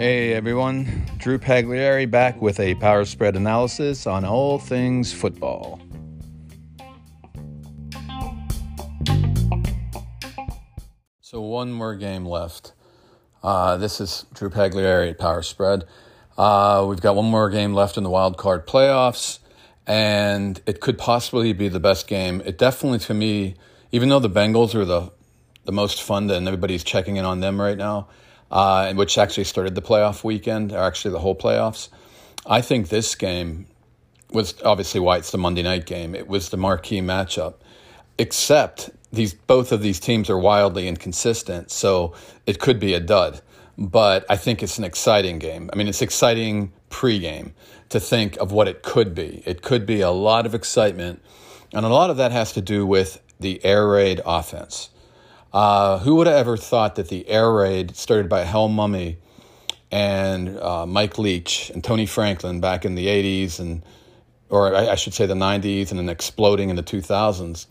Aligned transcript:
Hey 0.00 0.34
everyone, 0.34 1.06
Drew 1.16 1.38
Pagliari 1.38 2.10
back 2.10 2.42
with 2.42 2.60
a 2.60 2.74
power 2.74 3.06
spread 3.06 3.34
analysis 3.34 4.06
on 4.06 4.26
all 4.26 4.58
things 4.58 5.14
football. 5.14 5.80
So, 11.22 11.40
one 11.40 11.72
more 11.72 11.94
game 11.94 12.26
left. 12.26 12.74
Uh, 13.42 13.78
this 13.78 14.02
is 14.02 14.26
Drew 14.34 14.50
Pagliari 14.50 15.10
at 15.10 15.18
Power 15.18 15.40
Spread. 15.42 15.84
Uh, 16.36 16.84
we've 16.86 17.00
got 17.00 17.16
one 17.16 17.30
more 17.30 17.48
game 17.48 17.72
left 17.72 17.96
in 17.96 18.04
the 18.04 18.10
wild 18.10 18.36
card 18.36 18.66
playoffs, 18.66 19.38
and 19.86 20.60
it 20.66 20.80
could 20.80 20.98
possibly 20.98 21.54
be 21.54 21.68
the 21.68 21.80
best 21.80 22.06
game. 22.06 22.42
It 22.44 22.58
definitely, 22.58 22.98
to 22.98 23.14
me, 23.14 23.54
even 23.92 24.10
though 24.10 24.18
the 24.18 24.28
Bengals 24.28 24.74
are 24.74 24.84
the 24.84 25.12
the 25.64 25.72
most 25.72 26.02
fun 26.02 26.30
and 26.30 26.46
everybody's 26.46 26.84
checking 26.84 27.16
in 27.16 27.24
on 27.24 27.40
them 27.40 27.60
right 27.60 27.78
now, 27.78 28.08
uh, 28.50 28.92
which 28.94 29.18
actually 29.18 29.44
started 29.44 29.74
the 29.74 29.82
playoff 29.82 30.24
weekend, 30.24 30.72
or 30.72 30.78
actually 30.78 31.12
the 31.12 31.18
whole 31.20 31.36
playoffs. 31.36 31.88
I 32.46 32.62
think 32.62 32.88
this 32.88 33.14
game 33.14 33.66
was 34.32 34.54
obviously 34.64 35.00
why 35.00 35.18
it's 35.18 35.30
the 35.30 35.38
Monday 35.38 35.62
night 35.62 35.86
game. 35.86 36.14
It 36.14 36.28
was 36.28 36.48
the 36.48 36.56
marquee 36.56 37.00
matchup, 37.00 37.54
except 38.18 38.90
these 39.12 39.34
both 39.34 39.72
of 39.72 39.82
these 39.82 40.00
teams 40.00 40.30
are 40.30 40.38
wildly 40.38 40.88
inconsistent, 40.88 41.70
so 41.70 42.14
it 42.46 42.58
could 42.60 42.78
be 42.80 42.94
a 42.94 43.00
dud. 43.00 43.40
But 43.76 44.24
I 44.28 44.36
think 44.36 44.62
it's 44.62 44.78
an 44.78 44.84
exciting 44.84 45.38
game. 45.38 45.70
I 45.72 45.76
mean, 45.76 45.88
it's 45.88 46.02
exciting 46.02 46.72
pregame 46.90 47.52
to 47.88 47.98
think 47.98 48.36
of 48.36 48.52
what 48.52 48.68
it 48.68 48.82
could 48.82 49.14
be. 49.14 49.42
It 49.46 49.62
could 49.62 49.86
be 49.86 50.00
a 50.00 50.10
lot 50.10 50.46
of 50.46 50.54
excitement, 50.54 51.22
and 51.72 51.84
a 51.84 51.88
lot 51.88 52.10
of 52.10 52.16
that 52.18 52.30
has 52.32 52.52
to 52.52 52.60
do 52.60 52.86
with 52.86 53.22
the 53.38 53.64
air 53.64 53.88
raid 53.88 54.20
offense. 54.24 54.90
Uh, 55.52 55.98
who 55.98 56.14
would 56.14 56.26
have 56.26 56.36
ever 56.36 56.56
thought 56.56 56.94
that 56.94 57.08
the 57.08 57.28
air 57.28 57.52
raid 57.52 57.96
started 57.96 58.28
by 58.28 58.44
Hal 58.44 58.68
Mumme 58.68 59.16
and 59.90 60.56
uh, 60.58 60.86
Mike 60.86 61.18
Leach 61.18 61.70
and 61.70 61.82
Tony 61.82 62.06
Franklin 62.06 62.60
back 62.60 62.84
in 62.84 62.94
the 62.94 63.08
80s 63.08 63.58
and 63.58 63.82
or 64.48 64.74
I, 64.74 64.90
I 64.90 64.94
should 64.94 65.14
say 65.14 65.26
the 65.26 65.34
90s 65.34 65.90
and 65.90 65.98
then 65.98 66.08
exploding 66.08 66.70
in 66.70 66.76
the 66.76 66.82
2000s. 66.82 67.66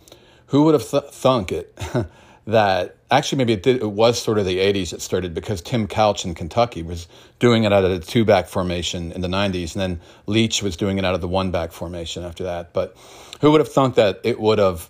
Who 0.48 0.64
would 0.64 0.74
have 0.74 0.90
th- 0.90 1.12
thunk 1.12 1.52
it 1.52 1.78
that 2.48 2.98
actually 3.12 3.38
maybe 3.38 3.54
it, 3.54 3.64
did, 3.64 3.82
it 3.82 3.92
was 3.92 4.22
sort 4.22 4.40
of 4.40 4.46
the 4.46 4.58
80s 4.58 4.92
it 4.92 5.02
started 5.02 5.34
because 5.34 5.62
Tim 5.62 5.88
Couch 5.88 6.26
in 6.26 6.36
Kentucky 6.36 6.84
was 6.84 7.08
doing 7.38 7.64
it 7.64 7.72
out 7.72 7.86
of 7.86 7.92
the 7.92 8.00
two 8.00 8.26
back 8.26 8.48
formation 8.48 9.12
in 9.14 9.22
the 9.22 9.28
90s 9.28 9.74
and 9.74 9.82
then 9.82 10.02
Leach 10.26 10.62
was 10.62 10.76
doing 10.76 10.98
it 10.98 11.06
out 11.06 11.16
of 11.16 11.22
the 11.22 11.28
one 11.28 11.52
back 11.52 11.72
formation 11.72 12.24
after 12.24 12.44
that. 12.44 12.74
But 12.74 12.98
who 13.40 13.52
would 13.52 13.62
have 13.62 13.72
thunk 13.72 13.96
that 13.96 14.20
it 14.24 14.40
would 14.40 14.60
have 14.60 14.90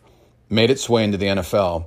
made 0.50 0.72
its 0.72 0.90
way 0.90 1.04
into 1.04 1.18
the 1.18 1.28
NFL? 1.28 1.86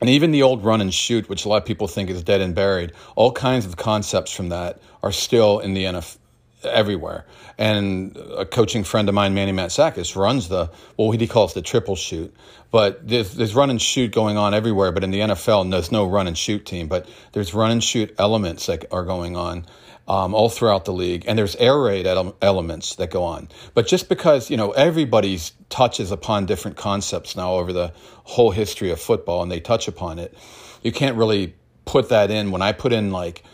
And 0.00 0.08
even 0.10 0.30
the 0.30 0.42
old 0.42 0.64
run 0.64 0.80
and 0.80 0.94
shoot, 0.94 1.28
which 1.28 1.44
a 1.44 1.48
lot 1.48 1.56
of 1.56 1.64
people 1.64 1.88
think 1.88 2.08
is 2.10 2.22
dead 2.22 2.40
and 2.40 2.54
buried, 2.54 2.92
all 3.16 3.32
kinds 3.32 3.66
of 3.66 3.76
concepts 3.76 4.32
from 4.32 4.50
that 4.50 4.80
are 5.02 5.12
still 5.12 5.58
in 5.58 5.74
the 5.74 5.84
NFL 5.84 6.18
everywhere. 6.64 7.24
And 7.56 8.16
a 8.16 8.44
coaching 8.44 8.84
friend 8.84 9.08
of 9.08 9.14
mine, 9.14 9.34
Manny 9.34 9.52
Matsakis, 9.52 10.16
runs 10.16 10.48
the 10.48 10.70
what 10.96 11.20
he 11.20 11.26
calls 11.26 11.54
the 11.54 11.62
triple 11.62 11.96
shoot. 11.96 12.34
But 12.70 13.06
there's, 13.06 13.34
there's 13.34 13.54
run 13.54 13.70
and 13.70 13.80
shoot 13.80 14.12
going 14.12 14.36
on 14.36 14.54
everywhere. 14.54 14.92
But 14.92 15.02
in 15.02 15.10
the 15.10 15.20
NFL, 15.20 15.70
there's 15.70 15.90
no 15.90 16.06
run 16.06 16.28
and 16.28 16.36
shoot 16.36 16.66
team. 16.66 16.86
But 16.86 17.08
there's 17.32 17.54
run 17.54 17.70
and 17.70 17.82
shoot 17.82 18.14
elements 18.18 18.66
that 18.66 18.86
are 18.92 19.04
going 19.04 19.36
on 19.36 19.66
um, 20.08 20.34
all 20.34 20.48
throughout 20.48 20.86
the 20.86 20.92
league, 20.92 21.24
and 21.28 21.38
there's 21.38 21.54
air 21.56 21.78
raid 21.78 22.06
ele- 22.06 22.36
elements 22.40 22.96
that 22.96 23.10
go 23.10 23.22
on. 23.22 23.48
But 23.74 23.86
just 23.86 24.08
because 24.08 24.50
you 24.50 24.56
know 24.56 24.72
everybody's 24.72 25.52
touches 25.68 26.10
upon 26.10 26.46
different 26.46 26.76
concepts 26.76 27.36
now 27.36 27.54
over 27.54 27.72
the 27.72 27.92
whole 28.24 28.50
history 28.50 28.90
of 28.90 29.00
football, 29.00 29.42
and 29.42 29.52
they 29.52 29.60
touch 29.60 29.86
upon 29.86 30.18
it, 30.18 30.34
you 30.82 30.92
can't 30.92 31.16
really 31.16 31.54
put 31.84 32.08
that 32.08 32.30
in. 32.30 32.50
When 32.50 32.62
I 32.62 32.72
put 32.72 32.92
in 32.92 33.12
like 33.12 33.44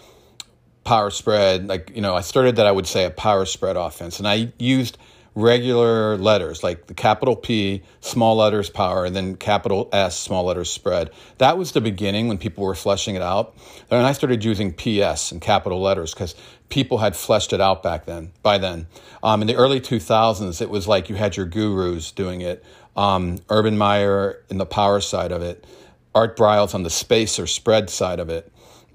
power 0.85 1.11
spread, 1.11 1.67
like 1.67 1.91
you 1.95 2.01
know, 2.01 2.15
I 2.15 2.21
started 2.21 2.57
that 2.57 2.67
I 2.67 2.73
would 2.73 2.87
say 2.87 3.05
a 3.05 3.11
power 3.11 3.45
spread 3.47 3.77
offense, 3.77 4.19
and 4.19 4.29
I 4.29 4.53
used 4.59 4.97
regular 5.35 6.17
letters 6.17 6.63
like 6.63 6.87
the 6.87 6.95
capital 6.95 7.35
P, 7.35 7.83
small 8.01 8.37
letters 8.37 8.71
power, 8.71 9.05
and 9.05 9.15
then 9.15 9.37
capital 9.37 9.89
S, 9.93 10.19
small 10.19 10.45
letters 10.45 10.71
spread. 10.71 11.11
That 11.39 11.59
was 11.59 11.73
the 11.73 11.81
beginning 11.81 12.29
when 12.29 12.39
people 12.39 12.65
were 12.65 12.75
fleshing 12.75 13.17
it 13.17 13.23
out. 13.23 13.57
And 13.91 14.07
I 14.07 14.13
started 14.13 14.45
using 14.45 14.73
PS 14.73 15.33
and 15.33 15.41
capital 15.41 15.81
letters 15.81 16.15
because 16.15 16.35
people 16.69 16.99
had 16.99 17.17
fleshed 17.17 17.53
it 17.53 17.61
out 17.61 17.83
back 17.83 18.07
then. 18.07 18.33
By 18.43 18.59
then, 18.59 18.87
um, 19.23 19.41
in 19.41 19.49
the 19.49 19.57
early 19.57 19.81
2000s, 19.81 20.61
it 20.63 20.71
was 20.71 20.87
like 20.87 21.09
you 21.09 21.17
had 21.17 21.37
your 21.37 21.47
gurus 21.47 22.13
doing 22.13 22.41
it. 22.41 22.65
Um, 22.97 23.39
Urban 23.51 23.77
Meyer 23.77 24.41
in 24.51 24.59
the 24.59 24.67
power 24.67 25.01
side 25.01 25.33
of 25.33 25.43
it, 25.43 25.67
Art 26.15 26.37
Briles 26.37 26.77
on 26.77 26.85
the 26.85 26.91
space 26.91 27.41
or 27.41 27.49
spread 27.49 27.91
side 27.91 28.21
of 28.21 28.31
it, 28.31 28.53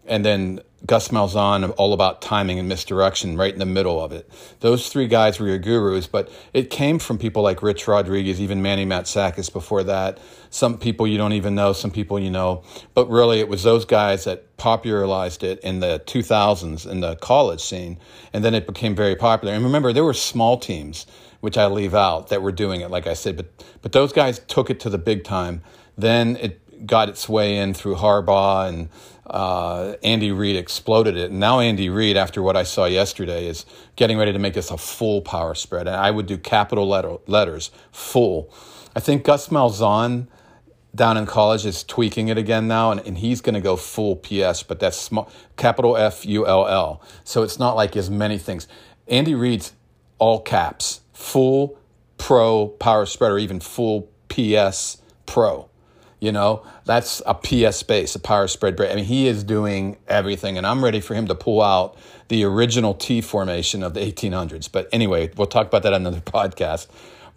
and 0.10 0.26
then 0.26 0.62
Gus 0.86 1.10
Malzahn, 1.10 1.74
all 1.78 1.94
about 1.94 2.22
timing 2.22 2.58
and 2.58 2.70
misdirection, 2.70 3.36
right 3.38 3.52
in 3.52 3.60
the 3.60 3.66
middle 3.66 4.02
of 4.02 4.14
it. 4.14 4.30
Those 4.62 4.90
three 4.90 5.08
guys 5.08 5.40
were 5.40 5.48
your 5.48 5.58
gurus, 5.58 6.08
but 6.08 6.32
it 6.54 6.70
came 6.70 7.00
from 7.00 7.18
people 7.18 7.44
like 7.44 7.62
Rich 7.62 7.88
Rodriguez, 7.88 8.40
even 8.40 8.62
Manny 8.62 8.86
Matsakis 8.86 9.52
before 9.52 9.84
that. 9.84 10.20
Some 10.50 10.78
people 10.78 11.06
you 11.06 11.18
don't 11.18 11.34
even 11.34 11.54
know, 11.54 11.74
some 11.74 11.92
people 11.92 12.18
you 12.18 12.32
know. 12.32 12.64
But 12.94 13.10
really, 13.10 13.40
it 13.40 13.50
was 13.50 13.64
those 13.64 13.84
guys 13.84 14.24
that 14.24 14.56
popularized 14.58 15.44
it 15.44 15.60
in 15.60 15.82
the 15.82 16.02
2000s 16.06 16.90
in 16.90 17.02
the 17.02 17.18
college 17.18 17.62
scene, 17.62 18.00
and 18.32 18.44
then 18.44 18.54
it 18.56 18.66
became 18.66 18.96
very 18.96 19.16
popular. 19.16 19.54
And 19.54 19.64
remember, 19.64 19.92
there 19.92 20.06
were 20.06 20.14
small 20.14 20.58
teams, 20.58 21.06
which 21.42 21.58
I 21.58 21.68
leave 21.68 21.94
out, 21.94 22.30
that 22.30 22.42
were 22.42 22.54
doing 22.54 22.80
it, 22.82 22.90
like 22.90 23.06
I 23.06 23.14
said, 23.14 23.36
but, 23.36 23.66
but 23.82 23.92
those 23.92 24.14
guys 24.14 24.40
took 24.48 24.70
it 24.70 24.80
to 24.82 24.90
the 24.90 24.98
big 24.98 25.26
time. 25.26 25.62
Then 25.98 26.38
it 26.38 26.88
got 26.88 27.10
its 27.10 27.28
way 27.28 27.58
in 27.58 27.74
through 27.74 27.96
Harbaugh 27.96 28.70
and 28.70 28.90
uh, 29.30 29.96
Andy 30.04 30.32
Reid 30.32 30.56
exploded 30.56 31.18
it. 31.18 31.32
And 31.32 31.40
now 31.40 31.60
Andy 31.60 31.90
Reid, 31.90 32.18
after 32.18 32.42
what 32.42 32.58
I 32.58 32.64
saw 32.64 32.86
yesterday, 32.86 33.48
is 33.48 33.66
getting 33.96 34.18
ready 34.18 34.34
to 34.34 34.40
make 34.40 34.54
this 34.54 34.72
a 34.72 34.78
full 34.78 35.22
power 35.22 35.56
spread. 35.56 35.88
And 35.88 35.96
I 35.96 36.12
would 36.12 36.26
do 36.26 36.38
capital 36.38 36.88
letter, 36.88 37.18
letters, 37.28 37.72
full. 37.92 38.54
I 38.96 39.00
think 39.00 39.24
Gus 39.24 39.50
Malzahn 39.50 40.28
down 40.96 41.18
in 41.18 41.26
college 41.26 41.66
is 41.66 41.84
tweaking 41.84 42.30
it 42.30 42.38
again 42.38 42.68
now, 42.68 42.92
and, 42.92 43.00
and 43.02 43.18
he's 43.18 43.42
going 43.42 43.54
to 43.54 43.62
go 43.62 43.76
full 43.76 44.16
PS, 44.16 44.64
but 44.64 44.80
that's 44.80 44.98
small, 44.98 45.32
capital 45.56 45.96
F 45.96 46.26
U 46.26 46.48
L 46.48 46.68
L. 46.68 47.02
So 47.24 47.44
it's 47.44 47.60
not 47.60 47.76
like 47.76 47.96
as 47.96 48.10
many 48.10 48.38
things. 48.38 48.68
Andy 49.08 49.36
Reid's 49.36 49.74
all 50.18 50.42
caps, 50.42 51.02
full 51.14 51.80
pro 52.18 52.68
power 52.68 53.06
spread, 53.06 53.32
or 53.32 53.40
even 53.40 53.60
full 53.60 54.10
PS 54.30 54.98
pro. 55.26 55.69
You 56.20 56.34
know, 56.34 56.64
that's 56.84 57.22
a 57.26 57.34
PS 57.34 57.82
base, 57.84 58.14
a 58.16 58.20
power 58.20 58.48
spread 58.48 58.76
break. 58.76 58.92
I 58.92 58.96
mean, 58.96 59.06
he 59.06 59.28
is 59.28 59.44
doing 59.44 59.98
everything, 60.08 60.58
and 60.58 60.68
I'm 60.68 60.84
ready 60.84 61.00
for 61.00 61.14
him 61.14 61.28
to 61.28 61.36
pull 61.36 61.62
out 61.62 61.98
the 62.28 62.44
original 62.44 62.94
T 62.94 63.22
formation 63.22 63.84
of 63.84 63.94
the 63.94 64.02
1800s. 64.02 64.70
But 64.70 64.90
anyway, 64.92 65.32
we'll 65.38 65.48
talk 65.48 65.68
about 65.68 65.84
that 65.84 65.94
on 65.94 66.02
another 66.02 66.20
podcast. 66.22 66.88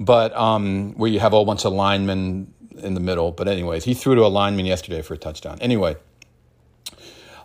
But 0.01 0.35
um, 0.37 0.95
where 0.95 1.11
you 1.11 1.21
have 1.21 1.33
a 1.33 1.37
whole 1.37 1.45
bunch 1.45 1.65
of 1.65 1.73
linemen 1.73 2.53
in 2.79 2.95
the 2.95 3.01
middle. 3.01 3.33
But 3.33 3.49
anyways, 3.49 3.85
he 3.85 3.95
threw 3.95 4.15
to 4.15 4.23
a 4.23 4.29
lineman 4.29 4.67
yesterday 4.67 5.03
for 5.03 5.15
a 5.15 5.19
touchdown. 5.19 5.59
Anyway, 5.61 5.97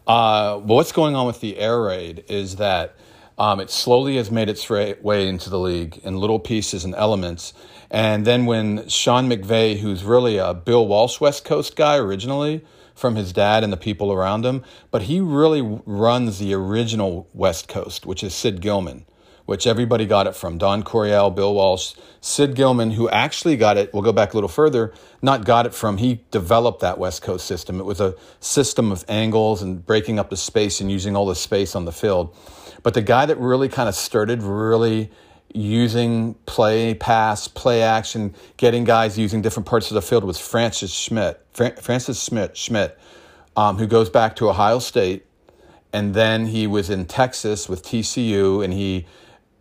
uh, 0.06 0.58
what's 0.58 0.92
going 0.92 1.16
on 1.16 1.28
with 1.28 1.42
the 1.42 1.58
air 1.58 1.82
raid 1.82 2.24
is 2.28 2.56
that 2.58 2.96
um, 3.38 3.60
it 3.60 3.70
slowly 3.70 4.18
has 4.18 4.32
made 4.32 4.50
its 4.50 4.68
way 4.70 5.28
into 5.28 5.50
the 5.50 5.60
league 5.60 6.00
in 6.04 6.18
little 6.18 6.40
pieces 6.40 6.84
and 6.86 6.96
elements. 6.96 7.54
And 7.90 8.26
then 8.26 8.46
when 8.46 8.88
Sean 8.90 9.30
McVay, 9.30 9.80
who's 9.80 10.04
really 10.04 10.38
a 10.38 10.54
Bill 10.54 10.86
Walsh 10.86 11.22
West 11.22 11.46
Coast 11.46 11.76
guy 11.76 11.96
originally 11.98 12.64
from 12.94 13.16
his 13.16 13.32
dad 13.32 13.64
and 13.64 13.72
the 13.72 13.78
people 13.78 14.12
around 14.12 14.46
him, 14.46 14.64
but 14.92 15.04
he 15.04 15.20
really 15.20 15.62
runs 15.62 16.40
the 16.40 16.54
original 16.54 17.30
West 17.34 17.68
Coast, 17.68 18.06
which 18.06 18.24
is 18.24 18.34
Sid 18.34 18.60
Gilman, 18.60 19.06
which 19.46 19.68
everybody 19.68 20.06
got 20.06 20.28
it 20.28 20.36
from. 20.36 20.58
Don 20.58 20.84
Coryell, 20.84 21.30
Bill 21.30 21.54
Walsh, 21.54 21.94
Sid 22.20 22.56
Gilman, 22.56 22.92
who 22.92 23.08
actually 23.10 23.56
got 23.56 23.78
it, 23.78 23.94
we'll 23.94 24.04
go 24.04 24.12
back 24.12 24.34
a 24.34 24.36
little 24.36 24.50
further, 24.50 24.94
not 25.22 25.46
got 25.46 25.66
it 25.66 25.74
from, 25.74 25.98
he 25.98 26.22
developed 26.32 26.82
that 26.82 26.98
West 26.98 27.22
Coast 27.22 27.46
system. 27.46 27.80
It 27.80 27.86
was 27.86 28.02
a 28.02 28.16
system 28.40 28.92
of 28.92 29.06
angles 29.08 29.62
and 29.62 29.86
breaking 29.86 30.20
up 30.20 30.30
the 30.30 30.38
space 30.38 30.82
and 30.82 30.92
using 30.92 31.16
all 31.16 31.28
the 31.28 31.36
space 31.36 31.76
on 31.76 31.86
the 31.86 31.94
field. 31.94 32.36
But 32.84 32.96
the 32.96 33.02
guy 33.02 33.26
that 33.26 33.38
really 33.38 33.70
kind 33.70 33.88
of 33.88 33.96
started 33.96 34.42
really 34.44 35.12
using 35.54 36.34
play, 36.46 36.94
pass, 36.94 37.48
play 37.48 37.82
action, 37.82 38.34
getting 38.58 38.84
guys 38.84 39.18
using 39.18 39.42
different 39.42 39.68
parts 39.68 39.90
of 39.90 39.96
the 39.96 40.02
field 40.02 40.24
was 40.24 40.40
Francis 40.40 40.94
Schmidt. 40.94 41.42
Francis 41.54 42.24
Schmidt, 42.24 42.56
Schmidt, 42.56 42.98
um, 43.56 43.78
who 43.78 43.88
goes 43.88 44.10
back 44.10 44.36
to 44.38 44.50
Ohio 44.50 44.80
State, 44.80 45.26
and 45.92 46.14
then 46.14 46.48
he 46.48 46.68
was 46.68 46.90
in 46.90 47.06
Texas 47.06 47.68
with 47.68 47.84
TCU, 47.84 48.64
and 48.64 48.74
he 48.74 49.08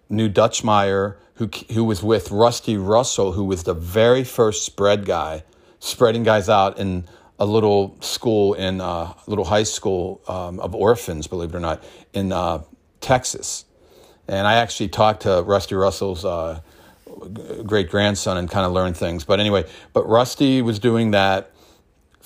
knew 0.09 0.29
Dutch 0.29 0.63
Meyer, 0.63 1.19
who 1.35 1.49
who 1.73 1.85
was 1.85 2.03
with 2.03 2.31
Rusty 2.31 2.77
Russell, 2.77 3.33
who 3.33 3.45
was 3.45 3.63
the 3.63 3.75
very 3.75 4.25
first 4.25 4.65
spread 4.65 5.05
guy, 5.05 5.45
spreading 5.79 6.23
guys 6.23 6.49
out 6.49 6.79
in 6.79 7.07
a 7.39 7.47
little 7.47 7.97
school 8.01 8.55
in 8.55 8.81
uh, 8.81 8.85
a 8.85 9.25
little 9.27 9.45
high 9.45 9.63
school 9.63 10.23
um, 10.27 10.59
of 10.61 10.75
orphans, 10.75 11.27
believe 11.27 11.51
it 11.51 11.55
or 11.57 11.61
not, 11.61 11.83
in 12.13 12.33
uh, 12.33 12.63
Texas. 13.01 13.66
And 14.29 14.47
I 14.47 14.55
actually 14.57 14.89
talked 14.89 15.23
to 15.23 15.43
Rusty 15.43 15.75
Russell's 15.75 16.25
uh, 16.25 16.61
great 17.65 17.91
grandson 17.91 18.37
and 18.37 18.51
kind 18.51 18.67
of 18.67 18.73
learned 18.73 18.97
things. 18.97 19.25
But 19.25 19.41
anyway, 19.41 19.65
but 19.93 20.09
Rusty 20.09 20.63
was 20.63 20.79
doing 20.79 21.13
that 21.13 21.53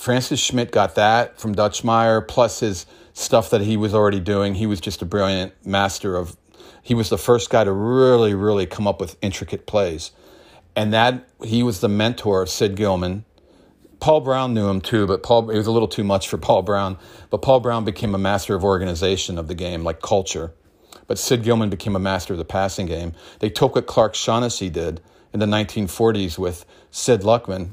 Francis 0.00 0.40
Schmidt 0.40 0.72
got 0.72 0.94
that 0.94 1.38
from 1.38 1.54
Dutch 1.54 1.84
Meyer, 1.84 2.22
plus 2.22 2.60
his 2.60 2.86
stuff 3.12 3.50
that 3.50 3.60
he 3.60 3.76
was 3.76 3.92
already 3.92 4.18
doing. 4.18 4.54
He 4.54 4.64
was 4.64 4.80
just 4.80 5.02
a 5.02 5.04
brilliant 5.04 5.52
master 5.62 6.16
of. 6.16 6.38
He 6.82 6.94
was 6.94 7.10
the 7.10 7.18
first 7.18 7.50
guy 7.50 7.64
to 7.64 7.70
really, 7.70 8.32
really 8.32 8.64
come 8.64 8.86
up 8.88 8.98
with 8.98 9.18
intricate 9.20 9.66
plays, 9.66 10.12
and 10.74 10.90
that 10.94 11.28
he 11.44 11.62
was 11.62 11.82
the 11.82 11.88
mentor 11.90 12.40
of 12.40 12.48
Sid 12.48 12.76
Gilman. 12.76 13.26
Paul 14.00 14.22
Brown 14.22 14.54
knew 14.54 14.68
him 14.68 14.80
too, 14.80 15.06
but 15.06 15.22
Paul 15.22 15.50
it 15.50 15.58
was 15.58 15.66
a 15.66 15.70
little 15.70 15.86
too 15.86 16.02
much 16.02 16.30
for 16.30 16.38
Paul 16.38 16.62
Brown. 16.62 16.96
But 17.28 17.42
Paul 17.42 17.60
Brown 17.60 17.84
became 17.84 18.14
a 18.14 18.18
master 18.18 18.54
of 18.54 18.64
organization 18.64 19.36
of 19.36 19.48
the 19.48 19.54
game, 19.54 19.84
like 19.84 20.00
culture. 20.00 20.54
But 21.10 21.18
Sid 21.18 21.42
Gilman 21.42 21.70
became 21.70 21.96
a 21.96 21.98
master 21.98 22.34
of 22.34 22.38
the 22.38 22.44
passing 22.44 22.86
game. 22.86 23.14
They 23.40 23.50
took 23.50 23.74
what 23.74 23.88
Clark 23.88 24.14
Shaughnessy 24.14 24.70
did 24.70 25.00
in 25.32 25.40
the 25.40 25.46
1940s 25.46 26.38
with 26.38 26.64
Sid 26.92 27.22
Luckman 27.22 27.70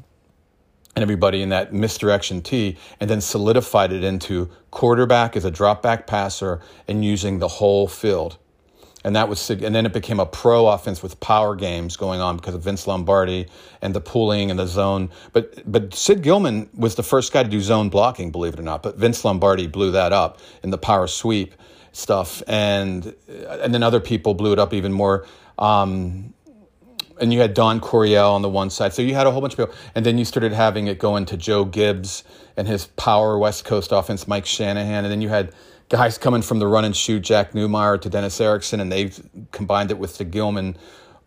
and 0.95 1.03
everybody 1.03 1.43
in 1.43 1.49
that 1.49 1.71
misdirection 1.71 2.41
T, 2.41 2.77
and 2.99 3.07
then 3.07 3.21
solidified 3.21 3.91
it 3.91 4.03
into 4.03 4.49
quarterback 4.71 5.37
as 5.37 5.45
a 5.45 5.51
drop 5.51 5.83
back 5.83 6.07
passer 6.07 6.61
and 6.87 7.05
using 7.05 7.37
the 7.37 7.47
whole 7.47 7.87
field. 7.87 8.39
And 9.03 9.15
that 9.15 9.29
was, 9.29 9.47
and 9.51 9.75
then 9.75 9.85
it 9.85 9.93
became 9.93 10.19
a 10.19 10.25
pro 10.25 10.67
offense 10.69 11.03
with 11.03 11.19
power 11.19 11.55
games 11.55 11.95
going 11.95 12.19
on 12.19 12.37
because 12.37 12.55
of 12.55 12.63
Vince 12.63 12.87
Lombardi 12.87 13.45
and 13.83 13.93
the 13.93 14.01
pooling 14.01 14.49
and 14.49 14.59
the 14.59 14.65
zone. 14.65 15.11
But 15.33 15.61
but 15.71 15.93
Sid 15.93 16.23
Gilman 16.23 16.71
was 16.75 16.95
the 16.95 17.03
first 17.03 17.31
guy 17.31 17.43
to 17.43 17.49
do 17.49 17.61
zone 17.61 17.89
blocking, 17.89 18.31
believe 18.31 18.55
it 18.55 18.59
or 18.59 18.63
not. 18.63 18.81
But 18.81 18.97
Vince 18.97 19.23
Lombardi 19.23 19.67
blew 19.67 19.91
that 19.91 20.11
up 20.11 20.39
in 20.63 20.71
the 20.71 20.79
power 20.79 21.05
sweep 21.05 21.53
stuff, 21.97 22.43
and 22.47 23.13
and 23.27 23.73
then 23.73 23.83
other 23.83 23.99
people 23.99 24.33
blew 24.33 24.53
it 24.53 24.59
up 24.59 24.73
even 24.73 24.93
more. 24.93 25.25
Um, 25.57 26.33
and 27.19 27.33
you 27.33 27.39
had 27.39 27.53
Don 27.55 27.79
Coryell 27.79 28.33
on 28.33 28.43
the 28.43 28.49
one 28.49 28.69
side. 28.69 28.93
So 28.93 29.01
you 29.01 29.15
had 29.15 29.25
a 29.25 29.31
whole 29.31 29.41
bunch 29.41 29.53
of 29.53 29.57
people. 29.57 29.73
And 29.95 30.05
then 30.05 30.19
you 30.19 30.25
started 30.25 30.53
having 30.53 30.85
it 30.85 30.99
go 30.99 31.15
into 31.15 31.35
Joe 31.35 31.65
Gibbs 31.65 32.23
and 32.55 32.67
his 32.67 32.87
power 32.87 33.39
West 33.39 33.65
Coast 33.65 33.91
offense, 33.91 34.27
Mike 34.27 34.45
Shanahan. 34.45 35.03
And 35.03 35.11
then 35.11 35.21
you 35.21 35.29
had 35.29 35.51
guys 35.89 36.17
coming 36.17 36.43
from 36.43 36.59
the 36.59 36.67
run 36.67 36.85
and 36.85 36.95
shoot, 36.95 37.21
Jack 37.21 37.53
Neumeier 37.53 37.99
to 38.01 38.09
Dennis 38.09 38.39
Erickson, 38.39 38.79
and 38.79 38.91
they've 38.91 39.19
combined 39.51 39.89
it 39.89 39.97
with 39.97 40.17
the 40.17 40.25
Gilman 40.25 40.77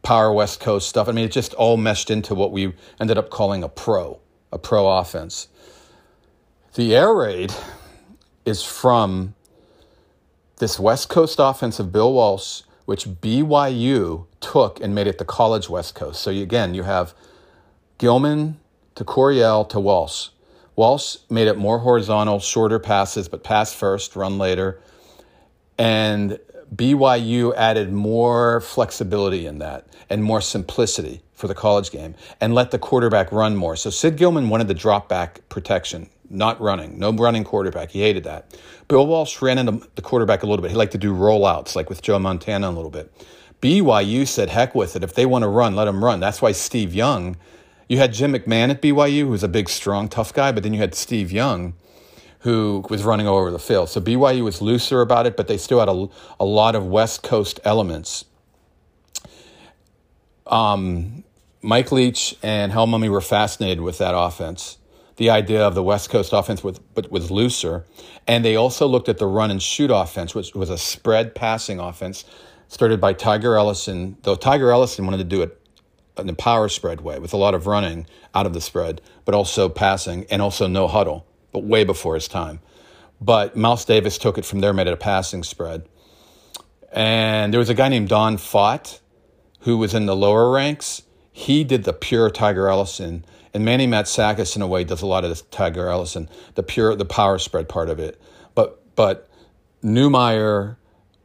power 0.02 0.32
West 0.32 0.60
Coast 0.60 0.88
stuff. 0.88 1.08
I 1.08 1.12
mean, 1.12 1.24
it 1.24 1.32
just 1.32 1.54
all 1.54 1.76
meshed 1.76 2.10
into 2.10 2.34
what 2.34 2.52
we 2.52 2.72
ended 3.00 3.18
up 3.18 3.30
calling 3.30 3.62
a 3.62 3.68
pro, 3.68 4.20
a 4.52 4.58
pro 4.58 4.98
offense. 4.98 5.48
The 6.74 6.94
air 6.94 7.12
raid 7.12 7.52
is 8.44 8.62
from 8.62 9.34
this 10.60 10.78
West 10.78 11.08
Coast 11.08 11.36
offense 11.40 11.80
of 11.80 11.90
Bill 11.90 12.12
Walsh 12.12 12.62
which 12.90 13.06
BYU 13.06 14.26
took 14.40 14.80
and 14.80 14.92
made 14.92 15.06
it 15.06 15.18
the 15.18 15.24
college 15.24 15.68
West 15.68 15.94
Coast. 15.94 16.20
So 16.20 16.28
you, 16.28 16.42
again, 16.42 16.74
you 16.74 16.82
have 16.82 17.14
Gilman 17.98 18.58
to 18.96 19.04
Coryell 19.04 19.64
to 19.66 19.78
Walsh. 19.78 20.30
Walsh 20.74 21.18
made 21.28 21.46
it 21.46 21.56
more 21.56 21.78
horizontal, 21.78 22.40
shorter 22.40 22.80
passes, 22.80 23.28
but 23.28 23.44
pass 23.44 23.72
first, 23.72 24.16
run 24.16 24.38
later. 24.38 24.80
And 25.78 26.40
BYU 26.74 27.54
added 27.54 27.92
more 27.92 28.60
flexibility 28.60 29.46
in 29.46 29.60
that 29.60 29.86
and 30.08 30.24
more 30.24 30.40
simplicity 30.40 31.22
for 31.40 31.48
the 31.48 31.54
college 31.54 31.90
game 31.90 32.14
and 32.40 32.54
let 32.54 32.70
the 32.70 32.78
quarterback 32.78 33.32
run 33.32 33.56
more. 33.56 33.74
So 33.74 33.90
Sid 33.90 34.16
Gilman 34.16 34.48
wanted 34.48 34.68
the 34.68 34.74
drop 34.74 35.08
back 35.08 35.40
protection 35.48 36.08
not 36.30 36.60
running, 36.60 36.98
no 36.98 37.12
running 37.12 37.44
quarterback. 37.44 37.90
He 37.90 38.00
hated 38.00 38.24
that. 38.24 38.56
Bill 38.88 39.06
Walsh 39.06 39.42
ran 39.42 39.58
into 39.58 39.86
the 39.96 40.02
quarterback 40.02 40.42
a 40.42 40.46
little 40.46 40.62
bit. 40.62 40.70
He 40.70 40.76
liked 40.76 40.92
to 40.92 40.98
do 40.98 41.12
rollouts, 41.12 41.74
like 41.74 41.88
with 41.88 42.02
Joe 42.02 42.18
Montana 42.18 42.68
a 42.68 42.70
little 42.70 42.90
bit. 42.90 43.12
BYU 43.60 44.26
said, 44.26 44.48
heck 44.48 44.74
with 44.74 44.96
it. 44.96 45.02
If 45.02 45.14
they 45.14 45.26
want 45.26 45.42
to 45.42 45.48
run, 45.48 45.74
let 45.74 45.84
them 45.84 46.02
run. 46.02 46.20
That's 46.20 46.40
why 46.40 46.52
Steve 46.52 46.94
Young, 46.94 47.36
you 47.88 47.98
had 47.98 48.12
Jim 48.14 48.32
McMahon 48.32 48.70
at 48.70 48.80
BYU, 48.80 49.20
who 49.20 49.28
was 49.28 49.42
a 49.42 49.48
big, 49.48 49.68
strong, 49.68 50.08
tough 50.08 50.32
guy, 50.32 50.52
but 50.52 50.62
then 50.62 50.72
you 50.72 50.80
had 50.80 50.94
Steve 50.94 51.30
Young, 51.30 51.74
who 52.40 52.86
was 52.88 53.02
running 53.02 53.26
all 53.26 53.36
over 53.36 53.50
the 53.50 53.58
field. 53.58 53.90
So 53.90 54.00
BYU 54.00 54.44
was 54.44 54.62
looser 54.62 55.02
about 55.02 55.26
it, 55.26 55.36
but 55.36 55.46
they 55.46 55.58
still 55.58 55.80
had 55.80 55.88
a, 55.88 56.08
a 56.38 56.44
lot 56.44 56.74
of 56.74 56.86
West 56.86 57.22
Coast 57.22 57.60
elements. 57.64 58.24
Um, 60.46 61.22
Mike 61.62 61.92
Leach 61.92 62.36
and 62.42 62.72
Hal 62.72 62.86
Mumme 62.86 63.10
were 63.10 63.20
fascinated 63.20 63.80
with 63.80 63.98
that 63.98 64.14
offense 64.16 64.78
the 65.20 65.28
idea 65.28 65.62
of 65.62 65.74
the 65.74 65.82
West 65.82 66.08
Coast 66.08 66.32
offense 66.32 66.64
with, 66.64 66.80
but 66.94 67.12
was 67.12 67.30
looser. 67.30 67.84
And 68.26 68.42
they 68.42 68.56
also 68.56 68.86
looked 68.86 69.06
at 69.06 69.18
the 69.18 69.26
run 69.26 69.50
and 69.50 69.62
shoot 69.62 69.90
offense, 69.90 70.34
which 70.34 70.54
was 70.54 70.70
a 70.70 70.78
spread 70.78 71.34
passing 71.34 71.78
offense 71.78 72.24
started 72.68 73.02
by 73.02 73.12
Tiger 73.12 73.54
Ellison, 73.54 74.16
though 74.22 74.34
Tiger 74.34 74.70
Ellison 74.70 75.04
wanted 75.04 75.18
to 75.18 75.24
do 75.24 75.42
it 75.42 75.60
in 76.16 76.26
a 76.30 76.34
power 76.34 76.70
spread 76.70 77.02
way 77.02 77.18
with 77.18 77.34
a 77.34 77.36
lot 77.36 77.52
of 77.52 77.66
running 77.66 78.06
out 78.34 78.46
of 78.46 78.54
the 78.54 78.62
spread, 78.62 79.02
but 79.26 79.34
also 79.34 79.68
passing 79.68 80.24
and 80.30 80.40
also 80.40 80.66
no 80.66 80.88
huddle, 80.88 81.26
but 81.52 81.64
way 81.64 81.84
before 81.84 82.14
his 82.14 82.26
time. 82.26 82.60
But 83.20 83.54
Mouse 83.54 83.84
Davis 83.84 84.16
took 84.16 84.38
it 84.38 84.46
from 84.46 84.60
there, 84.60 84.72
made 84.72 84.86
it 84.86 84.94
a 84.94 84.96
passing 84.96 85.42
spread. 85.42 85.86
And 86.92 87.52
there 87.52 87.58
was 87.58 87.68
a 87.68 87.74
guy 87.74 87.90
named 87.90 88.08
Don 88.08 88.38
Fott 88.38 89.00
who 89.60 89.76
was 89.76 89.92
in 89.92 90.06
the 90.06 90.16
lower 90.16 90.50
ranks. 90.50 91.02
He 91.32 91.64
did 91.64 91.84
the 91.84 91.92
pure 91.92 92.30
Tiger 92.30 92.68
Ellison 92.68 93.24
and 93.52 93.64
Manny 93.64 93.86
Matsakis, 93.86 94.54
in 94.54 94.62
a 94.62 94.66
way, 94.66 94.84
does 94.84 95.02
a 95.02 95.06
lot 95.06 95.24
of 95.24 95.36
the 95.36 95.42
Tiger 95.50 95.88
Ellison, 95.88 96.28
the 96.54 96.62
pure, 96.62 96.94
the 96.94 97.04
power 97.04 97.38
spread 97.38 97.68
part 97.68 97.88
of 97.88 97.98
it. 97.98 98.20
But 98.54 98.80
but 98.94 99.28
Neumeier 99.82 100.76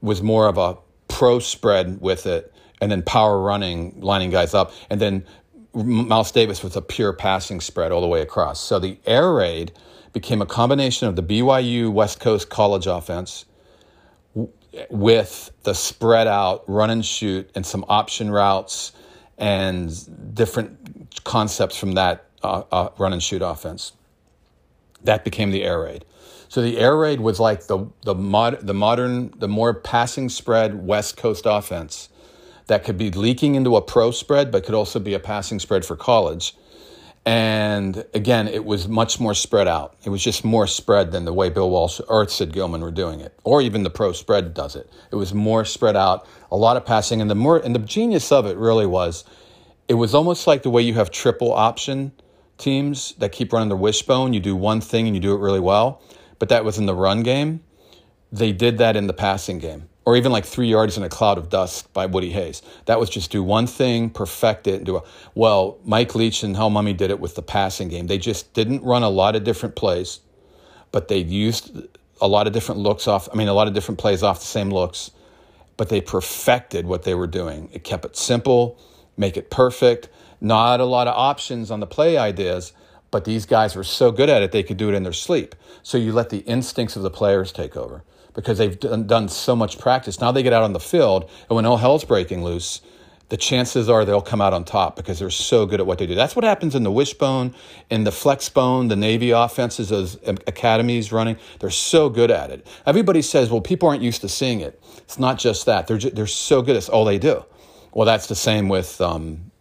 was 0.02 0.22
more 0.22 0.48
of 0.48 0.58
a 0.58 0.78
pro 1.08 1.40
spread 1.40 2.02
with 2.02 2.26
it, 2.26 2.54
and 2.82 2.92
then 2.92 3.04
power 3.04 3.40
running, 3.40 4.00
lining 4.02 4.32
guys 4.32 4.54
up, 4.54 4.72
and 4.90 5.00
then 5.00 5.26
Mouse 5.74 6.32
Davis 6.32 6.64
was 6.64 6.76
a 6.76 6.82
pure 6.82 7.14
passing 7.14 7.60
spread 7.62 7.92
all 7.92 8.02
the 8.02 8.08
way 8.08 8.22
across. 8.22 8.60
So 8.60 8.80
the 8.80 8.98
air 9.06 9.32
raid 9.34 9.74
became 10.14 10.42
a 10.42 10.46
combination 10.46 11.08
of 11.08 11.16
the 11.16 11.24
BYU 11.24 11.92
West 11.92 12.20
Coast 12.20 12.50
college 12.50 12.88
offense 12.88 13.46
with 14.90 15.52
the 15.64 15.74
spread 15.74 16.28
out 16.28 16.64
run 16.68 16.90
and 16.90 17.06
shoot 17.06 17.50
and 17.56 17.66
some 17.66 17.86
option 17.88 18.32
routes 18.32 18.94
and 19.38 20.36
different 20.36 21.24
concepts 21.24 21.78
from 21.78 21.94
that 21.94 22.26
uh, 22.44 22.64
uh, 22.72 22.90
run 22.98 23.14
and 23.14 23.22
shoot 23.22 23.42
offense. 23.42 23.94
That 25.04 25.24
became 25.24 25.52
the 25.52 25.64
air 25.64 25.82
raid. 25.82 26.06
So 26.48 26.62
the 26.62 26.78
air 26.78 26.96
raid 26.98 27.20
was 27.20 27.40
like 27.40 27.68
the 27.68 27.88
the 28.04 28.16
mod, 28.16 28.66
the 28.66 28.74
modern, 28.74 29.34
the 29.38 29.48
more 29.48 29.74
passing 29.74 30.30
spread 30.30 30.86
West 30.86 31.18
Coast 31.18 31.44
offense 31.46 32.10
that 32.68 32.84
could 32.84 32.98
be 32.98 33.12
leaking 33.12 33.56
into 33.56 33.76
a 33.76 33.82
pro 33.82 34.12
spread, 34.12 34.52
but 34.52 34.66
could 34.66 34.76
also 34.76 35.00
be 35.00 35.14
a 35.14 35.20
passing 35.20 35.60
spread 35.60 35.86
for 35.86 35.96
college. 35.96 36.56
And 37.26 38.06
again, 38.14 38.48
it 38.48 38.66
was 38.66 38.88
much 38.88 39.20
more 39.20 39.34
spread 39.34 39.68
out. 39.68 39.96
It 40.04 40.10
was 40.10 40.24
just 40.24 40.46
more 40.46 40.68
spread 40.68 41.12
than 41.12 41.26
the 41.26 41.34
way 41.34 41.50
Bill 41.50 41.70
Walsh 41.70 42.00
or 42.08 42.28
Sid 42.28 42.54
Gilman 42.54 42.82
were 42.82 42.92
doing 42.92 43.20
it, 43.20 43.34
or 43.44 43.62
even 43.64 43.82
the 43.82 43.90
pro 43.90 44.12
spread 44.12 44.54
does 44.54 44.76
it. 44.76 44.88
It 45.12 45.16
was 45.16 45.34
more 45.34 45.66
spread 45.66 45.96
out, 45.96 46.28
a 46.52 46.56
lot 46.56 46.78
of 46.78 46.86
passing, 46.86 47.22
and 47.22 47.30
the 47.30 47.36
more 47.36 47.58
and 47.58 47.74
the 47.74 47.80
genius 47.80 48.32
of 48.32 48.46
it 48.46 48.58
really 48.58 48.86
was, 48.86 49.24
it 49.88 49.96
was 49.96 50.14
almost 50.14 50.46
like 50.46 50.62
the 50.62 50.70
way 50.70 50.84
you 50.84 50.94
have 50.96 51.10
triple 51.10 51.52
option 51.52 52.12
teams 52.60 53.14
that 53.18 53.32
keep 53.32 53.52
running 53.52 53.70
the 53.70 53.76
wishbone. 53.76 54.34
You 54.34 54.40
do 54.40 54.56
one 54.56 54.80
thing 54.80 55.08
and 55.08 55.16
you 55.16 55.22
do 55.22 55.34
it 55.34 55.40
really 55.40 55.60
well, 55.60 56.02
but 56.38 56.50
that 56.50 56.64
was 56.64 56.78
in 56.78 56.86
the 56.86 56.96
run 56.96 57.24
game. 57.24 57.64
They 58.32 58.52
did 58.52 58.78
that 58.78 58.96
in 58.96 59.08
the 59.08 59.14
passing 59.14 59.58
game 59.58 59.90
or 60.06 60.16
even 60.16 60.32
like 60.32 60.46
three 60.46 60.68
yards 60.68 60.98
in 60.98 61.04
a 61.04 61.10
cloud 61.10 61.38
of 61.38 61.50
dust 61.50 61.92
by 61.92 62.06
Woody 62.06 62.32
Hayes. 62.32 62.62
That 62.86 63.00
was 63.00 63.10
just 63.10 63.32
do 63.32 63.44
one 63.44 63.66
thing, 63.66 64.12
perfect 64.12 64.68
it, 64.68 64.76
and 64.76 64.86
do 64.86 64.98
a 64.98 65.04
well. 65.34 65.80
Mike 65.84 66.14
Leach 66.16 66.44
and 66.44 66.56
Hal 66.56 66.70
Mumme 66.70 66.96
did 66.96 67.10
it 67.10 67.20
with 67.20 67.36
the 67.36 67.42
passing 67.42 67.90
game. 67.90 68.08
They 68.08 68.20
just 68.20 68.54
didn't 68.54 68.84
run 68.84 69.04
a 69.04 69.10
lot 69.10 69.36
of 69.36 69.44
different 69.44 69.76
plays, 69.76 70.20
but 70.92 71.08
they 71.08 71.18
used 71.18 71.88
a 72.22 72.28
lot 72.28 72.48
of 72.48 72.54
different 72.54 72.82
looks 72.82 73.08
off. 73.08 73.28
I 73.34 73.36
mean, 73.36 73.48
a 73.48 73.54
lot 73.54 73.68
of 73.68 73.74
different 73.74 74.00
plays 74.00 74.22
off 74.22 74.40
the 74.40 74.46
same 74.46 74.70
looks, 74.70 75.12
but 75.76 75.90
they 75.90 76.02
perfected 76.02 76.86
what 76.86 77.04
they 77.04 77.16
were 77.16 77.28
doing. 77.28 77.70
It 77.74 77.84
kept 77.84 78.06
it 78.06 78.16
simple, 78.16 78.80
make 79.18 79.38
it 79.38 79.50
perfect. 79.50 80.10
Not 80.40 80.80
a 80.80 80.86
lot 80.86 81.08
of 81.08 81.16
options 81.16 81.72
on 81.72 81.80
the 81.80 81.88
play 81.88 82.18
ideas, 82.18 82.74
but 83.10 83.26
these 83.26 83.46
guys 83.46 83.76
were 83.76 83.84
so 83.84 84.12
good 84.12 84.30
at 84.30 84.44
it 84.44 84.52
they 84.52 84.64
could 84.64 84.78
do 84.78 84.90
it 84.90 84.94
in 84.94 85.04
their 85.04 85.14
sleep. 85.14 85.56
So 85.82 85.98
you 85.98 86.12
let 86.12 86.30
the 86.30 86.40
instincts 86.40 86.96
of 86.96 87.02
the 87.02 87.10
players 87.10 87.52
take 87.52 87.76
over 87.76 88.04
because 88.36 88.58
they've 88.58 88.80
done, 88.80 89.08
done 89.08 89.30
so 89.30 89.56
much 89.56 89.80
practice. 89.80 90.22
Now 90.22 90.32
they 90.32 90.44
get 90.44 90.54
out 90.54 90.64
on 90.64 90.74
the 90.74 90.80
field, 90.80 91.30
and 91.50 91.56
when 91.56 91.66
all 91.66 91.78
hell's 91.78 92.04
breaking 92.04 92.44
loose, 92.44 92.82
the 93.30 93.38
chances 93.38 93.90
are 93.90 94.06
they'll 94.06 94.22
come 94.22 94.40
out 94.40 94.54
on 94.54 94.64
top 94.64 94.96
because 94.96 95.18
they're 95.18 95.32
so 95.32 95.66
good 95.66 95.80
at 95.80 95.88
what 95.88 95.98
they 95.98 96.06
do. 96.06 96.14
That's 96.14 96.36
what 96.36 96.46
happens 96.46 96.76
in 96.76 96.84
the 96.84 96.92
wishbone, 96.92 97.56
in 97.90 98.04
the 98.04 98.12
flexbone, 98.12 98.90
the 98.90 98.96
Navy 98.96 99.32
offenses, 99.32 99.90
those 99.90 100.20
academies 100.26 101.12
running. 101.12 101.38
They're 101.60 101.72
so 101.72 102.10
good 102.10 102.30
at 102.30 102.52
it. 102.52 102.68
Everybody 102.86 103.24
says, 103.24 103.50
well, 103.50 103.62
people 103.62 103.90
aren't 103.90 104.04
used 104.04 104.22
to 104.22 104.30
seeing 104.30 104.60
it. 104.60 104.80
It's 104.98 105.18
not 105.18 105.40
just 105.40 105.66
that. 105.66 105.88
They're, 105.88 105.98
just, 105.98 106.16
they're 106.16 106.28
so 106.28 106.62
good. 106.62 106.76
It's 106.76 106.90
all 106.90 107.04
they 107.04 107.18
do. 107.18 107.44
Well, 107.94 108.06
that's 108.06 108.28
the 108.28 108.36
same 108.36 108.70
with 108.70 109.02
um, 109.02 109.52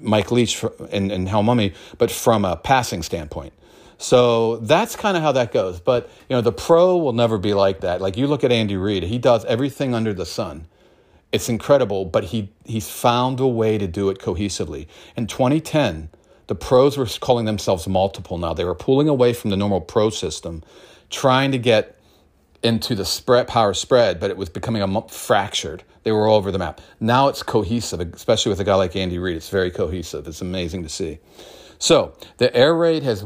Mike 0.00 0.32
Leach 0.32 0.64
and, 0.90 1.12
and 1.12 1.28
Hal 1.28 1.44
Mumme, 1.44 1.74
but 1.98 2.10
from 2.10 2.44
a 2.44 2.56
passing 2.56 3.02
standpoint. 3.02 3.52
So 3.98 4.58
that's 4.58 4.96
kind 4.96 5.16
of 5.16 5.22
how 5.22 5.32
that 5.32 5.52
goes. 5.52 5.80
But 5.80 6.10
you 6.28 6.36
know, 6.36 6.42
the 6.42 6.52
pro 6.52 6.96
will 6.98 7.12
never 7.14 7.38
be 7.38 7.54
like 7.54 7.80
that. 7.80 8.00
Like 8.00 8.16
you 8.16 8.26
look 8.26 8.44
at 8.44 8.52
Andy 8.52 8.76
Reid, 8.76 9.04
he 9.04 9.18
does 9.18 9.44
everything 9.46 9.94
under 9.94 10.14
the 10.14 10.26
sun. 10.26 10.66
It's 11.32 11.48
incredible, 11.48 12.04
but 12.04 12.24
he 12.24 12.52
he's 12.64 12.88
found 12.90 13.40
a 13.40 13.46
way 13.46 13.78
to 13.78 13.86
do 13.86 14.10
it 14.10 14.18
cohesively. 14.18 14.86
In 15.16 15.26
2010, 15.26 16.10
The 16.46 16.54
pros 16.54 16.96
were 16.96 17.06
calling 17.20 17.44
themselves 17.46 17.88
multiple 17.88 18.38
now. 18.38 18.54
They 18.54 18.64
were 18.64 18.74
pulling 18.74 19.08
away 19.08 19.32
from 19.32 19.50
the 19.50 19.56
normal 19.56 19.80
pro 19.80 20.10
system, 20.10 20.62
trying 21.10 21.52
to 21.52 21.58
get 21.58 21.98
into 22.62 22.94
the 22.94 23.04
spread 23.04 23.48
power 23.48 23.74
spread, 23.74 24.20
but 24.20 24.30
it 24.30 24.36
was 24.36 24.48
becoming 24.48 24.82
a 24.82 25.08
fractured. 25.08 25.84
They 26.04 26.12
were 26.12 26.28
all 26.28 26.36
over 26.36 26.52
the 26.52 26.58
map. 26.58 26.80
Now 27.00 27.28
it's 27.28 27.42
cohesive, 27.42 28.00
especially 28.00 28.50
with 28.50 28.60
a 28.60 28.64
guy 28.64 28.74
like 28.76 28.96
Andy 28.96 29.18
Reid. 29.18 29.36
It's 29.36 29.48
very 29.48 29.70
cohesive. 29.70 30.26
It's 30.28 30.40
amazing 30.40 30.82
to 30.84 30.88
see. 30.88 31.18
So 31.78 32.16
the 32.38 32.54
air 32.56 32.74
raid 32.74 33.02
has. 33.02 33.24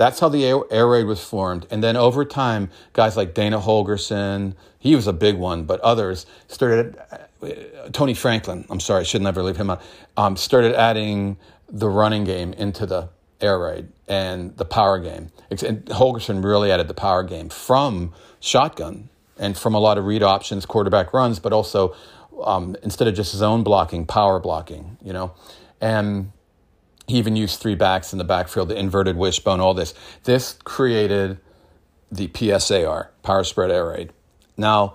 That's 0.00 0.18
how 0.18 0.30
the 0.30 0.46
air, 0.46 0.88
raid 0.88 1.04
was 1.04 1.22
formed, 1.22 1.66
and 1.70 1.84
then 1.84 1.94
over 1.94 2.24
time, 2.24 2.70
guys 2.94 3.18
like 3.18 3.34
Dana 3.34 3.60
Holgorsen, 3.60 4.54
he 4.78 4.96
was 4.96 5.06
a 5.06 5.12
big 5.12 5.36
one, 5.36 5.64
but 5.64 5.78
others 5.80 6.24
started. 6.48 6.96
Uh, 7.12 7.50
Tony 7.92 8.14
Franklin, 8.14 8.64
I'm 8.70 8.80
sorry, 8.80 9.00
I 9.00 9.02
should 9.02 9.20
never 9.20 9.42
leave 9.42 9.58
him 9.58 9.68
out. 9.68 9.82
Um, 10.16 10.38
started 10.38 10.74
adding 10.74 11.36
the 11.68 11.90
running 11.90 12.24
game 12.24 12.54
into 12.54 12.86
the 12.86 13.10
air 13.42 13.58
raid 13.58 13.88
and 14.08 14.56
the 14.56 14.64
power 14.64 14.98
game. 14.98 15.32
And 15.50 15.58
Holgorsen 15.84 16.42
really 16.42 16.72
added 16.72 16.88
the 16.88 16.94
power 16.94 17.22
game 17.22 17.50
from 17.50 18.14
shotgun 18.40 19.10
and 19.38 19.54
from 19.54 19.74
a 19.74 19.78
lot 19.78 19.98
of 19.98 20.06
read 20.06 20.22
options, 20.22 20.64
quarterback 20.64 21.12
runs, 21.12 21.40
but 21.40 21.52
also 21.52 21.94
um, 22.42 22.74
instead 22.82 23.06
of 23.06 23.14
just 23.14 23.36
zone 23.36 23.62
blocking, 23.62 24.06
power 24.06 24.40
blocking, 24.40 24.96
you 25.02 25.12
know. 25.12 25.34
And 25.78 26.32
he 27.10 27.18
even 27.18 27.36
used 27.36 27.60
three 27.60 27.74
backs 27.74 28.12
in 28.12 28.18
the 28.18 28.24
backfield, 28.24 28.68
the 28.68 28.78
inverted 28.78 29.16
wishbone, 29.16 29.60
all 29.60 29.74
this. 29.74 29.94
This 30.24 30.56
created 30.64 31.38
the 32.10 32.28
PSAR, 32.28 33.08
power 33.22 33.44
spread 33.44 33.70
air 33.70 33.88
raid. 33.88 34.12
Now, 34.56 34.94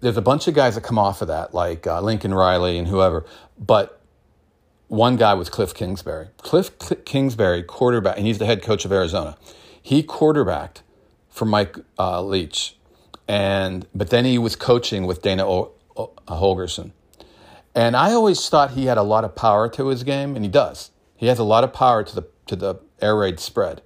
there's 0.00 0.16
a 0.16 0.22
bunch 0.22 0.48
of 0.48 0.54
guys 0.54 0.76
that 0.76 0.82
come 0.82 0.98
off 0.98 1.20
of 1.20 1.28
that, 1.28 1.52
like 1.52 1.86
uh, 1.86 2.00
Lincoln 2.00 2.32
Riley 2.32 2.78
and 2.78 2.88
whoever, 2.88 3.26
but 3.58 4.00
one 4.88 5.16
guy 5.16 5.34
was 5.34 5.50
Kliff 5.50 5.74
Kingsbury. 5.74 6.28
Kliff 6.38 7.04
Kingsbury, 7.04 7.62
quarterback, 7.62 8.16
and 8.16 8.26
he's 8.26 8.38
the 8.38 8.46
head 8.46 8.62
coach 8.62 8.84
of 8.84 8.92
Arizona. 8.92 9.36
He 9.82 10.02
quarterbacked 10.02 10.82
for 11.28 11.44
Mike 11.44 11.76
uh, 11.98 12.22
Leach, 12.22 12.76
and 13.28 13.86
but 13.94 14.10
then 14.10 14.24
he 14.24 14.38
was 14.38 14.56
coaching 14.56 15.06
with 15.06 15.22
Dana 15.22 15.46
o- 15.46 15.72
o- 15.96 16.12
Holgorsen. 16.28 16.92
And 17.74 17.96
I 17.96 18.12
always 18.12 18.48
thought 18.48 18.72
he 18.72 18.86
had 18.86 18.98
a 18.98 19.02
lot 19.02 19.24
of 19.24 19.36
power 19.36 19.68
to 19.70 19.88
his 19.88 20.02
game, 20.02 20.34
and 20.34 20.44
he 20.44 20.50
does. 20.50 20.90
He 21.20 21.26
has 21.26 21.38
a 21.38 21.44
lot 21.44 21.64
of 21.64 21.74
power 21.74 22.02
to 22.02 22.14
the 22.14 22.22
to 22.46 22.56
the 22.56 22.76
air 23.02 23.14
raid 23.14 23.40
spread. 23.40 23.82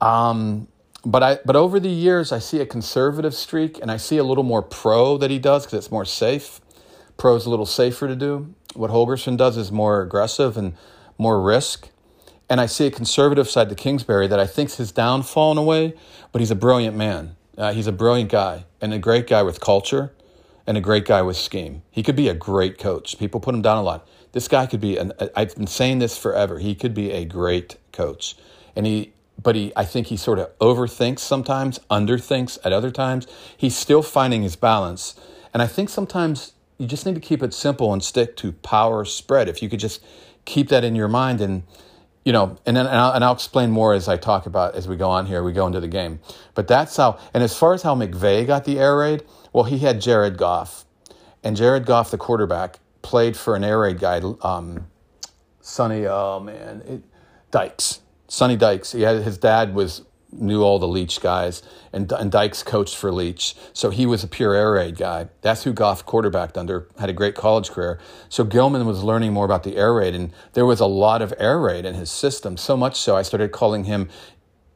Um, 0.00 0.66
but 1.04 1.22
I 1.22 1.38
but 1.44 1.54
over 1.54 1.78
the 1.78 1.88
years, 1.88 2.32
I 2.32 2.40
see 2.40 2.58
a 2.60 2.66
conservative 2.66 3.32
streak, 3.32 3.78
and 3.80 3.92
I 3.92 3.96
see 3.96 4.18
a 4.18 4.24
little 4.24 4.42
more 4.42 4.60
pro 4.60 5.16
that 5.18 5.30
he 5.30 5.38
does 5.38 5.64
because 5.64 5.78
it's 5.78 5.92
more 5.92 6.04
safe. 6.04 6.60
Pro 7.16 7.36
is 7.36 7.46
a 7.46 7.50
little 7.50 7.64
safer 7.64 8.08
to 8.08 8.16
do. 8.16 8.52
What 8.74 8.90
Holgorsen 8.90 9.36
does 9.36 9.56
is 9.56 9.70
more 9.70 10.02
aggressive 10.02 10.56
and 10.56 10.74
more 11.16 11.40
risk. 11.40 11.90
And 12.50 12.60
I 12.60 12.66
see 12.66 12.88
a 12.88 12.90
conservative 12.90 13.48
side 13.48 13.68
to 13.68 13.76
Kingsbury 13.76 14.26
that 14.26 14.40
I 14.40 14.48
think's 14.48 14.78
his 14.78 14.90
downfall 14.90 15.52
in 15.52 15.58
a 15.58 15.62
way, 15.62 15.94
but 16.32 16.40
he's 16.40 16.50
a 16.50 16.56
brilliant 16.56 16.96
man. 16.96 17.36
Uh, 17.56 17.72
he's 17.72 17.86
a 17.86 17.92
brilliant 17.92 18.32
guy 18.32 18.64
and 18.80 18.92
a 18.92 18.98
great 18.98 19.28
guy 19.28 19.44
with 19.44 19.60
culture 19.60 20.12
and 20.66 20.76
a 20.76 20.80
great 20.80 21.04
guy 21.04 21.22
with 21.22 21.36
scheme. 21.36 21.82
He 21.92 22.02
could 22.02 22.16
be 22.16 22.28
a 22.28 22.34
great 22.34 22.78
coach. 22.78 23.16
People 23.16 23.38
put 23.38 23.54
him 23.54 23.62
down 23.62 23.78
a 23.78 23.82
lot. 23.82 24.06
This 24.36 24.48
guy 24.48 24.66
could 24.66 24.82
be 24.82 24.98
an 24.98 25.14
I've 25.34 25.54
been 25.54 25.66
saying 25.66 25.98
this 25.98 26.18
forever. 26.18 26.58
He 26.58 26.74
could 26.74 26.92
be 26.92 27.10
a 27.10 27.24
great 27.24 27.78
coach. 27.90 28.36
And 28.76 28.84
he 28.84 29.14
but 29.42 29.56
he 29.56 29.72
I 29.74 29.86
think 29.86 30.08
he 30.08 30.18
sort 30.18 30.38
of 30.38 30.50
overthinks 30.58 31.20
sometimes, 31.20 31.78
underthinks 31.90 32.58
at 32.62 32.70
other 32.70 32.90
times. 32.90 33.26
He's 33.56 33.74
still 33.74 34.02
finding 34.02 34.42
his 34.42 34.54
balance. 34.54 35.18
And 35.54 35.62
I 35.62 35.66
think 35.66 35.88
sometimes 35.88 36.52
you 36.76 36.86
just 36.86 37.06
need 37.06 37.14
to 37.14 37.20
keep 37.22 37.42
it 37.42 37.54
simple 37.54 37.94
and 37.94 38.04
stick 38.04 38.36
to 38.36 38.52
power 38.52 39.06
spread. 39.06 39.48
If 39.48 39.62
you 39.62 39.70
could 39.70 39.80
just 39.80 40.04
keep 40.44 40.68
that 40.68 40.84
in 40.84 40.94
your 40.94 41.08
mind 41.08 41.40
and 41.40 41.62
you 42.22 42.32
know, 42.34 42.58
and 42.66 42.76
then 42.76 42.86
and 42.86 42.94
I'll, 42.94 43.12
and 43.12 43.24
I'll, 43.24 43.32
explain 43.32 43.70
more 43.70 43.94
as 43.94 44.06
I 44.06 44.18
talk 44.18 44.44
about 44.44 44.74
as 44.74 44.86
we 44.86 44.96
go 44.96 45.08
on 45.08 45.24
here. 45.24 45.42
We 45.42 45.54
go 45.54 45.66
into 45.66 45.80
the 45.80 45.88
game, 45.88 46.20
but 46.52 46.68
that's 46.68 46.94
how. 46.98 47.18
And 47.32 47.42
as 47.42 47.56
far 47.56 47.72
as 47.72 47.84
how 47.84 47.94
McVay 47.94 48.46
got 48.46 48.66
the 48.66 48.78
air 48.78 48.98
raid, 48.98 49.24
well, 49.54 49.64
he 49.64 49.78
had 49.78 50.02
Jared 50.02 50.36
Goff, 50.36 50.84
and 51.42 51.56
Jared 51.56 51.86
Goff, 51.86 52.10
the 52.10 52.18
quarterback, 52.18 52.80
played 53.06 53.36
for 53.36 53.54
an 53.54 53.62
air 53.62 53.78
raid 53.78 54.00
guy, 54.00 54.20
um, 54.42 54.88
Sonny. 55.60 56.06
Oh 56.06 56.40
man, 56.40 56.82
it, 56.84 57.02
Dykes, 57.52 58.00
Sonny 58.26 58.56
Dykes. 58.56 58.90
He 58.90 59.02
had 59.02 59.22
his 59.22 59.38
dad 59.38 59.74
was 59.74 60.02
knew 60.32 60.62
all 60.62 60.80
the 60.80 60.88
Leach 60.88 61.20
guys, 61.20 61.62
and, 61.92 62.10
and 62.10 62.32
Dykes 62.32 62.64
coached 62.64 62.96
for 62.96 63.12
Leach. 63.12 63.54
So 63.72 63.90
he 63.90 64.06
was 64.06 64.24
a 64.24 64.28
pure 64.28 64.54
air 64.54 64.72
raid 64.72 64.96
guy. 64.96 65.28
That's 65.40 65.62
who 65.62 65.72
Goff 65.72 66.04
quarterbacked 66.04 66.58
under, 66.58 66.88
had 66.98 67.08
a 67.08 67.12
great 67.12 67.36
college 67.36 67.70
career. 67.70 68.00
So 68.28 68.42
Gilman 68.42 68.84
was 68.86 69.04
learning 69.04 69.32
more 69.32 69.44
about 69.44 69.62
the 69.62 69.76
air 69.76 69.94
raid, 69.94 70.14
and 70.14 70.32
there 70.54 70.66
was 70.66 70.80
a 70.80 70.86
lot 70.86 71.22
of 71.22 71.32
air 71.38 71.60
raid 71.60 71.84
in 71.84 71.94
his 71.94 72.10
system, 72.10 72.56
so 72.56 72.76
much 72.76 72.96
so 72.96 73.16
I 73.16 73.22
started 73.22 73.52
calling 73.52 73.84
him, 73.84 74.08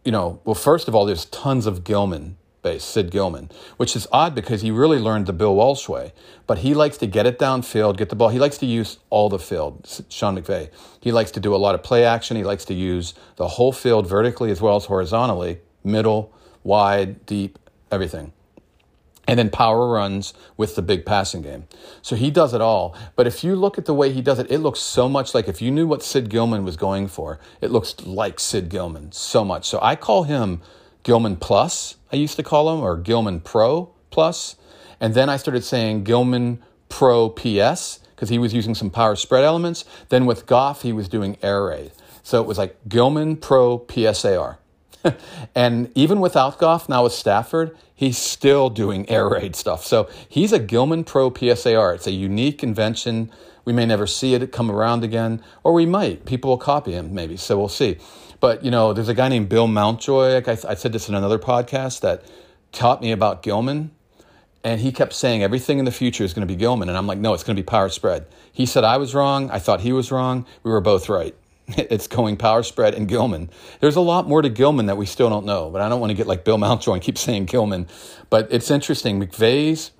you 0.04 0.12
know, 0.12 0.40
well, 0.44 0.54
first 0.54 0.86
of 0.86 0.94
all, 0.94 1.04
there's 1.04 1.24
tons 1.26 1.66
of 1.66 1.82
Gilman 1.82 2.38
base, 2.62 2.84
Sid 2.84 3.10
Gilman, 3.10 3.50
which 3.76 3.96
is 3.96 4.06
odd 4.12 4.34
because 4.34 4.62
he 4.62 4.70
really 4.70 4.98
learned 4.98 5.26
the 5.26 5.32
Bill 5.32 5.54
Walsh 5.54 5.88
way. 5.88 6.12
But 6.46 6.58
he 6.58 6.74
likes 6.74 6.96
to 6.98 7.06
get 7.06 7.26
it 7.26 7.38
downfield, 7.38 7.96
get 7.96 8.08
the 8.08 8.16
ball. 8.16 8.28
He 8.28 8.38
likes 8.38 8.58
to 8.58 8.66
use 8.66 8.98
all 9.08 9.28
the 9.28 9.38
field, 9.38 10.04
Sean 10.08 10.36
McVay. 10.36 10.70
He 11.00 11.12
likes 11.12 11.30
to 11.32 11.40
do 11.40 11.54
a 11.54 11.58
lot 11.58 11.74
of 11.74 11.82
play 11.82 12.04
action. 12.04 12.36
He 12.36 12.44
likes 12.44 12.64
to 12.66 12.74
use 12.74 13.14
the 13.36 13.48
whole 13.48 13.72
field 13.72 14.06
vertically 14.06 14.50
as 14.50 14.60
well 14.60 14.76
as 14.76 14.86
horizontally, 14.86 15.60
middle, 15.84 16.32
wide, 16.62 17.24
deep, 17.26 17.58
everything. 17.90 18.32
And 19.26 19.38
then 19.38 19.50
power 19.50 19.88
runs 19.88 20.34
with 20.56 20.74
the 20.74 20.82
big 20.82 21.06
passing 21.06 21.42
game. 21.42 21.68
So 22.02 22.16
he 22.16 22.32
does 22.32 22.52
it 22.52 22.60
all. 22.60 22.96
But 23.14 23.28
if 23.28 23.44
you 23.44 23.54
look 23.54 23.78
at 23.78 23.84
the 23.84 23.94
way 23.94 24.12
he 24.12 24.22
does 24.22 24.40
it, 24.40 24.50
it 24.50 24.58
looks 24.58 24.80
so 24.80 25.08
much 25.08 25.34
like 25.34 25.46
if 25.46 25.62
you 25.62 25.70
knew 25.70 25.86
what 25.86 26.02
Sid 26.02 26.28
Gilman 26.28 26.64
was 26.64 26.76
going 26.76 27.06
for, 27.06 27.38
it 27.60 27.70
looks 27.70 28.00
like 28.00 28.40
Sid 28.40 28.68
Gilman 28.68 29.12
so 29.12 29.44
much. 29.44 29.68
So 29.68 29.78
I 29.80 29.94
call 29.94 30.24
him 30.24 30.62
Gilman 31.02 31.36
Plus, 31.36 31.96
I 32.12 32.16
used 32.16 32.36
to 32.36 32.42
call 32.42 32.74
him, 32.74 32.80
or 32.80 32.96
Gilman 32.96 33.40
Pro 33.40 33.90
Plus. 34.10 34.56
And 35.00 35.14
then 35.14 35.28
I 35.28 35.36
started 35.36 35.64
saying 35.64 36.04
Gilman 36.04 36.62
Pro 36.88 37.30
PS 37.30 38.00
because 38.14 38.28
he 38.28 38.38
was 38.38 38.52
using 38.52 38.74
some 38.74 38.90
power 38.90 39.16
spread 39.16 39.44
elements. 39.44 39.84
Then 40.10 40.26
with 40.26 40.46
Goff, 40.46 40.82
he 40.82 40.92
was 40.92 41.08
doing 41.08 41.38
air 41.42 41.64
raid. 41.64 41.92
So 42.22 42.40
it 42.42 42.46
was 42.46 42.58
like 42.58 42.76
Gilman 42.86 43.36
Pro 43.36 43.78
PSAR. 43.78 44.58
and 45.54 45.90
even 45.94 46.20
without 46.20 46.58
Goff, 46.58 46.88
now 46.88 47.04
with 47.04 47.14
Stafford, 47.14 47.76
he's 47.94 48.18
still 48.18 48.68
doing 48.68 49.08
air 49.08 49.28
raid 49.28 49.56
stuff. 49.56 49.84
So 49.84 50.08
he's 50.28 50.52
a 50.52 50.58
Gilman 50.58 51.04
Pro 51.04 51.30
PSAR. 51.30 51.94
It's 51.94 52.06
a 52.06 52.12
unique 52.12 52.62
invention. 52.62 53.30
We 53.64 53.72
may 53.72 53.86
never 53.86 54.06
see 54.06 54.34
it 54.34 54.52
come 54.52 54.70
around 54.70 55.04
again, 55.04 55.42
or 55.62 55.72
we 55.72 55.86
might. 55.86 56.24
People 56.24 56.50
will 56.50 56.58
copy 56.58 56.92
him, 56.92 57.14
maybe. 57.14 57.36
So 57.36 57.58
we'll 57.58 57.68
see. 57.68 57.98
But 58.40 58.64
you 58.64 58.70
know, 58.70 58.92
there's 58.92 59.08
a 59.08 59.14
guy 59.14 59.28
named 59.28 59.48
Bill 59.48 59.66
Mountjoy. 59.66 60.34
Like 60.34 60.48
I, 60.48 60.52
I 60.68 60.74
said 60.74 60.92
this 60.92 61.08
in 61.08 61.14
another 61.14 61.38
podcast 61.38 62.00
that 62.00 62.24
taught 62.72 63.02
me 63.02 63.12
about 63.12 63.42
Gilman, 63.42 63.90
and 64.64 64.80
he 64.80 64.92
kept 64.92 65.12
saying 65.12 65.42
everything 65.42 65.78
in 65.78 65.84
the 65.84 65.92
future 65.92 66.24
is 66.24 66.32
going 66.32 66.46
to 66.46 66.52
be 66.52 66.56
Gilman, 66.56 66.88
and 66.88 66.96
I'm 66.96 67.06
like, 67.06 67.18
no, 67.18 67.34
it's 67.34 67.42
going 67.42 67.56
to 67.56 67.62
be 67.62 67.66
power 67.66 67.88
spread. 67.88 68.26
He 68.52 68.66
said 68.66 68.84
I 68.84 68.96
was 68.96 69.14
wrong. 69.14 69.50
I 69.50 69.58
thought 69.58 69.80
he 69.80 69.92
was 69.92 70.10
wrong. 70.10 70.46
We 70.62 70.70
were 70.70 70.80
both 70.80 71.08
right. 71.08 71.34
It's 71.76 72.08
going 72.08 72.36
power 72.36 72.62
spread 72.62 72.94
and 72.94 73.08
Gilman. 73.08 73.48
There's 73.78 73.96
a 73.96 74.00
lot 74.00 74.26
more 74.26 74.42
to 74.42 74.48
Gilman 74.48 74.86
that 74.86 74.96
we 74.96 75.06
still 75.06 75.30
don't 75.30 75.46
know, 75.46 75.70
but 75.70 75.80
I 75.80 75.88
don't 75.88 76.00
want 76.00 76.10
to 76.10 76.16
get 76.16 76.26
like 76.26 76.44
Bill 76.44 76.58
Mountjoy 76.58 76.94
and 76.94 77.02
keep 77.02 77.16
saying 77.16 77.44
Gilman. 77.46 77.86
But 78.28 78.48
it's 78.50 78.70
interesting. 78.70 79.20
McVay's 79.20 79.92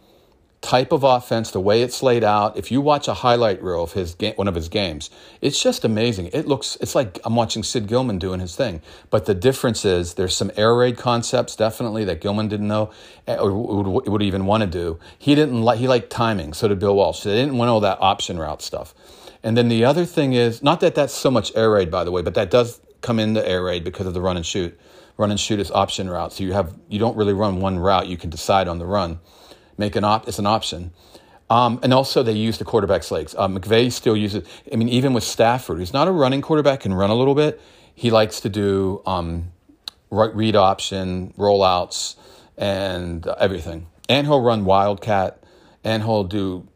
type 0.61 0.93
of 0.93 1.03
offense, 1.03 1.51
the 1.51 1.61
way 1.61 1.83
it's 1.83 2.03
laid 2.03 2.23
out. 2.23 2.57
If 2.57 2.71
you 2.71 2.81
watch 2.83 3.09
a 3.09 3.15
highlight 3.15 3.63
reel 3.63 3.83
of 3.83 3.93
his 3.95 4.15
game, 4.15 4.35
one 4.35 4.47
of 4.47 4.55
his 4.55 4.69
games, 4.69 5.09
it's 5.41 5.63
just 5.63 5.85
amazing. 5.85 6.29
It 6.33 6.47
looks, 6.47 6.77
it's 6.81 6.95
like 6.95 7.19
I'm 7.25 7.35
watching 7.35 7.63
Sid 7.63 7.87
Gilman 7.87 8.19
doing 8.19 8.41
his 8.41 8.55
thing. 8.57 8.83
But 9.09 9.25
the 9.25 9.35
difference 9.35 9.85
is 9.87 10.15
there's 10.15 10.37
some 10.37 10.51
air 10.57 10.75
raid 10.75 10.99
concepts 10.99 11.57
definitely 11.57 12.05
that 12.05 12.21
Gilman 12.21 12.49
didn't 12.49 12.69
know 12.69 12.91
eh, 13.27 13.37
or 13.37 13.53
would, 13.53 14.07
would 14.07 14.23
even 14.23 14.45
want 14.45 14.63
to 14.63 14.67
do. 14.67 14.99
He 15.19 15.35
didn't 15.35 15.63
like, 15.63 15.79
he 15.79 15.89
liked 15.89 16.11
timing. 16.11 16.53
So 16.53 16.69
did 16.69 16.79
Bill 16.79 16.95
Walsh. 16.95 17.23
They 17.23 17.35
didn't 17.35 17.57
want 17.57 17.71
all 17.71 17.81
that 17.81 17.99
option 18.01 18.39
route 18.39 18.61
stuff. 18.61 18.95
And 19.43 19.57
then 19.57 19.69
the 19.69 19.87
other 19.87 20.05
thing 20.05 20.35
is, 20.35 20.63
not 20.63 20.81
that 20.81 20.95
that's 20.95 21.15
so 21.15 21.31
much 21.31 21.57
air 21.57 21.71
raid, 21.71 21.91
by 21.91 22.05
the 22.05 22.11
way, 22.11 22.21
but 22.21 22.35
that 22.35 22.51
does 22.51 22.81
come 23.01 23.19
into 23.19 23.47
air 23.49 23.63
raid 23.63 23.83
because 23.83 24.07
of 24.07 24.13
the 24.13 24.21
run 24.21 24.37
and 24.37 24.45
shoot. 24.45 24.79
Run 25.17 25.31
and 25.31 25.41
shoot 25.41 25.59
is 25.59 25.71
option 25.71 26.11
route. 26.11 26.35
So 26.35 26.45
you 26.45 26.53
have, 26.53 26.77
you 26.89 26.99
don't 26.99 27.17
really 27.17 27.33
run 27.33 27.61
one 27.61 27.79
route. 27.79 28.07
You 28.09 28.19
can 28.19 28.29
decide 28.29 28.69
on 28.69 28.79
the 28.79 28.85
run 28.85 29.21
make 29.81 29.97
an 29.97 30.05
op. 30.05 30.29
It's 30.29 30.39
an 30.39 30.47
option. 30.47 30.93
Um, 31.49 31.81
and 31.83 31.93
also, 31.93 32.23
they 32.23 32.33
use 32.33 32.59
the 32.59 32.65
quarterback's 32.65 33.11
legs. 33.11 33.35
Uh, 33.37 33.49
McVay 33.49 33.91
still 33.91 34.17
uses. 34.17 34.47
I 34.73 34.77
mean, 34.77 34.89
even 34.89 35.13
with 35.13 35.25
Stafford, 35.25 35.79
who's 35.79 35.93
not 35.93 36.07
a 36.07 36.13
running 36.13 36.43
quarterback, 36.43 36.81
can 36.81 36.95
run 36.95 37.11
a 37.11 37.17
little 37.17 37.35
bit. 37.35 37.61
He 37.93 38.13
likes 38.13 38.41
to 38.43 38.49
do 38.49 39.03
um, 39.05 39.51
read 40.11 40.55
option, 40.55 41.35
rollouts, 41.37 42.15
and 42.57 43.27
everything. 43.27 43.89
And 44.09 44.29
he'll 44.29 44.43
run 44.43 44.65
wildcat, 44.65 45.43
and 45.83 46.05
he'll 46.05 46.25
do 46.25 46.69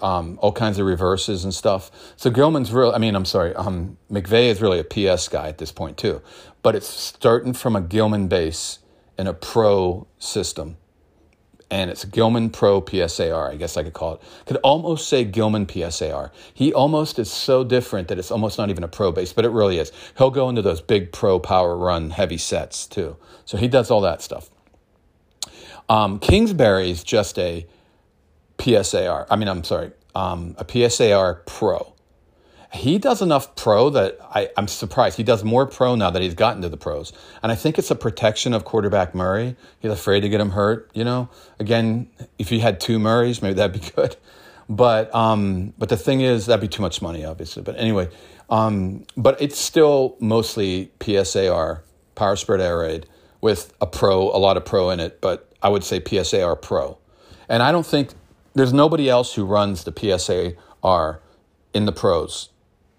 um, 0.00 0.38
all 0.40 0.52
kinds 0.52 0.78
of 0.78 0.86
reverses 0.86 1.42
and 1.42 1.52
stuff. 1.52 1.90
So 2.16 2.30
Gilman's 2.30 2.72
real. 2.72 2.92
I 2.92 2.98
mean, 2.98 3.16
I'm 3.16 3.24
sorry. 3.24 3.54
Um, 3.56 3.98
McVay 4.10 4.50
is 4.50 4.62
really 4.62 4.78
a 4.78 4.84
PS 4.84 5.28
guy 5.28 5.48
at 5.48 5.58
this 5.58 5.72
point 5.72 5.96
too, 5.96 6.22
but 6.62 6.76
it's 6.76 6.88
starting 6.88 7.54
from 7.54 7.74
a 7.74 7.80
Gilman 7.80 8.28
base 8.28 8.78
in 9.18 9.26
a 9.26 9.34
pro 9.34 10.06
system 10.18 10.76
and 11.70 11.90
it's 11.90 12.04
Gilman 12.04 12.50
Pro 12.50 12.80
PSAR. 12.80 13.50
I 13.50 13.56
guess 13.56 13.76
I 13.76 13.82
could 13.82 13.92
call 13.92 14.14
it. 14.14 14.22
Could 14.46 14.56
almost 14.58 15.08
say 15.08 15.24
Gilman 15.24 15.66
PSAR. 15.66 16.30
He 16.54 16.72
almost 16.72 17.18
is 17.18 17.30
so 17.30 17.64
different 17.64 18.08
that 18.08 18.18
it's 18.18 18.30
almost 18.30 18.58
not 18.58 18.70
even 18.70 18.84
a 18.84 18.88
pro 18.88 19.12
base, 19.12 19.32
but 19.32 19.44
it 19.44 19.50
really 19.50 19.78
is. 19.78 19.92
He'll 20.16 20.30
go 20.30 20.48
into 20.48 20.62
those 20.62 20.80
big 20.80 21.12
pro 21.12 21.38
power 21.38 21.76
run 21.76 22.10
heavy 22.10 22.38
sets 22.38 22.86
too. 22.86 23.16
So 23.44 23.58
he 23.58 23.68
does 23.68 23.90
all 23.90 24.00
that 24.02 24.22
stuff. 24.22 24.50
Um, 25.88 26.18
Kingsbury 26.18 26.90
is 26.90 27.02
just 27.02 27.38
a 27.38 27.66
PSAR. 28.58 29.26
I 29.30 29.36
mean, 29.36 29.48
I'm 29.48 29.64
sorry, 29.64 29.92
um, 30.14 30.54
a 30.58 30.64
PSAR 30.64 31.46
Pro. 31.46 31.94
He 32.72 32.98
does 32.98 33.22
enough 33.22 33.56
pro 33.56 33.88
that 33.90 34.18
I, 34.22 34.50
I'm 34.56 34.68
surprised. 34.68 35.16
He 35.16 35.22
does 35.22 35.42
more 35.42 35.64
pro 35.64 35.94
now 35.94 36.10
that 36.10 36.20
he's 36.20 36.34
gotten 36.34 36.60
to 36.62 36.68
the 36.68 36.76
pros. 36.76 37.12
And 37.42 37.50
I 37.50 37.54
think 37.54 37.78
it's 37.78 37.90
a 37.90 37.94
protection 37.94 38.52
of 38.52 38.64
quarterback 38.64 39.14
Murray. 39.14 39.56
He's 39.80 39.90
afraid 39.90 40.20
to 40.20 40.28
get 40.28 40.40
him 40.40 40.50
hurt, 40.50 40.90
you 40.92 41.02
know? 41.02 41.30
Again, 41.58 42.10
if 42.38 42.52
you 42.52 42.60
had 42.60 42.78
two 42.78 42.98
Murrays, 42.98 43.40
maybe 43.40 43.54
that'd 43.54 43.80
be 43.80 43.90
good. 43.96 44.16
But 44.68 45.14
um, 45.14 45.72
but 45.78 45.88
the 45.88 45.96
thing 45.96 46.20
is, 46.20 46.44
that'd 46.44 46.60
be 46.60 46.68
too 46.68 46.82
much 46.82 47.00
money, 47.00 47.24
obviously. 47.24 47.62
But 47.62 47.78
anyway, 47.78 48.10
um, 48.50 49.06
but 49.16 49.40
it's 49.40 49.58
still 49.58 50.16
mostly 50.20 50.92
PSAR, 51.00 51.80
power 52.14 52.36
spread 52.36 52.60
air 52.60 52.78
raid, 52.80 53.06
with 53.40 53.72
a 53.80 53.86
pro, 53.86 54.24
a 54.24 54.36
lot 54.36 54.58
of 54.58 54.66
pro 54.66 54.90
in 54.90 55.00
it. 55.00 55.22
But 55.22 55.50
I 55.62 55.70
would 55.70 55.84
say 55.84 56.00
PSAR 56.00 56.60
Pro. 56.60 56.98
And 57.48 57.62
I 57.62 57.72
don't 57.72 57.86
think 57.86 58.10
there's 58.52 58.74
nobody 58.74 59.08
else 59.08 59.34
who 59.34 59.46
runs 59.46 59.84
the 59.84 59.92
PSAR 59.92 61.18
in 61.72 61.86
the 61.86 61.92
pros 61.92 62.50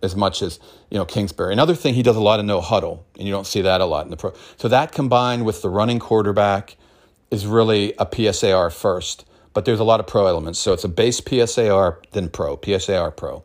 as 0.01 0.15
much 0.15 0.41
as 0.41 0.59
you 0.89 0.97
know 0.97 1.05
Kingsbury. 1.05 1.53
Another 1.53 1.75
thing, 1.75 1.93
he 1.93 2.03
does 2.03 2.15
a 2.15 2.21
lot 2.21 2.39
of 2.39 2.45
no 2.45 2.61
huddle, 2.61 3.05
and 3.17 3.27
you 3.27 3.33
don't 3.33 3.47
see 3.47 3.61
that 3.61 3.81
a 3.81 3.85
lot 3.85 4.05
in 4.05 4.11
the 4.11 4.17
pro. 4.17 4.33
So 4.57 4.67
that 4.67 4.91
combined 4.91 5.45
with 5.45 5.61
the 5.61 5.69
running 5.69 5.99
quarterback 5.99 6.77
is 7.31 7.45
really 7.45 7.93
a 7.99 8.05
PSAR 8.05 8.73
first, 8.73 9.25
but 9.53 9.65
there's 9.65 9.79
a 9.79 9.83
lot 9.83 9.99
of 9.99 10.07
pro 10.07 10.27
elements. 10.27 10.59
So 10.59 10.73
it's 10.73 10.83
a 10.83 10.89
base 10.89 11.21
PSAR 11.21 11.97
then 12.11 12.29
pro, 12.29 12.57
PSAR 12.57 13.15
pro. 13.15 13.43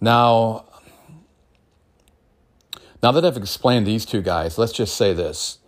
Now, 0.00 0.66
now 3.02 3.12
that 3.12 3.24
I've 3.24 3.36
explained 3.36 3.86
these 3.86 4.04
two 4.04 4.22
guys, 4.22 4.58
let's 4.58 4.72
just 4.72 4.96
say 4.96 5.12
this: 5.12 5.58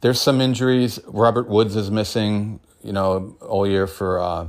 there's 0.00 0.20
some 0.20 0.40
injuries. 0.40 1.00
Robert 1.06 1.48
Woods 1.48 1.76
is 1.76 1.90
missing, 1.90 2.60
you 2.82 2.92
know, 2.92 3.36
all 3.40 3.66
year 3.66 3.86
for 3.86 4.20
uh. 4.20 4.48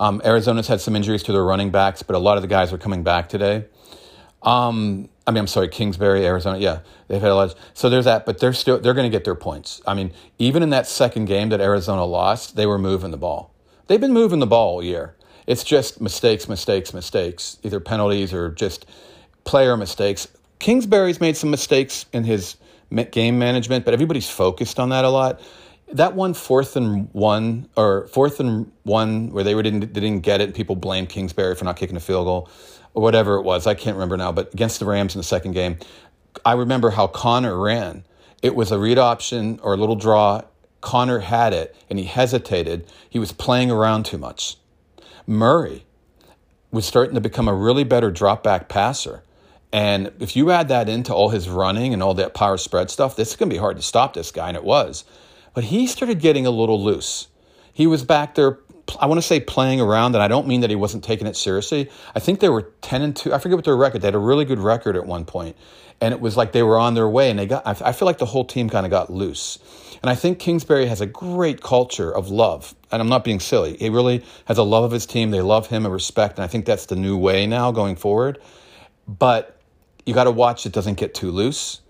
Um, 0.00 0.20
Arizona's 0.24 0.68
had 0.68 0.80
some 0.80 0.96
injuries 0.96 1.22
to 1.24 1.32
their 1.32 1.44
running 1.44 1.70
backs, 1.70 2.02
but 2.02 2.16
a 2.16 2.18
lot 2.18 2.36
of 2.36 2.42
the 2.42 2.48
guys 2.48 2.72
are 2.72 2.78
coming 2.78 3.02
back 3.02 3.28
today. 3.28 3.66
Um, 4.42 5.08
I 5.26 5.30
mean, 5.30 5.38
I'm 5.38 5.46
sorry, 5.46 5.68
Kingsbury, 5.68 6.26
Arizona. 6.26 6.58
Yeah, 6.58 6.80
they've 7.08 7.20
had 7.20 7.30
a 7.30 7.34
lot. 7.34 7.50
Of, 7.50 7.56
so 7.72 7.88
there's 7.88 8.04
that, 8.04 8.26
but 8.26 8.38
they're 8.38 8.52
still 8.52 8.78
they're 8.78 8.94
going 8.94 9.10
to 9.10 9.16
get 9.16 9.24
their 9.24 9.34
points. 9.34 9.80
I 9.86 9.94
mean, 9.94 10.12
even 10.38 10.62
in 10.62 10.70
that 10.70 10.86
second 10.86 11.26
game 11.26 11.48
that 11.48 11.60
Arizona 11.60 12.04
lost, 12.04 12.56
they 12.56 12.66
were 12.66 12.78
moving 12.78 13.10
the 13.10 13.16
ball. 13.16 13.54
They've 13.86 14.00
been 14.00 14.12
moving 14.12 14.40
the 14.40 14.46
ball 14.46 14.74
all 14.74 14.82
year. 14.82 15.16
It's 15.46 15.64
just 15.64 16.00
mistakes, 16.00 16.48
mistakes, 16.48 16.92
mistakes, 16.92 17.58
either 17.62 17.80
penalties 17.80 18.32
or 18.32 18.50
just 18.50 18.86
player 19.44 19.76
mistakes. 19.76 20.28
Kingsbury's 20.58 21.20
made 21.20 21.36
some 21.36 21.50
mistakes 21.50 22.06
in 22.12 22.24
his 22.24 22.56
game 23.10 23.38
management, 23.38 23.84
but 23.84 23.92
everybody's 23.92 24.28
focused 24.28 24.78
on 24.78 24.90
that 24.90 25.04
a 25.04 25.10
lot 25.10 25.40
that 25.94 26.14
one 26.14 26.34
fourth 26.34 26.76
and 26.76 27.08
one 27.12 27.68
or 27.76 28.06
fourth 28.08 28.40
and 28.40 28.70
one 28.82 29.30
where 29.30 29.44
they 29.44 29.54
were 29.54 29.62
didn't 29.62 29.80
they 29.94 30.00
didn't 30.00 30.20
get 30.20 30.40
it. 30.40 30.44
And 30.44 30.54
people 30.54 30.76
blame 30.76 31.06
Kingsbury 31.06 31.54
for 31.54 31.64
not 31.64 31.76
kicking 31.76 31.96
a 31.96 32.00
field 32.00 32.26
goal 32.26 32.50
or 32.92 33.02
whatever 33.02 33.36
it 33.36 33.42
was. 33.42 33.66
I 33.66 33.74
can't 33.74 33.96
remember 33.96 34.16
now, 34.16 34.32
but 34.32 34.52
against 34.52 34.80
the 34.80 34.86
Rams 34.86 35.14
in 35.14 35.18
the 35.18 35.24
second 35.24 35.52
game, 35.52 35.78
I 36.44 36.52
remember 36.52 36.90
how 36.90 37.06
Conner 37.06 37.58
ran. 37.58 38.04
It 38.42 38.54
was 38.54 38.70
a 38.70 38.78
read 38.78 38.98
option 38.98 39.58
or 39.62 39.74
a 39.74 39.76
little 39.76 39.96
draw. 39.96 40.42
Conner 40.80 41.20
had 41.20 41.54
it 41.54 41.74
and 41.88 41.98
he 41.98 42.04
hesitated. 42.04 42.86
He 43.08 43.18
was 43.18 43.32
playing 43.32 43.70
around 43.70 44.04
too 44.04 44.18
much. 44.18 44.56
Murray 45.26 45.86
was 46.70 46.84
starting 46.84 47.14
to 47.14 47.20
become 47.20 47.48
a 47.48 47.54
really 47.54 47.84
better 47.84 48.10
drop 48.10 48.42
back 48.42 48.68
passer. 48.68 49.22
And 49.72 50.12
if 50.20 50.36
you 50.36 50.50
add 50.50 50.68
that 50.68 50.88
into 50.88 51.14
all 51.14 51.30
his 51.30 51.48
running 51.48 51.92
and 51.92 52.02
all 52.02 52.14
that 52.14 52.34
power 52.34 52.58
spread 52.58 52.90
stuff, 52.90 53.16
this 53.16 53.30
is 53.30 53.36
going 53.36 53.48
to 53.48 53.54
be 53.54 53.58
hard 53.58 53.76
to 53.76 53.82
stop 53.82 54.14
this 54.14 54.30
guy, 54.30 54.48
and 54.48 54.56
it 54.56 54.62
was. 54.62 55.04
But 55.54 55.64
he 55.64 55.86
started 55.86 56.20
getting 56.20 56.46
a 56.46 56.50
little 56.50 56.82
loose. 56.82 57.28
He 57.72 57.86
was 57.86 58.04
back 58.04 58.34
there, 58.34 58.58
I 59.00 59.06
want 59.06 59.18
to 59.18 59.26
say 59.26 59.40
playing 59.40 59.80
around, 59.80 60.14
and 60.14 60.22
I 60.22 60.28
don't 60.28 60.46
mean 60.46 60.60
that 60.60 60.70
he 60.70 60.76
wasn't 60.76 61.04
taking 61.04 61.26
it 61.26 61.36
seriously. 61.36 61.90
I 62.14 62.20
think 62.20 62.40
they 62.40 62.48
were 62.48 62.72
10 62.82 63.02
and 63.02 63.16
2. 63.16 63.32
I 63.32 63.38
forget 63.38 63.56
what 63.56 63.64
their 63.64 63.76
record. 63.76 64.02
They 64.02 64.08
had 64.08 64.14
a 64.14 64.18
really 64.18 64.44
good 64.44 64.58
record 64.58 64.96
at 64.96 65.06
one 65.06 65.24
point, 65.24 65.56
And 66.00 66.12
it 66.12 66.20
was 66.20 66.36
like 66.36 66.52
they 66.52 66.62
were 66.62 66.78
on 66.78 66.94
their 66.94 67.08
way, 67.08 67.30
and 67.30 67.38
they 67.38 67.46
got, 67.46 67.62
I 67.64 67.92
feel 67.92 68.06
like 68.06 68.18
the 68.18 68.26
whole 68.26 68.44
team 68.44 68.68
kind 68.68 68.84
of 68.84 68.90
got 68.90 69.10
loose. 69.10 69.58
And 70.02 70.10
I 70.10 70.16
think 70.16 70.38
Kingsbury 70.38 70.86
has 70.86 71.00
a 71.00 71.06
great 71.06 71.62
culture 71.62 72.14
of 72.14 72.28
love. 72.28 72.74
And 72.92 73.00
I'm 73.00 73.08
not 73.08 73.24
being 73.24 73.40
silly. 73.40 73.76
He 73.78 73.88
really 73.88 74.22
has 74.44 74.58
a 74.58 74.62
love 74.62 74.84
of 74.84 74.90
his 74.90 75.06
team. 75.06 75.30
They 75.30 75.40
love 75.40 75.68
him 75.68 75.86
and 75.86 75.94
respect. 75.94 76.36
And 76.36 76.44
I 76.44 76.46
think 76.46 76.66
that's 76.66 76.86
the 76.86 76.96
new 76.96 77.16
way 77.16 77.46
now 77.46 77.72
going 77.72 77.96
forward. 77.96 78.38
But 79.08 79.58
you 80.04 80.12
got 80.12 80.24
to 80.24 80.30
watch 80.30 80.66
it 80.66 80.72
doesn't 80.72 80.98
get 80.98 81.14
too 81.14 81.30
loose 81.30 81.80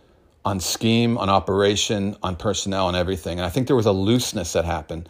on 0.45 0.61
scheme, 0.61 1.17
on 1.17 1.31
operation, 1.31 2.17
on 2.23 2.37
personnel, 2.37 2.89
and 2.89 2.97
everything. 2.97 3.39
And 3.39 3.47
I 3.47 3.51
think 3.51 3.67
there 3.67 3.77
was 3.77 3.87
a 3.87 3.93
looseness 3.93 4.53
that 4.53 4.65
happened. 4.65 5.09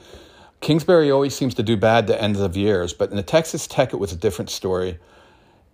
Kingsbury 0.61 1.11
always 1.11 1.35
seems 1.35 1.55
to 1.55 1.63
do 1.63 1.77
bad 1.77 2.07
to 2.07 2.21
ends 2.21 2.41
of 2.41 2.57
years, 2.57 2.93
but 2.93 3.11
in 3.11 3.17
the 3.17 3.23
Texas 3.23 3.67
Tech, 3.67 3.93
it 3.93 3.97
was 3.97 4.13
a 4.13 4.17
different 4.17 4.51
story. 4.51 4.99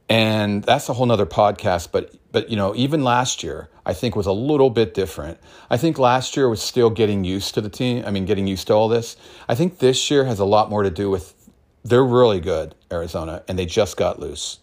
And 0.08 0.64
that's 0.64 0.88
a 0.88 0.94
whole 0.94 1.06
nother 1.06 1.26
podcast. 1.26 1.92
But, 1.92 2.12
but, 2.32 2.50
you 2.50 2.56
know, 2.56 2.74
even 2.74 3.04
last 3.04 3.44
year, 3.44 3.68
I 3.86 3.92
think 3.92 4.16
was 4.16 4.26
a 4.26 4.32
little 4.32 4.70
bit 4.70 4.92
different. 4.92 5.38
I 5.68 5.76
think 5.76 5.98
last 5.98 6.36
year 6.36 6.48
was 6.48 6.60
still 6.60 6.90
getting 6.90 7.22
used 7.22 7.54
to 7.54 7.60
the 7.60 7.68
team. 7.68 8.02
I 8.04 8.10
mean, 8.10 8.24
getting 8.24 8.48
used 8.48 8.66
to 8.66 8.72
all 8.72 8.88
this. 8.88 9.16
I 9.48 9.54
think 9.54 9.78
this 9.78 10.10
year 10.10 10.24
has 10.24 10.40
a 10.40 10.44
lot 10.44 10.68
more 10.68 10.82
to 10.82 10.90
do 10.90 11.10
with 11.10 11.34
they're 11.84 12.04
really 12.04 12.40
good, 12.40 12.74
Arizona, 12.90 13.42
and 13.46 13.58
they 13.58 13.66
just 13.66 13.96
got 13.96 14.18
loose. 14.18 14.58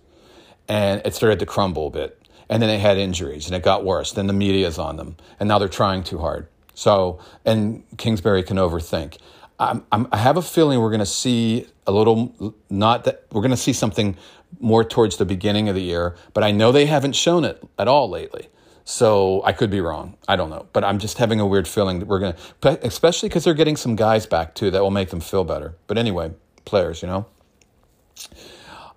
And 0.67 1.01
it 1.05 1.15
started 1.15 1.39
to 1.39 1.45
crumble 1.45 1.87
a 1.87 1.91
bit 1.91 2.16
and 2.49 2.61
then 2.61 2.69
they 2.69 2.79
had 2.79 2.97
injuries 2.97 3.47
and 3.47 3.55
it 3.55 3.63
got 3.63 3.83
worse. 3.83 4.11
Then 4.11 4.27
the 4.27 4.33
media's 4.33 4.77
on 4.77 4.97
them, 4.97 5.17
and 5.39 5.47
now 5.47 5.59
they're 5.59 5.67
trying 5.67 6.03
too 6.03 6.19
hard. 6.19 6.47
So, 6.73 7.19
and 7.43 7.83
Kingsbury 7.97 8.43
can 8.43 8.57
overthink. 8.57 9.17
I'm, 9.59 9.83
I'm, 9.91 10.07
i 10.11 10.17
have 10.17 10.37
a 10.37 10.41
feeling 10.41 10.79
we're 10.79 10.91
going 10.91 10.99
to 10.99 11.05
see 11.05 11.65
a 11.87 11.91
little, 11.91 12.53
not 12.69 13.05
that 13.05 13.25
we're 13.31 13.41
going 13.41 13.51
to 13.51 13.57
see 13.57 13.73
something 13.73 14.15
more 14.59 14.83
towards 14.83 15.17
the 15.17 15.25
beginning 15.25 15.69
of 15.69 15.75
the 15.75 15.81
year, 15.81 16.15
but 16.33 16.43
I 16.43 16.51
know 16.51 16.71
they 16.71 16.85
haven't 16.85 17.13
shown 17.13 17.43
it 17.43 17.61
at 17.79 17.87
all 17.87 18.09
lately. 18.09 18.49
So 18.85 19.41
I 19.43 19.51
could 19.51 19.69
be 19.69 19.81
wrong. 19.81 20.15
I 20.29 20.37
don't 20.37 20.49
know. 20.49 20.67
But 20.71 20.85
I'm 20.85 20.97
just 20.97 21.17
having 21.17 21.41
a 21.41 21.45
weird 21.45 21.67
feeling 21.67 21.99
that 21.99 22.07
we're 22.07 22.19
going 22.19 22.35
to, 22.61 22.87
especially 22.87 23.27
because 23.27 23.43
they're 23.43 23.53
getting 23.53 23.75
some 23.75 23.97
guys 23.97 24.25
back 24.25 24.55
too 24.55 24.71
that 24.71 24.81
will 24.81 24.91
make 24.91 25.09
them 25.09 25.19
feel 25.19 25.43
better. 25.43 25.75
But 25.87 25.97
anyway, 25.97 26.31
players, 26.63 27.01
you 27.01 27.09
know. 27.09 27.25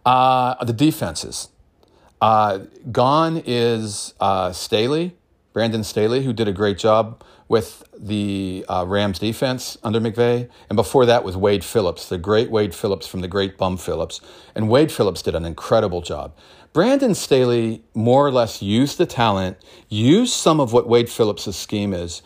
Uh, 0.06 0.62
the 0.64 0.72
defenses. 0.72 1.48
Uh, 2.20 2.60
gone 2.92 3.42
is 3.46 4.14
uh, 4.20 4.52
Staley, 4.52 5.16
Brandon 5.52 5.82
Staley, 5.82 6.22
who 6.22 6.32
did 6.32 6.48
a 6.48 6.52
great 6.52 6.78
job 6.78 7.24
with 7.48 7.82
the 7.98 8.64
uh, 8.68 8.84
Rams 8.86 9.18
defense 9.18 9.76
under 9.82 10.00
McVay. 10.00 10.48
And 10.68 10.76
before 10.76 11.06
that 11.06 11.24
was 11.24 11.36
Wade 11.36 11.64
Phillips, 11.64 12.08
the 12.08 12.18
great 12.18 12.50
Wade 12.50 12.74
Phillips 12.74 13.06
from 13.06 13.20
the 13.20 13.28
great 13.28 13.58
Bum 13.58 13.76
Phillips. 13.76 14.20
And 14.54 14.68
Wade 14.68 14.92
Phillips 14.92 15.22
did 15.22 15.34
an 15.34 15.44
incredible 15.44 16.02
job. 16.02 16.36
Brandon 16.72 17.14
Staley 17.14 17.82
more 17.94 18.24
or 18.24 18.30
less 18.30 18.62
used 18.62 18.98
the 18.98 19.06
talent, 19.06 19.56
used 19.88 20.32
some 20.32 20.60
of 20.60 20.72
what 20.72 20.88
Wade 20.88 21.08
Phillips' 21.08 21.56
scheme 21.56 21.92
is, 21.92 22.22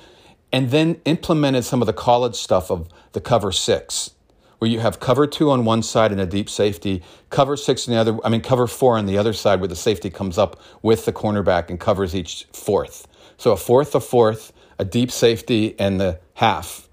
and 0.53 0.71
then 0.71 1.01
implemented 1.07 1.65
some 1.65 1.81
of 1.81 1.87
the 1.87 1.95
college 1.95 2.37
stuff 2.37 2.71
of 2.71 2.89
the 3.13 3.21
cover 3.21 3.51
six 3.51 4.11
where 4.59 4.71
you 4.71 4.81
have 4.81 5.01
cover 5.01 5.27
two 5.27 5.51
on 5.51 5.65
one 5.65 5.83
side 5.83 6.13
and 6.13 6.21
a 6.21 6.27
deep 6.27 6.49
safety, 6.49 7.03
cover 7.31 7.57
six 7.57 7.89
on 7.89 7.95
the 7.95 8.01
other, 8.01 8.19
I 8.25 8.29
mean, 8.29 8.41
cover 8.41 8.67
four 8.67 8.97
on 8.97 9.07
the 9.07 9.19
other 9.19 9.33
side 9.33 9.61
where 9.61 9.69
the 9.69 9.77
safety 9.77 10.11
comes 10.11 10.39
up 10.39 10.61
with 10.83 11.05
the 11.05 11.13
cornerback 11.13 11.71
and 11.71 11.79
covers 11.79 12.15
each 12.15 12.47
fourth. 12.53 13.07
So 13.37 13.53
a 13.53 13.57
fourth, 13.57 13.95
a 13.95 14.01
fourth, 14.01 14.53
a 14.79 14.85
deep 14.85 15.11
safety, 15.11 15.75
and 15.79 16.01
the 16.01 16.21
half 16.35 16.89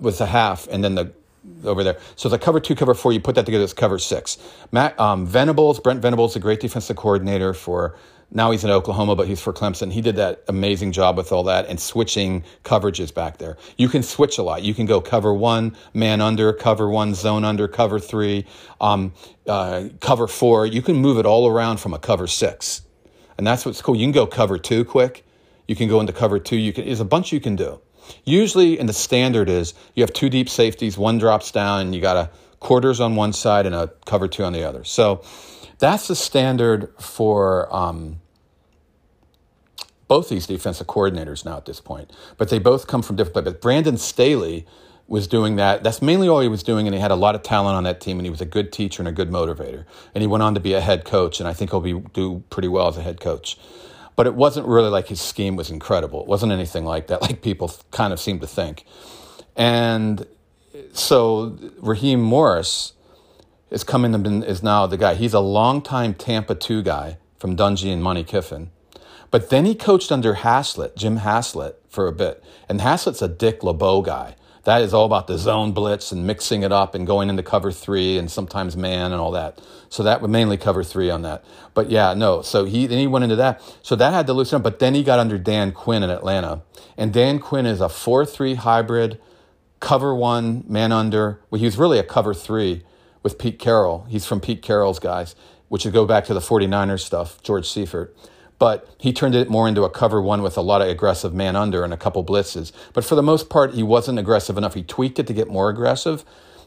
with 0.00 0.18
the 0.18 0.26
half, 0.26 0.68
and 0.68 0.84
then 0.84 0.94
the 0.94 1.12
over 1.64 1.84
there. 1.84 1.98
So 2.16 2.28
the 2.28 2.38
cover 2.38 2.60
two, 2.60 2.74
cover 2.74 2.94
four, 2.94 3.12
you 3.12 3.20
put 3.20 3.34
that 3.36 3.46
together, 3.46 3.64
it's 3.64 3.72
cover 3.72 3.98
six. 3.98 4.38
Matt 4.72 4.98
um, 4.98 5.26
Venables, 5.26 5.80
Brent 5.80 6.02
Venables, 6.02 6.36
a 6.36 6.40
great 6.40 6.60
defensive 6.60 6.96
coordinator 6.96 7.54
for 7.54 7.96
now 8.30 8.50
he's 8.50 8.64
in 8.64 8.70
Oklahoma, 8.70 9.14
but 9.14 9.28
he's 9.28 9.40
for 9.40 9.52
Clemson. 9.52 9.92
He 9.92 10.00
did 10.00 10.16
that 10.16 10.42
amazing 10.48 10.92
job 10.92 11.16
with 11.16 11.30
all 11.30 11.44
that 11.44 11.66
and 11.68 11.78
switching 11.78 12.42
coverages 12.64 13.14
back 13.14 13.38
there. 13.38 13.56
You 13.76 13.88
can 13.88 14.02
switch 14.02 14.38
a 14.38 14.42
lot. 14.42 14.62
You 14.62 14.74
can 14.74 14.84
go 14.84 15.00
cover 15.00 15.32
one, 15.32 15.76
man 15.94 16.20
under, 16.20 16.52
cover 16.52 16.88
one, 16.90 17.14
zone 17.14 17.44
under, 17.44 17.68
cover 17.68 18.00
three, 18.00 18.46
um, 18.80 19.12
uh, 19.46 19.84
cover 20.00 20.26
four. 20.26 20.66
You 20.66 20.82
can 20.82 20.96
move 20.96 21.18
it 21.18 21.26
all 21.26 21.48
around 21.48 21.78
from 21.78 21.94
a 21.94 21.98
cover 21.98 22.26
six. 22.26 22.82
And 23.38 23.46
that's 23.46 23.64
what's 23.64 23.80
cool. 23.80 23.94
You 23.94 24.04
can 24.04 24.12
go 24.12 24.26
cover 24.26 24.58
two 24.58 24.84
quick. 24.84 25.24
You 25.68 25.76
can 25.76 25.88
go 25.88 26.00
into 26.00 26.12
cover 26.12 26.38
two. 26.38 26.56
You 26.56 26.72
can, 26.72 26.86
there's 26.86 27.00
a 27.00 27.04
bunch 27.04 27.32
you 27.32 27.40
can 27.40 27.54
do. 27.56 27.80
Usually 28.24 28.78
in 28.78 28.86
the 28.86 28.92
standard 28.92 29.48
is 29.48 29.74
you 29.94 30.02
have 30.02 30.12
two 30.12 30.28
deep 30.28 30.48
safeties, 30.48 30.96
one 30.98 31.18
drops 31.18 31.50
down, 31.50 31.80
and 31.80 31.94
you 31.94 32.00
got 32.00 32.16
a 32.16 32.30
quarters 32.60 33.00
on 33.00 33.16
one 33.16 33.32
side 33.32 33.66
and 33.66 33.74
a 33.74 33.92
cover 34.06 34.28
two 34.28 34.44
on 34.44 34.52
the 34.52 34.62
other. 34.62 34.84
So, 34.84 35.22
that's 35.78 36.08
the 36.08 36.16
standard 36.16 36.92
for 36.98 37.74
um, 37.74 38.20
both 40.08 40.28
these 40.28 40.46
defensive 40.46 40.86
coordinators 40.86 41.44
now 41.44 41.56
at 41.56 41.66
this 41.66 41.80
point. 41.80 42.10
But 42.36 42.48
they 42.48 42.58
both 42.58 42.86
come 42.86 43.02
from 43.02 43.16
different 43.16 43.44
places. 43.44 43.60
Brandon 43.60 43.96
Staley 43.96 44.66
was 45.08 45.28
doing 45.28 45.56
that. 45.56 45.84
That's 45.84 46.02
mainly 46.02 46.28
all 46.28 46.40
he 46.40 46.48
was 46.48 46.62
doing, 46.62 46.86
and 46.86 46.94
he 46.94 47.00
had 47.00 47.10
a 47.10 47.16
lot 47.16 47.34
of 47.34 47.42
talent 47.42 47.76
on 47.76 47.84
that 47.84 48.00
team, 48.00 48.18
and 48.18 48.26
he 48.26 48.30
was 48.30 48.40
a 48.40 48.46
good 48.46 48.72
teacher 48.72 49.02
and 49.02 49.08
a 49.08 49.12
good 49.12 49.30
motivator. 49.30 49.84
And 50.14 50.22
he 50.22 50.26
went 50.26 50.42
on 50.42 50.54
to 50.54 50.60
be 50.60 50.72
a 50.72 50.80
head 50.80 51.04
coach, 51.04 51.38
and 51.40 51.48
I 51.48 51.52
think 51.52 51.70
he'll 51.70 51.80
be 51.80 52.00
do 52.12 52.42
pretty 52.50 52.68
well 52.68 52.88
as 52.88 52.96
a 52.96 53.02
head 53.02 53.20
coach. 53.20 53.58
But 54.16 54.26
it 54.26 54.34
wasn't 54.34 54.66
really 54.66 54.88
like 54.88 55.08
his 55.08 55.20
scheme 55.20 55.56
was 55.56 55.70
incredible. 55.70 56.22
It 56.22 56.26
wasn't 56.26 56.52
anything 56.52 56.84
like 56.84 57.06
that, 57.08 57.22
like 57.22 57.42
people 57.42 57.70
kind 57.90 58.12
of 58.12 58.18
seem 58.18 58.40
to 58.40 58.46
think. 58.46 58.84
And 59.54 60.26
so 60.92 61.58
Raheem 61.78 62.20
Morris 62.20 62.94
is 63.70 63.84
coming 63.84 64.42
is 64.42 64.62
now 64.62 64.86
the 64.86 64.96
guy. 64.96 65.14
He's 65.14 65.34
a 65.34 65.40
longtime 65.40 66.14
Tampa 66.14 66.54
two 66.54 66.82
guy 66.82 67.18
from 67.38 67.56
Dungy 67.56 67.92
and 67.92 68.02
Monte 68.02 68.24
Kiffin. 68.24 68.70
But 69.30 69.50
then 69.50 69.66
he 69.66 69.74
coached 69.74 70.12
under 70.12 70.34
Haslett, 70.34 70.96
Jim 70.96 71.18
Haslett, 71.18 71.74
for 71.88 72.06
a 72.06 72.12
bit. 72.12 72.42
And 72.68 72.80
Haslett's 72.80 73.22
a 73.22 73.28
Dick 73.28 73.62
LeBeau 73.62 74.02
guy. 74.02 74.36
That 74.66 74.82
is 74.82 74.92
all 74.92 75.06
about 75.06 75.28
the 75.28 75.38
zone 75.38 75.70
blitz 75.70 76.10
and 76.10 76.26
mixing 76.26 76.64
it 76.64 76.72
up 76.72 76.96
and 76.96 77.06
going 77.06 77.30
into 77.30 77.44
cover 77.44 77.70
three 77.70 78.18
and 78.18 78.28
sometimes 78.28 78.76
man 78.76 79.12
and 79.12 79.20
all 79.20 79.30
that. 79.30 79.60
So 79.90 80.02
that 80.02 80.20
would 80.20 80.30
mainly 80.32 80.56
cover 80.56 80.82
three 80.82 81.08
on 81.08 81.22
that. 81.22 81.44
But 81.72 81.88
yeah, 81.88 82.14
no. 82.14 82.42
So 82.42 82.64
he 82.64 82.88
then 82.88 82.98
he 82.98 83.06
went 83.06 83.22
into 83.22 83.36
that. 83.36 83.62
So 83.82 83.94
that 83.94 84.12
had 84.12 84.26
to 84.26 84.32
loosen 84.32 84.56
up. 84.56 84.64
But 84.64 84.80
then 84.80 84.94
he 84.96 85.04
got 85.04 85.20
under 85.20 85.38
Dan 85.38 85.70
Quinn 85.70 86.02
in 86.02 86.10
Atlanta. 86.10 86.62
And 86.96 87.12
Dan 87.12 87.38
Quinn 87.38 87.64
is 87.64 87.80
a 87.80 87.88
four 87.88 88.26
three 88.26 88.56
hybrid, 88.56 89.20
cover 89.78 90.12
one, 90.12 90.64
man 90.66 90.90
under. 90.90 91.40
Well, 91.48 91.60
he 91.60 91.64
was 91.64 91.78
really 91.78 92.00
a 92.00 92.04
cover 92.04 92.34
three 92.34 92.82
with 93.22 93.38
Pete 93.38 93.60
Carroll. 93.60 94.04
He's 94.08 94.26
from 94.26 94.40
Pete 94.40 94.62
Carroll's 94.62 94.98
guys, 94.98 95.36
which 95.68 95.84
would 95.84 95.94
go 95.94 96.06
back 96.06 96.24
to 96.24 96.34
the 96.34 96.40
49ers 96.40 97.02
stuff, 97.02 97.40
George 97.40 97.68
Seifert 97.68 98.16
but 98.58 98.88
he 98.98 99.12
turned 99.12 99.34
it 99.34 99.50
more 99.50 99.68
into 99.68 99.84
a 99.84 99.90
cover 99.90 100.20
one 100.20 100.42
with 100.42 100.56
a 100.56 100.62
lot 100.62 100.80
of 100.80 100.88
aggressive 100.88 101.34
man 101.34 101.56
under 101.56 101.84
and 101.84 101.92
a 101.92 101.96
couple 101.96 102.24
blitzes. 102.24 102.72
But 102.92 103.04
for 103.04 103.14
the 103.14 103.22
most 103.22 103.50
part, 103.50 103.74
he 103.74 103.82
wasn't 103.82 104.18
aggressive 104.18 104.56
enough. 104.56 104.74
He 104.74 104.82
tweaked 104.82 105.18
it 105.18 105.26
to 105.26 105.34
get 105.34 105.48
more 105.48 105.68
aggressive, 105.68 106.24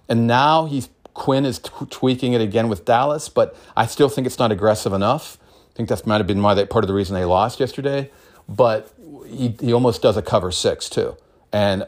and 0.07 0.27
now 0.27 0.65
he's 0.65 0.89
Quinn 1.13 1.45
is 1.45 1.59
t- 1.59 1.71
tweaking 1.89 2.33
it 2.33 2.41
again 2.41 2.69
with 2.69 2.85
Dallas. 2.85 3.27
But 3.27 3.55
I 3.75 3.87
still 3.87 4.09
think 4.09 4.25
it's 4.27 4.39
not 4.39 4.51
aggressive 4.51 4.93
enough. 4.93 5.37
I 5.71 5.75
think 5.75 5.89
that 5.89 6.05
might 6.05 6.17
have 6.17 6.27
been 6.27 6.41
why 6.41 6.63
part 6.65 6.83
of 6.83 6.87
the 6.87 6.93
reason 6.93 7.15
they 7.15 7.25
lost 7.25 7.59
yesterday. 7.59 8.11
But 8.47 8.93
he 9.27 9.55
he 9.59 9.73
almost 9.73 10.01
does 10.01 10.15
a 10.15 10.21
cover 10.21 10.51
six 10.51 10.89
too, 10.89 11.17
and 11.51 11.85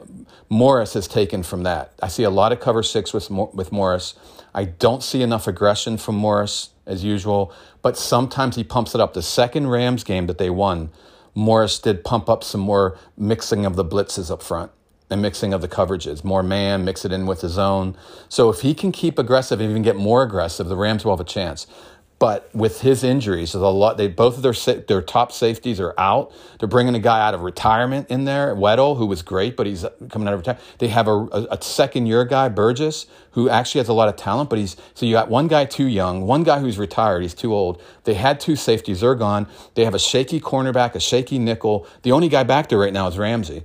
Morris 0.50 0.96
has 0.96 1.08
taken 1.08 1.44
from 1.44 1.64
that. 1.64 1.94
I 2.02 2.08
see 2.08 2.24
a 2.24 2.30
lot 2.30 2.52
of 2.52 2.60
cover 2.60 2.84
six 2.84 3.14
with 3.14 3.30
with 3.30 3.72
Morris. 3.72 4.16
I 4.54 4.66
don't 4.66 5.02
see 5.02 5.22
enough 5.22 5.48
aggression 5.48 5.98
from 5.98 6.16
Morris 6.16 6.71
as 6.86 7.04
usual, 7.04 7.54
but 7.82 7.98
sometimes 7.98 8.56
he 8.56 8.64
pumps 8.64 8.96
it 8.96 9.02
up. 9.02 9.14
The 9.14 9.22
second 9.22 9.68
Rams 9.68 10.04
game 10.04 10.28
that 10.28 10.38
they 10.38 10.50
won, 10.50 10.90
Morris 11.34 11.80
did 11.80 12.04
pump 12.04 12.30
up 12.30 12.44
some 12.44 12.62
more 12.62 12.98
mixing 13.18 13.66
of 13.66 13.76
the 13.76 13.86
blitzes 13.86 14.32
up 14.32 14.42
front 14.42 14.72
and 15.10 15.22
mixing 15.22 15.54
of 15.54 15.62
the 15.62 15.68
coverages. 15.68 16.24
More 16.24 16.42
man, 16.42 16.86
mix 16.86 17.06
it 17.06 17.12
in 17.12 17.26
with 17.26 17.42
the 17.42 17.50
zone. 17.50 17.96
So 18.30 18.50
if 18.50 18.62
he 18.62 18.74
can 18.74 18.92
keep 18.92 19.20
aggressive 19.20 19.62
even 19.62 19.82
get 19.82 19.96
more 19.96 20.24
aggressive, 20.24 20.68
the 20.68 20.76
Rams 20.76 21.04
will 21.04 21.12
have 21.12 21.20
a 21.20 21.30
chance. 21.30 21.68
But 22.22 22.54
with 22.54 22.82
his 22.82 23.04
injuries, 23.04 23.54
there's 23.54 23.64
a 23.64 23.68
lot. 23.68 23.98
They 23.98 24.08
both 24.08 24.38
of 24.38 24.44
their 24.44 24.54
their 24.82 25.02
top 25.02 25.32
safeties 25.32 25.80
are 25.80 25.96
out. 25.98 26.32
They're 26.60 26.70
bringing 26.70 26.94
a 26.94 27.00
guy 27.00 27.20
out 27.20 27.34
of 27.34 27.42
retirement 27.42 28.12
in 28.12 28.26
there, 28.26 28.56
Weddle, 28.56 28.96
who 28.96 29.08
was 29.08 29.24
great, 29.24 29.58
but 29.58 29.66
he's 29.66 29.84
coming 30.08 30.28
out 30.28 30.36
of 30.36 30.42
retirement. 30.42 30.64
They 30.78 30.90
have 30.90 31.08
a, 31.08 31.14
a, 31.16 31.48
a 31.50 31.62
second 31.64 32.06
year 32.06 32.24
guy, 32.24 32.48
Burgess, 32.48 33.08
who 33.32 33.50
actually 33.50 33.80
has 33.80 33.88
a 33.88 33.94
lot 33.94 34.08
of 34.08 34.18
talent, 34.18 34.52
but 34.52 34.60
he's 34.60 34.78
so 34.94 35.08
you 35.08 35.14
got 35.14 35.32
one 35.32 35.48
guy 35.48 35.66
too 35.66 35.88
young, 35.88 36.28
one 36.28 36.44
guy 36.44 36.60
who's 36.60 36.78
retired, 36.78 37.24
he's 37.24 37.34
too 37.34 37.56
old. 37.56 37.82
They 38.04 38.14
had 38.14 38.40
two 38.40 38.56
safeties, 38.56 39.02
they're 39.02 39.16
gone. 39.16 39.48
They 39.74 39.84
have 39.86 39.96
a 39.96 40.00
shaky 40.00 40.40
cornerback, 40.40 40.94
a 40.94 41.00
shaky 41.00 41.40
nickel. 41.40 41.88
The 42.04 42.12
only 42.12 42.30
guy 42.30 42.44
back 42.44 42.70
there 42.70 42.78
right 42.78 42.94
now 42.94 43.08
is 43.08 43.18
Ramsey. 43.18 43.64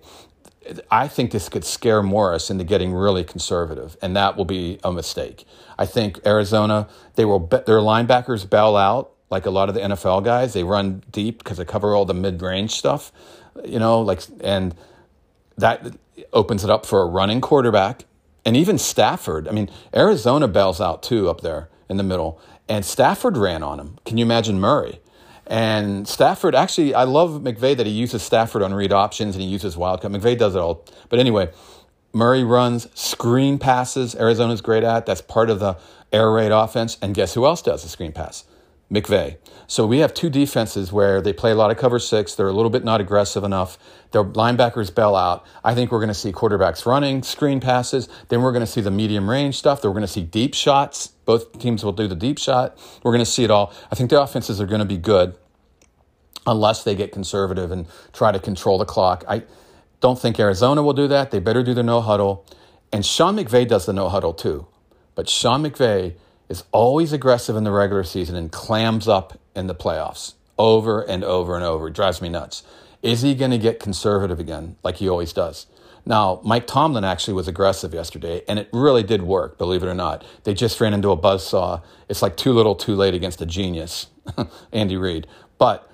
I 0.91 1.09
think 1.09 1.31
this 1.31 1.49
could 1.49 1.65
scare 1.65 2.03
Morris 2.03 2.51
into 2.51 2.65
getting 2.65 2.93
really 2.93 3.25
conservative, 3.25 3.97
and 4.03 4.17
that 4.17 4.37
will 4.37 4.45
be 4.45 4.79
a 4.83 4.93
mistake. 4.93 5.45
I 5.79 5.87
think 5.87 6.21
Arizona, 6.27 6.89
they 7.15 7.25
will 7.25 7.41
their 7.47 7.79
linebackers 7.79 8.49
bail 8.49 8.77
out 8.77 9.13
like 9.31 9.47
a 9.47 9.51
lot 9.51 9.69
of 9.69 9.75
the 9.75 9.81
NFL 9.81 10.25
guys. 10.25 10.53
They 10.53 10.65
run 10.65 11.03
deep 11.11 11.39
because 11.39 11.59
they 11.59 11.65
cover 11.65 11.95
all 11.95 12.05
the 12.05 12.15
mid 12.15 12.41
range 12.43 12.73
stuff, 12.73 13.13
you 13.65 13.79
know, 13.79 14.01
like 14.01 14.23
and 14.41 14.75
that 15.57 15.97
opens 16.33 16.65
it 16.65 16.71
up 16.71 16.87
for 16.87 17.03
a 17.03 17.07
running 17.07 17.41
quarterback. 17.41 18.05
And 18.45 18.57
even 18.57 18.79
Stafford, 18.79 19.49
I 19.49 19.51
mean, 19.51 19.69
Arizona 19.95 20.47
bails 20.47 20.81
out 20.81 21.03
too 21.03 21.29
up 21.29 21.41
there 21.41 21.69
in 21.89 21.97
the 21.97 22.03
middle. 22.03 22.41
And 22.69 22.85
Stafford 22.85 23.37
ran 23.37 23.63
on 23.63 23.79
him. 23.79 23.99
Can 24.05 24.19
you 24.19 24.25
imagine 24.25 24.61
Murray? 24.61 25.01
And 25.47 26.09
Stafford, 26.09 26.55
actually, 26.55 26.95
I 26.95 27.05
love 27.05 27.43
McVay 27.43 27.77
that 27.77 27.87
he 27.87 27.93
uses 27.93 28.23
Stafford 28.23 28.63
on 28.63 28.75
read 28.75 28.93
options 28.93 29.37
and 29.37 29.43
he 29.43 29.49
uses 29.49 29.77
wildcat. 29.77 30.11
McVay 30.11 30.37
does 30.37 30.57
it 30.57 30.59
all. 30.59 30.85
But 31.09 31.19
anyway, 31.19 31.51
Murray 32.13 32.43
runs 32.43 32.89
screen 32.99 33.59
passes. 33.59 34.17
Arizona's 34.17 34.61
great 34.61 34.83
at. 34.83 35.07
That's 35.07 35.21
part 35.21 35.51
of 35.51 35.61
the 35.61 35.77
air 36.13 36.31
raid 36.31 36.51
offense. 36.51 36.97
And 37.01 37.15
guess 37.15 37.35
who 37.35 37.47
else 37.47 37.63
does 37.63 37.83
the 37.83 37.89
screen 37.89 38.13
pass? 38.13 38.45
McVay. 38.91 39.37
So 39.67 39.85
we 39.85 39.99
have 39.99 40.15
two 40.15 40.31
defenses 40.31 40.93
where 40.93 41.21
they 41.21 41.33
play 41.33 41.51
a 41.51 41.57
lot 41.57 41.73
of 41.73 41.77
cover 41.77 41.99
six. 41.99 42.35
They're 42.35 42.47
a 42.47 42.53
little 42.53 42.71
bit 42.71 42.85
not 42.85 43.01
aggressive 43.01 43.43
enough. 43.43 43.79
Their 44.13 44.23
linebackers 44.23 44.95
bail 44.95 45.17
out. 45.17 45.45
I 45.65 45.75
think 45.75 45.91
we're 45.91 45.99
going 45.99 46.09
to 46.09 46.15
see 46.15 46.31
quarterbacks 46.31 46.87
running 46.87 47.25
screen 47.25 47.59
passes. 47.59 48.09
Then 48.29 48.43
we're 48.43 48.53
going 48.53 48.65
to 48.65 48.71
see 48.71 48.81
the 48.81 48.93
medium 48.93 49.29
range 49.29 49.57
stuff. 49.57 49.83
Then 49.83 49.91
we're 49.91 49.97
going 49.97 50.07
to 50.07 50.13
see 50.13 50.23
deep 50.23 50.55
shots. 50.55 51.09
Both 51.25 51.59
teams 51.59 51.85
will 51.85 51.93
do 51.93 52.07
the 52.07 52.15
deep 52.15 52.39
shot. 52.39 52.79
We're 53.03 53.13
going 53.13 53.25
to 53.25 53.31
see 53.31 53.43
it 53.43 53.51
all. 53.51 53.73
I 53.91 53.97
think 53.97 54.11
the 54.11 54.21
offenses 54.21 54.61
are 54.61 54.67
going 54.67 54.79
to 54.79 54.87
be 54.87 54.99
good 54.99 55.37
unless 56.47 56.85
they 56.85 56.95
get 56.95 57.11
conservative 57.11 57.73
and 57.73 57.87
try 58.13 58.31
to 58.31 58.39
control 58.39 58.79
the 58.79 58.85
clock. 58.85 59.25
I 59.29 59.43
don't 60.01 60.19
think 60.19 60.39
Arizona 60.39 60.81
will 60.83 60.93
do 60.93 61.09
that. 61.09 61.33
They 61.33 61.41
better 61.41 61.65
do 61.65 61.75
the 61.75 61.83
no 61.83 62.01
huddle. 62.01 62.47
And 62.93 63.05
Sean 63.05 63.37
McVay 63.37 63.67
does 63.67 63.87
the 63.87 63.93
no 63.93 64.09
huddle 64.09 64.33
too. 64.33 64.69
But 65.17 65.29
Sean 65.29 65.65
McVay 65.65 66.15
is 66.49 66.65
always 66.73 67.13
aggressive 67.13 67.57
in 67.57 67.65
the 67.65 67.71
regular 67.71 68.05
season 68.05 68.37
and 68.37 68.53
clams 68.53 69.09
up 69.09 69.39
in 69.55 69.67
the 69.67 69.75
playoffs 69.75 70.35
over 70.59 71.03
and 71.03 71.25
over 71.25 71.57
and 71.57 71.65
over. 71.65 71.89
It 71.89 71.95
drives 71.95 72.23
me 72.23 72.29
nuts. 72.29 72.63
Is 73.03 73.23
he 73.23 73.35
going 73.35 73.51
to 73.51 73.59
get 73.59 73.79
conservative 73.79 74.41
again, 74.41 74.77
like 74.83 74.97
he 74.97 75.09
always 75.09 75.33
does? 75.33 75.67
Now, 76.05 76.41
Mike 76.45 76.69
Tomlin 76.69 77.05
actually 77.05 77.35
was 77.35 77.49
aggressive 77.49 77.93
yesterday, 77.93 78.43
and 78.49 78.61
it 78.61 78.69
really 78.73 79.03
did 79.03 79.23
work, 79.23 79.59
believe 79.59 79.83
it 79.83 79.87
or 79.87 79.95
not. 79.95 80.25
They 80.45 80.55
just 80.55 80.81
ran 80.81 80.95
into 80.95 81.11
a 81.11 81.17
buzz 81.17 81.45
saw. 81.45 81.81
It's 82.09 82.23
like 82.23 82.37
too 82.37 82.53
little, 82.53 82.77
too 82.77 82.95
late 82.95 83.13
against 83.13 83.43
a 83.43 83.47
genius, 83.47 84.07
Andy 84.73 84.97
Reid. 84.97 85.27
But, 85.59 85.91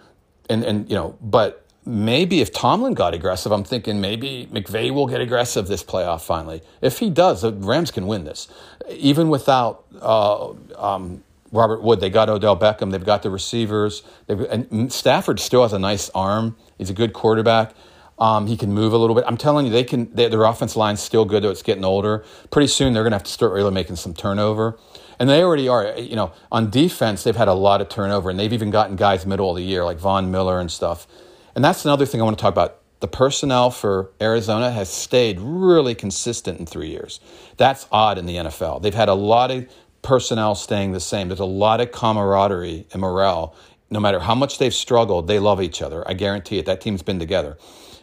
and, 0.50 0.64
and, 0.64 0.88
you 0.90 0.94
know, 0.94 1.16
but 1.22 1.61
maybe 1.84 2.40
if 2.40 2.52
Tomlin 2.52 2.94
got 2.94 3.14
aggressive, 3.14 3.52
I'm 3.52 3.64
thinking 3.64 4.00
maybe 4.00 4.48
McVay 4.52 4.90
will 4.90 5.06
get 5.06 5.20
aggressive 5.20 5.66
this 5.66 5.82
playoff 5.82 6.22
finally. 6.22 6.62
If 6.80 6.98
he 6.98 7.10
does, 7.10 7.42
the 7.42 7.52
Rams 7.52 7.90
can 7.90 8.06
win 8.06 8.24
this. 8.24 8.48
Even 8.90 9.28
without 9.28 9.84
uh, 10.00 10.52
um, 10.76 11.22
Robert 11.50 11.82
Wood, 11.82 12.00
they 12.00 12.10
got 12.10 12.28
Odell 12.28 12.58
Beckham, 12.58 12.90
they've 12.90 13.04
got 13.04 13.22
the 13.22 13.30
receivers. 13.30 14.02
and 14.28 14.92
Stafford 14.92 15.40
still 15.40 15.62
has 15.62 15.72
a 15.72 15.78
nice 15.78 16.10
arm. 16.10 16.56
He's 16.78 16.90
a 16.90 16.94
good 16.94 17.12
quarterback. 17.12 17.74
Um, 18.18 18.46
he 18.46 18.56
can 18.56 18.72
move 18.72 18.92
a 18.92 18.98
little 18.98 19.16
bit. 19.16 19.24
I'm 19.26 19.36
telling 19.36 19.66
you, 19.66 19.72
they 19.72 19.82
can. 19.82 20.12
They, 20.14 20.28
their 20.28 20.44
offense 20.44 20.76
line's 20.76 21.02
still 21.02 21.24
good, 21.24 21.42
though 21.42 21.50
it's 21.50 21.62
getting 21.62 21.84
older. 21.84 22.24
Pretty 22.50 22.68
soon, 22.68 22.92
they're 22.92 23.02
going 23.02 23.10
to 23.10 23.16
have 23.16 23.24
to 23.24 23.30
start 23.32 23.52
really 23.52 23.72
making 23.72 23.96
some 23.96 24.14
turnover. 24.14 24.78
And 25.18 25.28
they 25.28 25.42
already 25.42 25.66
are. 25.68 25.98
You 25.98 26.14
know, 26.14 26.32
on 26.52 26.70
defense, 26.70 27.24
they've 27.24 27.34
had 27.34 27.48
a 27.48 27.54
lot 27.54 27.80
of 27.80 27.88
turnover, 27.88 28.30
and 28.30 28.38
they've 28.38 28.52
even 28.52 28.70
gotten 28.70 28.94
guys 28.96 29.26
middle 29.26 29.50
of 29.50 29.56
the 29.56 29.64
year 29.64 29.84
like 29.84 29.98
Von 29.98 30.30
Miller 30.30 30.60
and 30.60 30.70
stuff. 30.70 31.08
And 31.54 31.64
that's 31.64 31.84
another 31.84 32.06
thing 32.06 32.20
I 32.20 32.24
want 32.24 32.38
to 32.38 32.42
talk 32.42 32.52
about. 32.52 32.78
The 33.00 33.08
personnel 33.08 33.70
for 33.70 34.12
Arizona 34.20 34.70
has 34.70 34.88
stayed 34.88 35.40
really 35.40 35.94
consistent 35.94 36.60
in 36.60 36.66
three 36.66 36.90
years. 36.90 37.18
That's 37.56 37.86
odd 37.90 38.16
in 38.16 38.26
the 38.26 38.36
NFL. 38.36 38.82
They've 38.82 38.94
had 38.94 39.08
a 39.08 39.14
lot 39.14 39.50
of 39.50 39.66
personnel 40.02 40.54
staying 40.54 40.92
the 40.92 41.00
same. 41.00 41.28
There's 41.28 41.40
a 41.40 41.44
lot 41.44 41.80
of 41.80 41.90
camaraderie 41.90 42.86
and 42.92 43.00
morale. 43.00 43.56
No 43.90 44.00
matter 44.00 44.20
how 44.20 44.34
much 44.34 44.58
they've 44.58 44.72
struggled, 44.72 45.26
they 45.26 45.38
love 45.38 45.60
each 45.60 45.82
other. 45.82 46.08
I 46.08 46.14
guarantee 46.14 46.58
it. 46.58 46.66
That 46.66 46.80
team's 46.80 47.02
been 47.02 47.18
together. 47.18 47.58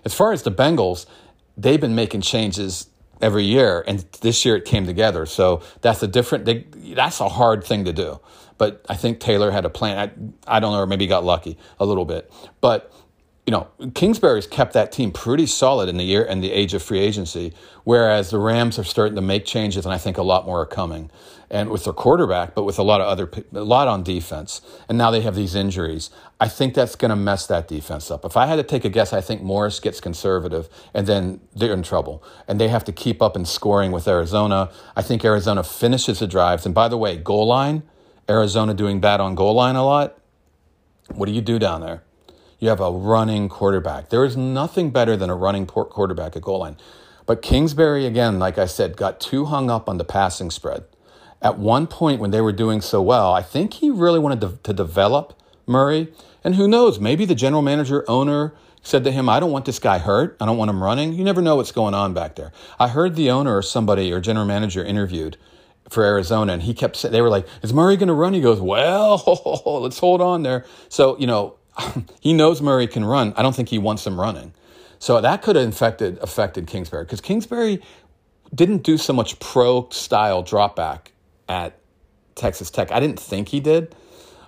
As 0.06 0.14
far 0.14 0.34
as 0.34 0.44
the 0.44 0.52
Bengals, 0.52 1.06
they've 1.58 1.80
been 1.80 1.96
making 1.96 2.22
changes 2.22 2.88
every 3.22 3.44
year, 3.44 3.84
and 3.88 4.00
this 4.22 4.46
year 4.46 4.56
it 4.56 4.66
came 4.66 4.86
together. 4.86 5.26
So 5.26 5.62
that's 5.82 6.02
a 6.04 6.08
different. 6.08 6.46
They, 6.46 6.66
that's 6.94 7.20
a 7.20 7.30
hard 7.30 7.64
thing 7.64 7.86
to 7.86 7.94
do. 7.94 8.20
But 8.58 8.86
I 8.90 8.96
think 8.96 9.20
Taylor 9.20 9.52
had 9.52 9.66
a 9.66 9.70
plan. 9.70 9.98
I, 10.48 10.58
I 10.58 10.60
don't 10.60 10.74
know, 10.74 10.80
or 10.80 10.88
maybe 10.88 11.08
got 11.08 11.24
lucky 11.24 11.58
a 11.80 11.86
little 11.86 12.06
bit. 12.06 12.32
But 12.60 12.92
you 13.50 13.52
know, 13.52 13.68
Kingsbury's 13.96 14.46
kept 14.46 14.74
that 14.74 14.92
team 14.92 15.12
pretty 15.12 15.48
solid 15.48 15.90
in 15.90 15.98
the 15.98 16.04
year 16.04 16.24
and 16.24 16.44
the 16.44 16.52
age 16.52 16.76
of 16.76 16.84
free 16.84 17.00
agency, 17.00 17.52
whereas 17.84 18.30
the 18.30 18.38
Rams 18.38 18.78
are 18.78 18.84
starting 18.84 19.16
to 19.16 19.24
make 19.24 19.44
changes, 19.44 19.88
and 19.88 19.92
I 19.92 19.98
think 19.98 20.20
a 20.20 20.22
lot 20.22 20.46
more 20.46 20.62
are 20.62 20.68
coming. 20.68 21.10
And 21.50 21.72
with 21.72 21.84
their 21.84 21.94
quarterback, 21.94 22.54
but 22.54 22.64
with 22.64 22.78
a 22.78 22.84
lot 22.84 23.02
of 23.02 23.08
other, 23.08 23.28
a 23.52 23.64
lot 23.64 23.88
on 23.88 24.04
defense, 24.04 24.62
and 24.88 25.00
now 25.00 25.10
they 25.10 25.22
have 25.22 25.34
these 25.34 25.56
injuries. 25.56 26.12
I 26.40 26.48
think 26.48 26.76
that's 26.76 26.96
going 26.96 27.10
to 27.10 27.16
mess 27.16 27.48
that 27.48 27.68
defense 27.68 28.12
up. 28.12 28.24
If 28.24 28.38
I 28.38 28.46
had 28.46 28.58
to 28.58 28.64
take 28.64 28.86
a 28.86 28.90
guess, 28.90 29.14
I 29.14 29.22
think 29.22 29.42
Morris 29.42 29.80
gets 29.80 30.00
conservative, 30.00 30.70
and 30.94 31.08
then 31.08 31.42
they're 31.56 31.74
in 31.74 31.82
trouble, 31.82 32.24
and 32.48 32.62
they 32.62 32.68
have 32.68 32.84
to 32.84 32.92
keep 32.92 33.20
up 33.20 33.36
in 33.36 33.46
scoring 33.46 33.92
with 33.92 34.08
Arizona. 34.08 34.70
I 34.96 35.02
think 35.02 35.26
Arizona 35.26 35.64
finishes 35.64 36.20
the 36.20 36.28
drives, 36.28 36.68
and 36.68 36.76
by 36.76 36.88
the 36.88 37.00
way, 37.00 37.18
goal 37.18 37.48
line, 37.48 37.82
Arizona 38.30 38.76
doing 38.76 39.00
bad 39.00 39.20
on 39.20 39.34
goal 39.34 39.56
line 39.56 39.76
a 39.76 39.84
lot. 39.84 40.20
What 41.08 41.26
do 41.26 41.32
you 41.32 41.42
do 41.42 41.58
down 41.58 41.82
there? 41.82 42.04
You 42.60 42.70
have 42.70 42.82
a 42.82 42.92
running 42.92 43.48
quarterback. 43.48 44.10
There 44.10 44.26
is 44.26 44.36
nothing 44.36 44.92
better 44.92 45.16
than 45.16 45.30
a 45.30 45.36
running 45.36 45.66
quarterback 45.66 46.36
at 46.36 46.42
goal 46.42 46.60
line. 46.60 46.78
But 47.26 47.42
Kingsbury, 47.42 48.06
again, 48.06 48.38
like 48.40 48.58
I 48.58 48.66
said, 48.66 48.98
got 48.98 49.20
too 49.22 49.46
hung 49.46 49.70
up 49.70 49.88
on 49.88 49.98
the 49.98 50.04
passing 50.04 50.52
spread. 50.52 50.84
At 51.42 51.58
one 51.58 51.88
point 51.88 52.20
when 52.20 52.32
they 52.32 52.42
were 52.42 52.52
doing 52.52 52.82
so 52.82 53.02
well, 53.02 53.34
I 53.34 53.42
think 53.42 53.76
he 53.76 53.90
really 53.90 54.20
wanted 54.20 54.42
to, 54.42 54.60
to 54.64 54.74
develop 54.74 55.40
Murray. 55.66 56.12
And 56.44 56.56
who 56.56 56.68
knows, 56.68 57.00
maybe 57.00 57.24
the 57.24 57.36
general 57.36 57.62
manager, 57.62 58.04
owner, 58.10 58.54
said 58.82 59.04
to 59.06 59.12
him, 59.12 59.30
I 59.30 59.40
don't 59.40 59.52
want 59.52 59.66
this 59.66 59.80
guy 59.80 60.00
hurt. 60.00 60.36
I 60.42 60.46
don't 60.46 60.58
want 60.58 60.70
him 60.70 60.84
running. 60.84 61.14
You 61.14 61.24
never 61.24 61.42
know 61.42 61.56
what's 61.56 61.72
going 61.72 61.94
on 61.94 62.14
back 62.14 62.36
there. 62.36 62.52
I 62.78 62.90
heard 62.90 63.16
the 63.16 63.30
owner 63.30 63.56
or 63.56 63.62
somebody 63.62 64.12
or 64.12 64.20
general 64.20 64.46
manager 64.46 64.84
interviewed 64.84 65.38
for 65.90 66.04
Arizona, 66.04 66.54
and 66.54 66.64
he 66.64 66.74
kept 66.74 66.96
saying, 66.96 67.12
they 67.12 67.22
were 67.22 67.30
like, 67.30 67.48
Is 67.62 67.74
Murray 67.74 67.98
going 67.98 68.08
to 68.08 68.14
run? 68.14 68.34
He 68.34 68.42
goes, 68.42 68.62
Well, 68.62 69.24
let's 69.82 70.00
hold 70.00 70.22
on 70.22 70.44
there. 70.44 70.66
So, 70.88 71.18
you 71.20 71.28
know, 71.28 71.56
he 72.20 72.34
knows 72.34 72.62
Murray 72.62 72.88
can 72.88 73.06
run. 73.06 73.34
I 73.36 73.42
don't 73.42 73.56
think 73.56 73.70
he 73.70 73.78
wants 73.78 74.06
him 74.06 74.20
running. 74.20 74.54
So 75.00 75.22
that 75.22 75.42
could 75.42 75.56
have 75.56 75.66
infected, 75.66 76.18
affected 76.20 76.68
Kingsbury 76.68 77.06
because 77.06 77.22
Kingsbury 77.22 77.82
didn't 78.54 78.84
do 78.84 78.98
so 78.98 79.14
much 79.14 79.40
pro 79.40 79.88
style 79.90 80.44
drop 80.44 80.76
back 80.76 81.14
at 81.48 81.80
Texas 82.36 82.70
Tech. 82.70 82.92
I 82.92 83.00
didn't 83.00 83.20
think 83.20 83.50
he 83.50 83.60
did 83.60 83.96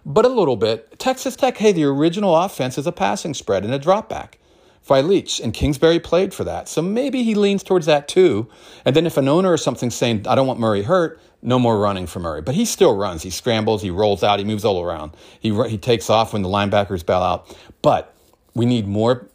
but 0.05 0.25
a 0.25 0.29
little 0.29 0.55
bit. 0.55 0.99
Texas 0.99 1.35
Tech, 1.35 1.57
hey, 1.57 1.71
the 1.71 1.83
original 1.83 2.35
offense 2.35 2.77
is 2.77 2.87
a 2.87 2.91
passing 2.91 3.33
spread 3.33 3.63
and 3.63 3.73
a 3.73 3.79
drop 3.79 4.09
back. 4.09 4.37
For 4.81 5.01
Leach 5.03 5.39
and 5.39 5.53
Kingsbury 5.53 5.99
played 5.99 6.33
for 6.33 6.43
that. 6.43 6.67
So 6.67 6.81
maybe 6.81 7.23
he 7.23 7.35
leans 7.35 7.61
towards 7.61 7.85
that 7.85 8.07
too. 8.07 8.49
And 8.83 8.95
then 8.95 9.05
if 9.05 9.15
an 9.15 9.27
owner 9.27 9.51
or 9.51 9.57
something's 9.57 9.93
saying, 9.93 10.25
I 10.27 10.33
don't 10.33 10.47
want 10.47 10.59
Murray 10.59 10.81
hurt, 10.81 11.21
no 11.41 11.57
more 11.57 11.79
running 11.79 12.07
for 12.07 12.19
Murray. 12.19 12.41
But 12.41 12.55
he 12.55 12.65
still 12.65 12.95
runs. 12.95 13.23
He 13.23 13.29
scrambles, 13.29 13.81
he 13.81 13.89
rolls 13.89 14.23
out, 14.23 14.39
he 14.39 14.45
moves 14.45 14.65
all 14.65 14.81
around. 14.81 15.15
He, 15.39 15.51
he 15.67 15.77
takes 15.77 16.09
off 16.09 16.33
when 16.33 16.41
the 16.41 16.49
linebackers 16.49 17.05
bail 17.05 17.21
out. 17.21 17.55
But 17.81 18.13
we 18.53 18.65
need 18.65 18.87
more 18.87 19.27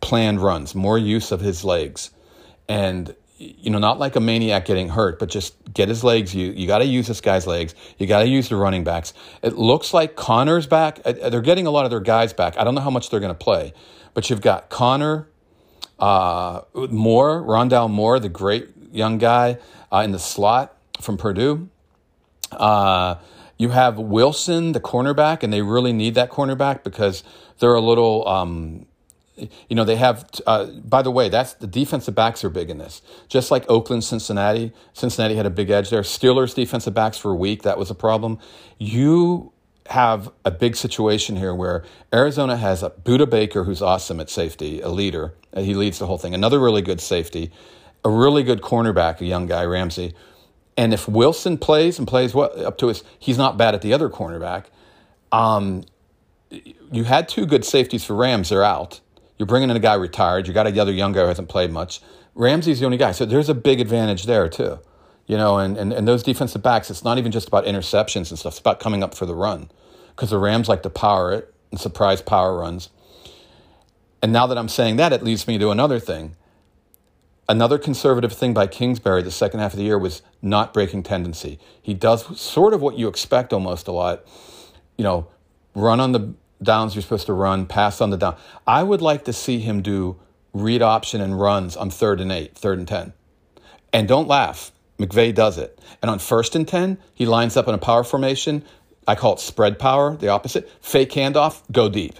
planned 0.00 0.42
runs, 0.42 0.74
more 0.74 0.98
use 0.98 1.32
of 1.32 1.40
his 1.40 1.64
legs. 1.64 2.10
And 2.68 3.14
you 3.38 3.70
know, 3.70 3.78
not 3.78 3.98
like 3.98 4.16
a 4.16 4.20
maniac 4.20 4.64
getting 4.64 4.88
hurt, 4.88 5.18
but 5.18 5.28
just 5.28 5.54
get 5.74 5.88
his 5.88 6.02
legs. 6.02 6.34
You 6.34 6.52
you 6.52 6.66
got 6.66 6.78
to 6.78 6.86
use 6.86 7.06
this 7.06 7.20
guy's 7.20 7.46
legs. 7.46 7.74
You 7.98 8.06
got 8.06 8.20
to 8.20 8.28
use 8.28 8.48
the 8.48 8.56
running 8.56 8.82
backs. 8.82 9.12
It 9.42 9.56
looks 9.56 9.92
like 9.92 10.16
Conner's 10.16 10.66
back. 10.66 11.00
Uh, 11.04 11.28
they're 11.28 11.42
getting 11.42 11.66
a 11.66 11.70
lot 11.70 11.84
of 11.84 11.90
their 11.90 12.00
guys 12.00 12.32
back. 12.32 12.56
I 12.56 12.64
don't 12.64 12.74
know 12.74 12.80
how 12.80 12.90
much 12.90 13.10
they're 13.10 13.20
going 13.20 13.34
to 13.34 13.38
play, 13.38 13.74
but 14.14 14.30
you've 14.30 14.40
got 14.40 14.70
Conner, 14.70 15.28
uh, 15.98 16.62
Moore, 16.74 17.42
Rondale 17.42 17.90
Moore, 17.90 18.18
the 18.18 18.30
great 18.30 18.70
young 18.90 19.18
guy 19.18 19.58
uh, 19.92 19.98
in 19.98 20.12
the 20.12 20.18
slot 20.18 20.75
from 21.00 21.16
Purdue. 21.16 21.68
Uh, 22.52 23.16
you 23.58 23.70
have 23.70 23.98
Wilson, 23.98 24.72
the 24.72 24.80
cornerback, 24.80 25.42
and 25.42 25.52
they 25.52 25.62
really 25.62 25.92
need 25.92 26.14
that 26.14 26.30
cornerback 26.30 26.84
because 26.84 27.22
they're 27.58 27.74
a 27.74 27.80
little. 27.80 28.26
Um, 28.28 28.86
you 29.68 29.76
know 29.76 29.84
they 29.84 29.96
have 29.96 30.28
uh, 30.46 30.64
by 30.64 31.02
the 31.02 31.10
way 31.10 31.28
that's 31.28 31.54
the 31.54 31.66
defensive 31.66 32.14
backs 32.14 32.42
are 32.44 32.50
big 32.50 32.70
in 32.70 32.78
this. 32.78 33.02
Just 33.28 33.50
like 33.50 33.68
oakland 33.68 34.02
cincinnati 34.02 34.72
cincinnati 34.94 35.34
had 35.34 35.46
a 35.46 35.50
big 35.50 35.70
edge 35.70 35.90
there. 35.90 36.02
Steelers 36.02 36.54
defensive 36.54 36.94
backs 36.94 37.22
were 37.22 37.34
weak 37.34 37.62
that 37.62 37.78
was 37.78 37.90
a 37.90 37.94
problem. 37.94 38.38
You 38.78 39.52
have 39.90 40.32
a 40.44 40.50
big 40.50 40.74
situation 40.74 41.36
here 41.36 41.54
where 41.54 41.84
arizona 42.12 42.56
has 42.56 42.82
a 42.82 42.90
budda 42.90 43.28
baker 43.28 43.64
who's 43.64 43.80
awesome 43.82 44.20
at 44.20 44.30
safety 44.30 44.80
a 44.80 44.88
leader. 44.88 45.34
He 45.54 45.74
leads 45.74 45.98
the 45.98 46.06
whole 46.06 46.18
thing. 46.18 46.34
Another 46.34 46.58
really 46.58 46.82
good 46.82 47.00
safety 47.00 47.52
a 48.04 48.10
really 48.10 48.42
good 48.42 48.62
cornerback 48.62 49.20
a 49.20 49.26
young 49.26 49.46
guy 49.46 49.64
ramsey 49.64 50.14
and 50.76 50.92
if 50.94 51.08
wilson 51.08 51.58
plays 51.58 51.98
and 51.98 52.06
plays 52.06 52.34
what 52.34 52.56
up 52.58 52.78
to 52.78 52.88
his 52.88 53.02
he's 53.18 53.38
not 53.38 53.56
bad 53.56 53.74
at 53.74 53.82
the 53.82 53.92
other 53.92 54.08
cornerback 54.08 54.64
um, 55.32 55.84
you 56.92 57.04
had 57.04 57.28
two 57.28 57.46
good 57.46 57.64
safeties 57.64 58.04
for 58.04 58.14
rams 58.14 58.48
they're 58.48 58.64
out 58.64 59.00
you're 59.38 59.46
bringing 59.46 59.70
in 59.70 59.76
a 59.76 59.80
guy 59.80 59.94
retired. 59.94 60.48
You 60.48 60.54
got 60.54 60.66
a 60.66 60.80
other 60.80 60.92
young 60.92 61.12
guy 61.12 61.22
who 61.22 61.28
hasn't 61.28 61.48
played 61.48 61.70
much. 61.70 62.00
Ramsey's 62.34 62.80
the 62.80 62.86
only 62.86 62.98
guy. 62.98 63.12
So 63.12 63.24
there's 63.24 63.48
a 63.48 63.54
big 63.54 63.80
advantage 63.80 64.24
there, 64.24 64.48
too. 64.48 64.78
You 65.26 65.36
know, 65.36 65.58
and, 65.58 65.76
and, 65.76 65.92
and 65.92 66.06
those 66.06 66.22
defensive 66.22 66.62
backs, 66.62 66.90
it's 66.90 67.02
not 67.02 67.18
even 67.18 67.32
just 67.32 67.48
about 67.48 67.64
interceptions 67.64 68.30
and 68.30 68.38
stuff. 68.38 68.54
It's 68.54 68.60
about 68.60 68.80
coming 68.80 69.02
up 69.02 69.14
for 69.14 69.26
the 69.26 69.34
run 69.34 69.70
because 70.10 70.30
the 70.30 70.38
Rams 70.38 70.68
like 70.68 70.82
to 70.84 70.90
power 70.90 71.32
it 71.32 71.52
and 71.70 71.80
surprise 71.80 72.22
power 72.22 72.56
runs. 72.56 72.90
And 74.22 74.32
now 74.32 74.46
that 74.46 74.56
I'm 74.56 74.68
saying 74.68 74.96
that, 74.96 75.12
it 75.12 75.22
leads 75.22 75.46
me 75.46 75.58
to 75.58 75.70
another 75.70 75.98
thing. 75.98 76.36
Another 77.48 77.78
conservative 77.78 78.32
thing 78.32 78.52
by 78.52 78.66
Kingsbury 78.66 79.22
the 79.22 79.30
second 79.30 79.60
half 79.60 79.72
of 79.72 79.78
the 79.78 79.84
year 79.84 79.98
was 79.98 80.22
not 80.42 80.74
breaking 80.74 81.04
tendency. 81.04 81.60
He 81.80 81.94
does 81.94 82.40
sort 82.40 82.74
of 82.74 82.82
what 82.82 82.98
you 82.98 83.06
expect 83.06 83.52
almost 83.52 83.86
a 83.86 83.92
lot. 83.92 84.24
You 84.98 85.04
know, 85.04 85.28
run 85.74 86.00
on 86.00 86.10
the 86.10 86.34
downs 86.60 86.94
you're 86.94 87.02
supposed 87.02 87.26
to 87.26 87.32
run, 87.32 87.66
pass 87.66 88.00
on 88.00 88.10
the 88.10 88.16
down. 88.16 88.36
I 88.66 88.82
would 88.82 89.00
like 89.00 89.24
to 89.26 89.32
see 89.32 89.60
him 89.60 89.80
do 89.80 90.18
read 90.52 90.82
option 90.82 91.20
and 91.20 91.38
runs 91.38 91.76
on 91.76 91.90
third 91.90 92.20
and 92.20 92.32
eight, 92.32 92.56
third 92.56 92.78
and 92.78 92.88
10. 92.88 93.12
And 93.92 94.08
don't 94.08 94.26
laugh. 94.26 94.72
McVay 94.98 95.34
does 95.34 95.58
it. 95.58 95.78
And 96.02 96.10
on 96.10 96.18
first 96.18 96.56
and 96.56 96.66
10, 96.66 96.98
he 97.14 97.26
lines 97.26 97.56
up 97.56 97.68
in 97.68 97.74
a 97.74 97.78
power 97.78 98.02
formation. 98.02 98.64
I 99.06 99.14
call 99.14 99.34
it 99.34 99.40
spread 99.40 99.78
power, 99.78 100.16
the 100.16 100.28
opposite. 100.28 100.68
Fake 100.80 101.12
handoff, 101.12 101.62
go 101.70 101.88
deep. 101.88 102.14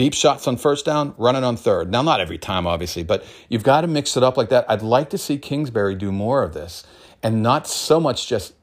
Deep 0.00 0.14
shots 0.14 0.48
on 0.48 0.56
first 0.56 0.86
down, 0.86 1.12
run 1.18 1.36
it 1.36 1.44
on 1.44 1.58
third. 1.58 1.90
Now, 1.90 2.00
not 2.00 2.20
every 2.20 2.38
time, 2.38 2.66
obviously, 2.66 3.02
but 3.02 3.22
you've 3.50 3.62
got 3.62 3.82
to 3.82 3.86
mix 3.86 4.16
it 4.16 4.22
up 4.22 4.38
like 4.38 4.48
that. 4.48 4.64
I'd 4.66 4.80
like 4.80 5.10
to 5.10 5.18
see 5.18 5.36
Kingsbury 5.36 5.94
do 5.94 6.10
more 6.10 6.42
of 6.42 6.54
this 6.54 6.84
and 7.22 7.42
not 7.42 7.68
so 7.68 8.00
much 8.00 8.26
just 8.26 8.54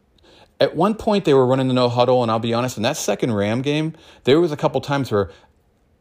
at 0.60 0.76
one 0.76 0.96
point 0.96 1.26
they 1.26 1.36
were 1.36 1.46
running 1.46 1.68
the 1.68 1.76
no 1.76 1.90
huddle, 1.90 2.24
and 2.24 2.32
I'll 2.32 2.40
be 2.40 2.56
honest, 2.56 2.78
in 2.78 2.82
that 2.82 2.98
second 2.98 3.34
Ram 3.34 3.62
game, 3.62 3.94
there 4.24 4.42
was 4.42 4.52
a 4.52 4.58
couple 4.58 4.82
times 4.82 5.12
where 5.12 5.30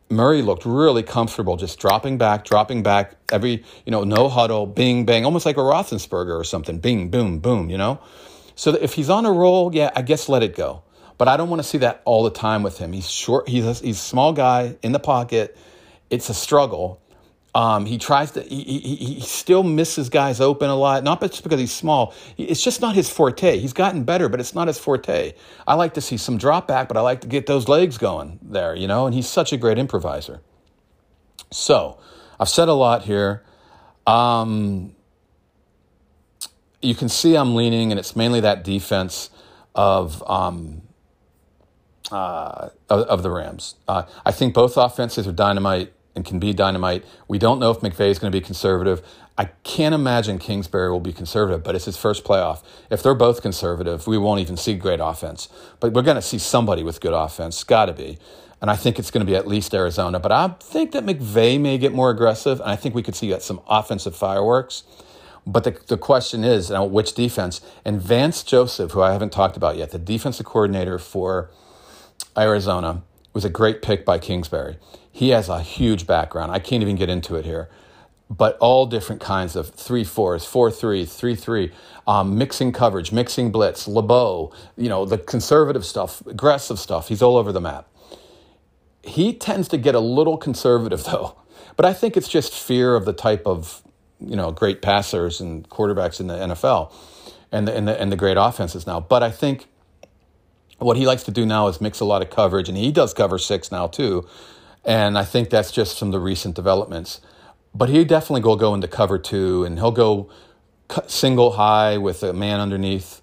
Murray 0.09 0.41
looked 0.41 0.65
really 0.65 1.03
comfortable, 1.03 1.59
just 1.59 1.79
dropping 1.79 2.17
back, 2.17 2.47
dropping 2.47 2.83
back, 2.83 3.15
every, 3.31 3.63
you 3.85 3.91
know, 3.91 4.05
no 4.05 4.31
huddle, 4.31 4.65
bing, 4.65 5.05
bang, 5.05 5.27
almost 5.27 5.45
like 5.45 5.59
a 5.59 5.61
Roethlisberger 5.61 6.41
or 6.41 6.45
something, 6.45 6.79
bing, 6.79 7.11
boom, 7.11 7.41
boom, 7.41 7.69
you 7.69 7.77
know? 7.77 8.01
So 8.55 8.71
if 8.71 8.95
he's 8.95 9.11
on 9.11 9.27
a 9.27 9.33
roll, 9.33 9.75
yeah, 9.75 9.91
I 9.95 10.01
guess 10.01 10.31
let 10.31 10.43
it 10.43 10.57
go. 10.57 10.83
But 11.19 11.29
I 11.29 11.37
don't 11.37 11.49
want 11.49 11.63
to 11.63 11.69
see 11.69 11.79
that 11.79 12.03
all 12.05 12.25
the 12.25 12.31
time 12.31 12.63
with 12.63 12.79
him. 12.79 12.93
He's 12.93 13.09
short, 13.09 13.49
he's 13.49 13.65
a, 13.65 13.73
he's 13.75 13.97
a 13.97 14.01
small 14.01 14.33
guy 14.33 14.77
in 14.83 14.93
the 14.93 14.99
pocket. 14.99 15.57
It's 16.11 16.29
a 16.29 16.35
struggle. 16.35 17.01
Um, 17.55 17.87
he 17.87 17.97
tries 17.97 18.33
to, 18.33 18.43
he, 18.43 18.63
he, 18.63 18.97
he, 18.97 19.21
still 19.23 19.63
misses 19.63 20.11
guys 20.11 20.43
open 20.43 20.69
a 20.69 20.77
lot, 20.77 21.03
not 21.05 21.23
just 21.23 21.43
because 21.43 21.59
he's 21.59 21.73
small. 21.73 22.13
It's 22.37 22.63
just 22.63 22.83
not 22.83 22.95
his 22.95 23.09
forte. 23.09 23.59
He's 23.59 23.73
gotten 23.73 24.05
better, 24.05 24.29
but 24.29 24.41
it's 24.41 24.55
not 24.55 24.69
his 24.69 24.77
forte. 24.77 25.33
I 25.67 25.73
like 25.73 25.95
to 25.95 26.03
see 26.03 26.19
some 26.19 26.37
drop 26.37 26.69
back, 26.69 26.87
but 26.87 26.99
I 26.99 27.01
like 27.01 27.23
to 27.23 27.29
get 27.29 27.47
those 27.47 27.67
legs 27.67 27.97
going 27.97 28.41
there, 28.43 28.75
you 28.75 28.87
know, 28.87 29.07
and 29.07 29.15
he's 29.15 29.27
such 29.27 29.55
a 29.55 29.57
great 29.57 29.79
improviser. 29.79 30.43
So 31.51 31.99
I've 32.39 32.51
said 32.51 32.69
a 32.69 32.75
lot 32.75 33.05
here. 33.05 33.43
Um, 34.07 34.95
you 36.83 36.95
can 36.95 37.09
see 37.09 37.37
I'm 37.37 37.55
leaning, 37.55 37.91
and 37.91 37.99
it's 37.99 38.15
mainly 38.15 38.41
that 38.41 38.65
defense 38.65 39.31
of, 39.75 40.23
um, 40.29 40.83
uh, 42.11 42.71
of, 42.89 43.01
of, 43.03 43.23
the 43.23 43.31
Rams. 43.31 43.75
Uh, 43.89 44.05
I 44.25 44.33
think 44.33 44.55
both 44.55 44.77
offenses 44.77 45.27
are 45.27 45.33
dynamite 45.33 45.93
and 46.15 46.25
can 46.25 46.39
be 46.39 46.53
dynamite. 46.53 47.05
We 47.29 47.39
don't 47.39 47.59
know 47.59 47.71
if 47.71 47.81
McVay 47.81 48.11
is 48.11 48.19
going 48.19 48.33
to 48.33 48.37
be 48.37 48.45
conservative. 48.45 49.03
I 49.39 49.47
can't 49.65 49.95
imagine 49.95 50.39
Kingsbury 50.39 50.91
will 50.91 51.01
be 51.01 51.13
conservative, 51.13 51.63
but 51.63 51.75
it's 51.75 51.85
his 51.85 51.97
first 51.97 52.25
playoff. 52.25 52.63
If 52.91 53.03
they're 53.03 53.15
both 53.15 53.43
conservative, 53.43 54.07
we 54.07 54.17
won't 54.17 54.41
even 54.41 54.57
see 54.57 54.75
great 54.75 55.01
offense. 55.01 55.49
But 55.79 55.93
we're 55.93 56.03
going 56.03 56.17
to 56.17 56.23
see 56.23 56.39
somebody 56.39 56.83
with 56.83 57.01
good 57.01 57.13
offense. 57.13 57.63
Got 57.63 57.87
to 57.87 57.93
be. 57.93 58.19
And 58.63 58.71
I 58.71 58.77
think 58.77 58.99
it's 58.99 59.11
going 59.11 59.25
to 59.25 59.31
be 59.31 59.37
at 59.37 59.47
least 59.47 59.75
Arizona. 59.75 60.19
But 60.19 60.33
I 60.33 60.49
think 60.61 60.93
that 60.93 61.05
McVay 61.05 61.61
may 61.61 61.77
get 61.77 61.93
more 61.93 62.09
aggressive, 62.11 62.61
and 62.61 62.71
I 62.71 62.77
think 62.77 62.95
we 62.95 63.03
could 63.03 63.15
see 63.15 63.39
some 63.41 63.61
offensive 63.69 64.17
fireworks. 64.17 64.85
But 65.47 65.65
the, 65.65 65.79
the 65.87 65.99
question 65.99 66.43
is, 66.43 66.71
know, 66.71 66.85
which 66.85 67.15
defense? 67.15 67.61
And 67.85 68.01
Vance 68.01 68.43
Joseph, 68.43 68.93
who 68.93 69.03
I 69.03 69.13
haven't 69.13 69.33
talked 69.33 69.57
about 69.57 69.77
yet, 69.77 69.91
the 69.91 69.99
defensive 69.99 70.47
coordinator 70.47 70.99
for 70.99 71.51
Arizona, 72.37 73.03
was 73.37 73.45
a 73.45 73.51
great 73.51 73.83
pick 73.83 74.05
by 74.05 74.19
Kingsbury. 74.19 74.79
He 75.13 75.29
has 75.29 75.51
a 75.51 75.61
huge 75.61 76.07
background. 76.07 76.53
I 76.53 76.59
can't 76.59 76.83
even 76.83 76.97
get 76.97 77.11
into 77.11 77.37
it 77.37 77.45
here. 77.45 77.69
But 78.31 78.57
all 78.59 78.87
different 78.87 79.21
kinds 79.21 79.57
of 79.57 79.71
three 79.71 80.05
fours, 80.05 80.45
four 80.45 80.71
three, 80.71 81.05
three 81.05 81.37
three, 81.37 81.71
um, 82.07 82.39
mixing 82.39 82.73
coverage, 82.73 83.13
mixing 83.13 83.53
blitz, 83.53 83.87
LeBeau, 83.87 84.53
you 84.77 84.89
know, 84.89 85.05
the 85.05 85.19
conservative 85.19 85.85
stuff, 85.85 86.27
aggressive 86.27 86.79
stuff. 86.79 87.09
He's 87.09 87.21
all 87.21 87.37
over 87.37 87.53
the 87.53 87.61
map. 87.61 87.89
He 89.03 89.35
tends 89.35 89.69
to 89.69 89.77
get 89.77 89.95
a 89.95 90.01
little 90.01 90.39
conservative 90.39 91.05
though, 91.13 91.37
but 91.77 91.85
I 91.85 91.93
think 91.93 92.17
it's 92.17 92.29
just 92.29 92.55
fear 92.55 92.97
of 92.97 93.05
the 93.05 93.13
type 93.13 93.47
of 93.47 93.83
you 94.19 94.35
know 94.35 94.51
great 94.51 94.81
passers 94.81 95.41
and 95.41 95.69
quarterbacks 95.69 96.21
in 96.21 96.27
the 96.27 96.37
NFL, 96.37 96.93
and 97.53 97.69
the 97.69 97.77
and 97.77 97.87
the, 97.87 98.01
and 98.01 98.11
the 98.11 98.17
great 98.17 98.39
offenses 98.39 98.87
now. 98.87 98.99
But 98.99 99.23
I 99.23 99.31
think 99.31 99.69
what 100.79 100.97
he 100.97 101.07
likes 101.07 101.23
to 101.25 101.31
do 101.31 101.47
now 101.47 101.69
is 101.69 101.81
mix 101.81 102.01
a 102.01 102.05
lot 102.05 102.23
of 102.23 102.31
coverage, 102.31 102.69
and 102.69 102.77
he 102.77 102.93
does 102.93 103.15
cover 103.15 103.39
six 103.39 103.73
now 103.73 103.87
too. 103.87 104.27
And 104.85 105.19
I 105.19 105.25
think 105.25 105.51
that's 105.51 105.73
just 105.73 105.99
from 105.99 106.11
the 106.11 106.21
recent 106.21 106.55
developments. 106.55 107.21
But 107.75 107.89
he 107.89 108.05
definitely 108.05 108.43
will 108.43 108.57
go 108.57 108.75
into 108.75 108.89
cover 108.89 109.19
two, 109.19 109.65
and 109.65 109.79
he'll 109.79 109.91
go 109.91 110.31
single 111.07 111.53
high 111.53 111.99
with 111.99 112.23
a 112.23 112.33
man 112.33 112.61
underneath, 112.61 113.21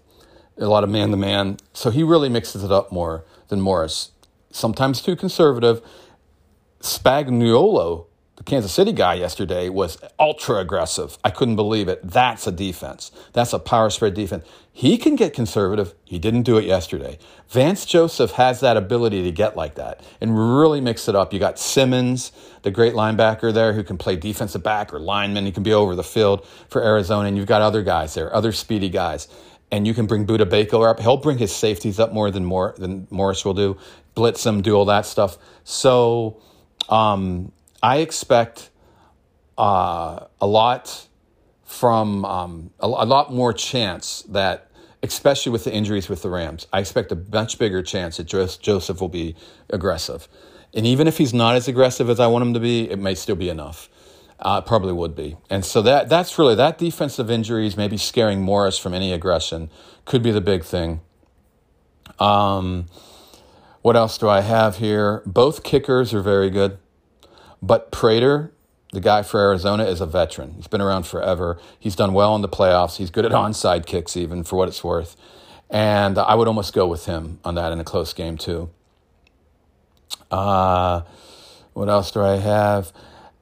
a 0.58 0.68
lot 0.68 0.84
of 0.84 0.90
man 0.90 1.12
to 1.12 1.18
man. 1.18 1.58
So 1.74 1.90
he 1.90 2.04
really 2.04 2.30
mixes 2.30 2.64
it 2.64 2.72
up 2.72 2.92
more 2.92 3.24
than 3.48 3.62
Morris. 3.62 4.12
Sometimes 4.52 5.02
too 5.02 5.16
conservative. 5.16 5.82
Spagnuolo, 6.82 8.08
the 8.44 8.50
Kansas 8.50 8.74
City 8.74 8.92
guy 8.92 9.14
yesterday 9.14 9.70
was 9.70 9.98
ultra 10.20 10.58
aggressive. 10.58 11.18
I 11.24 11.30
couldn't 11.30 11.56
believe 11.56 11.88
it. 11.88 12.02
That's 12.04 12.46
a 12.46 12.52
defense. 12.52 13.10
That's 13.32 13.54
a 13.54 13.60
power 13.60 13.90
spread 13.90 14.16
defense. 14.16 14.46
He 14.70 14.98
can 14.98 15.16
get 15.16 15.34
conservative. 15.34 15.94
He 16.04 16.20
didn't 16.20 16.42
do 16.44 16.58
it 16.58 16.66
yesterday. 16.66 17.20
Vance 17.48 17.86
Joseph 17.86 18.32
has 18.32 18.60
that 18.60 18.76
ability 18.76 19.24
to 19.24 19.32
get 19.32 19.56
like 19.56 19.76
that 19.76 20.02
and 20.20 20.38
really 20.60 20.82
mix 20.82 21.08
it 21.08 21.16
up. 21.16 21.32
You 21.32 21.40
got 21.40 21.58
Simmons, 21.58 22.34
the 22.64 22.72
great 22.72 22.96
linebacker 22.96 23.54
there 23.54 23.72
who 23.72 23.84
can 23.84 23.98
play 23.98 24.18
defensive 24.18 24.62
back 24.62 24.94
or 24.94 25.00
lineman. 25.00 25.46
He 25.46 25.54
can 25.54 25.64
be 25.64 25.74
over 25.74 25.96
the 25.96 26.04
field 26.04 26.46
for 26.68 26.84
Arizona. 26.84 27.30
And 27.30 27.38
you've 27.38 27.48
got 27.48 27.62
other 27.62 27.82
guys 27.82 28.14
there, 28.14 28.36
other 28.36 28.52
speedy 28.52 28.90
guys. 28.90 29.30
And 29.72 29.88
you 29.88 29.94
can 29.94 30.06
bring 30.06 30.28
Budda 30.28 30.50
Baker 30.50 30.86
up. 30.90 31.00
He'll 31.00 31.16
bring 31.16 31.38
his 31.38 31.56
safeties 31.56 31.98
up 31.98 32.12
more 32.12 32.30
than 32.30 32.44
more 32.44 32.76
than 32.78 33.08
Morris 33.10 33.46
will 33.46 33.54
do. 33.54 33.78
Blitz 34.16 34.44
them, 34.44 34.62
do 34.62 34.74
all 34.74 34.86
that 34.86 35.06
stuff. 35.06 35.38
So 35.64 36.42
um, 36.90 37.52
I 37.84 37.98
expect 37.98 38.70
uh, 39.58 40.28
a 40.40 40.48
lot 40.48 41.08
from 41.66 42.24
um, 42.24 42.72
a, 42.80 42.86
a, 42.86 43.06
lot 43.06 43.34
more 43.34 43.52
chance 43.52 44.22
that, 44.30 44.72
especially 45.04 45.52
with 45.52 45.66
the 45.66 45.74
injuries 45.74 46.08
with 46.08 46.22
the 46.22 46.30
Rams, 46.30 46.66
I 46.72 46.80
expect 46.80 47.12
a 47.12 47.16
much 47.32 47.60
bigger 47.60 47.84
chance 47.84 48.18
that 48.18 48.24
Joseph 48.26 49.02
will 49.02 49.10
be 49.10 49.36
aggressive. 49.70 50.30
And 50.74 50.88
even 50.88 51.08
if 51.08 51.18
he's 51.18 51.34
not 51.34 51.56
as 51.56 51.68
aggressive 51.68 52.10
as 52.10 52.20
I 52.20 52.28
want 52.28 52.44
him 52.44 52.54
to 52.54 52.60
be, 52.60 52.90
it 52.90 53.00
may 53.00 53.16
still 53.16 53.36
be 53.36 53.50
enough. 53.50 53.90
Uh, 54.40 54.62
probably 54.62 54.94
would 54.94 55.16
be. 55.16 55.38
And 55.50 55.64
so 55.64 55.82
that 55.84 56.10
that's 56.10 56.38
really 56.38 56.56
that 56.56 56.78
defensive 56.78 57.30
injuries, 57.30 57.78
maybe 57.78 57.98
scaring 57.98 58.42
Morris 58.42 58.78
from 58.78 58.94
any 58.94 59.14
aggression, 59.14 59.70
could 60.06 60.24
be 60.24 60.32
the 60.32 60.42
big 60.42 60.64
thing. 60.64 61.02
Um, 62.20 62.88
what 63.82 63.96
else 63.96 64.18
do 64.18 64.28
I 64.28 64.42
have 64.42 64.78
here? 64.78 65.22
Both 65.26 65.64
kickers 65.64 66.14
are 66.14 66.22
very 66.22 66.50
good, 66.50 66.78
but 67.64 67.92
Prater 67.92 68.54
the 68.94 69.02
guy 69.02 69.24
for 69.24 69.40
Arizona 69.40 69.86
is 69.86 70.02
a 70.02 70.06
veteran. 70.06 70.54
He's 70.56 70.68
been 70.68 70.80
around 70.80 71.08
forever. 71.08 71.60
He's 71.80 71.96
done 71.96 72.14
well 72.14 72.36
in 72.36 72.44
the 72.44 72.48
playoffs. 72.48 72.98
He's 72.98 73.10
good 73.10 73.26
at 73.26 73.32
onside 73.32 73.88
kicks, 73.88 74.16
even 74.16 74.44
for 74.44 74.56
what 74.56 74.68
it's 74.68 74.84
worth. 74.84 75.18
And 75.68 76.20
I 76.20 76.36
would 76.36 76.48
almost 76.48 76.74
go 76.74 76.86
with 76.86 77.08
him 77.08 77.40
on 77.44 77.56
that 77.56 77.72
in 77.72 77.80
a 77.80 77.84
close 77.84 78.14
game, 78.14 78.38
too. 78.38 78.70
Uh, 80.30 81.02
what 81.74 81.90
else 81.90 82.12
do 82.12 82.22
I 82.22 82.38
have? 82.38 82.94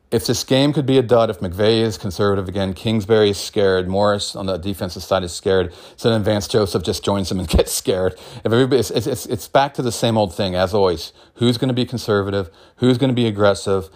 If 0.10 0.26
this 0.26 0.46
game 0.46 0.72
could 0.72 0.86
be 0.86 0.98
a 0.98 1.02
dud, 1.02 1.30
if 1.30 1.40
McVay 1.40 1.82
is 1.82 1.98
conservative 1.98 2.48
again, 2.48 2.74
Kingsbury 2.74 3.32
is 3.32 3.38
scared, 3.38 3.90
Morris 3.90 4.38
on 4.38 4.46
the 4.46 4.58
defensive 4.58 5.04
side 5.04 5.24
is 5.24 5.34
scared, 5.34 5.74
so 5.98 6.10
then 6.10 6.24
Vance 6.24 6.48
Joseph 6.48 6.84
just 6.84 7.04
joins 7.04 7.30
him 7.30 7.40
and 7.40 7.48
gets 7.50 7.74
scared. 7.74 8.14
If 8.14 8.46
everybody, 8.46 8.80
it's, 8.80 8.92
it's, 8.92 9.26
it's 9.26 9.48
back 9.50 9.74
to 9.74 9.82
the 9.82 9.92
same 9.92 10.18
old 10.18 10.34
thing, 10.34 10.56
as 10.56 10.74
always. 10.74 11.12
Who's 11.36 11.58
going 11.58 11.70
to 11.70 11.74
be 11.74 11.86
conservative? 11.86 12.50
Who's 12.78 12.98
going 12.98 13.10
to 13.10 13.14
be 13.14 13.28
aggressive? 13.28 13.90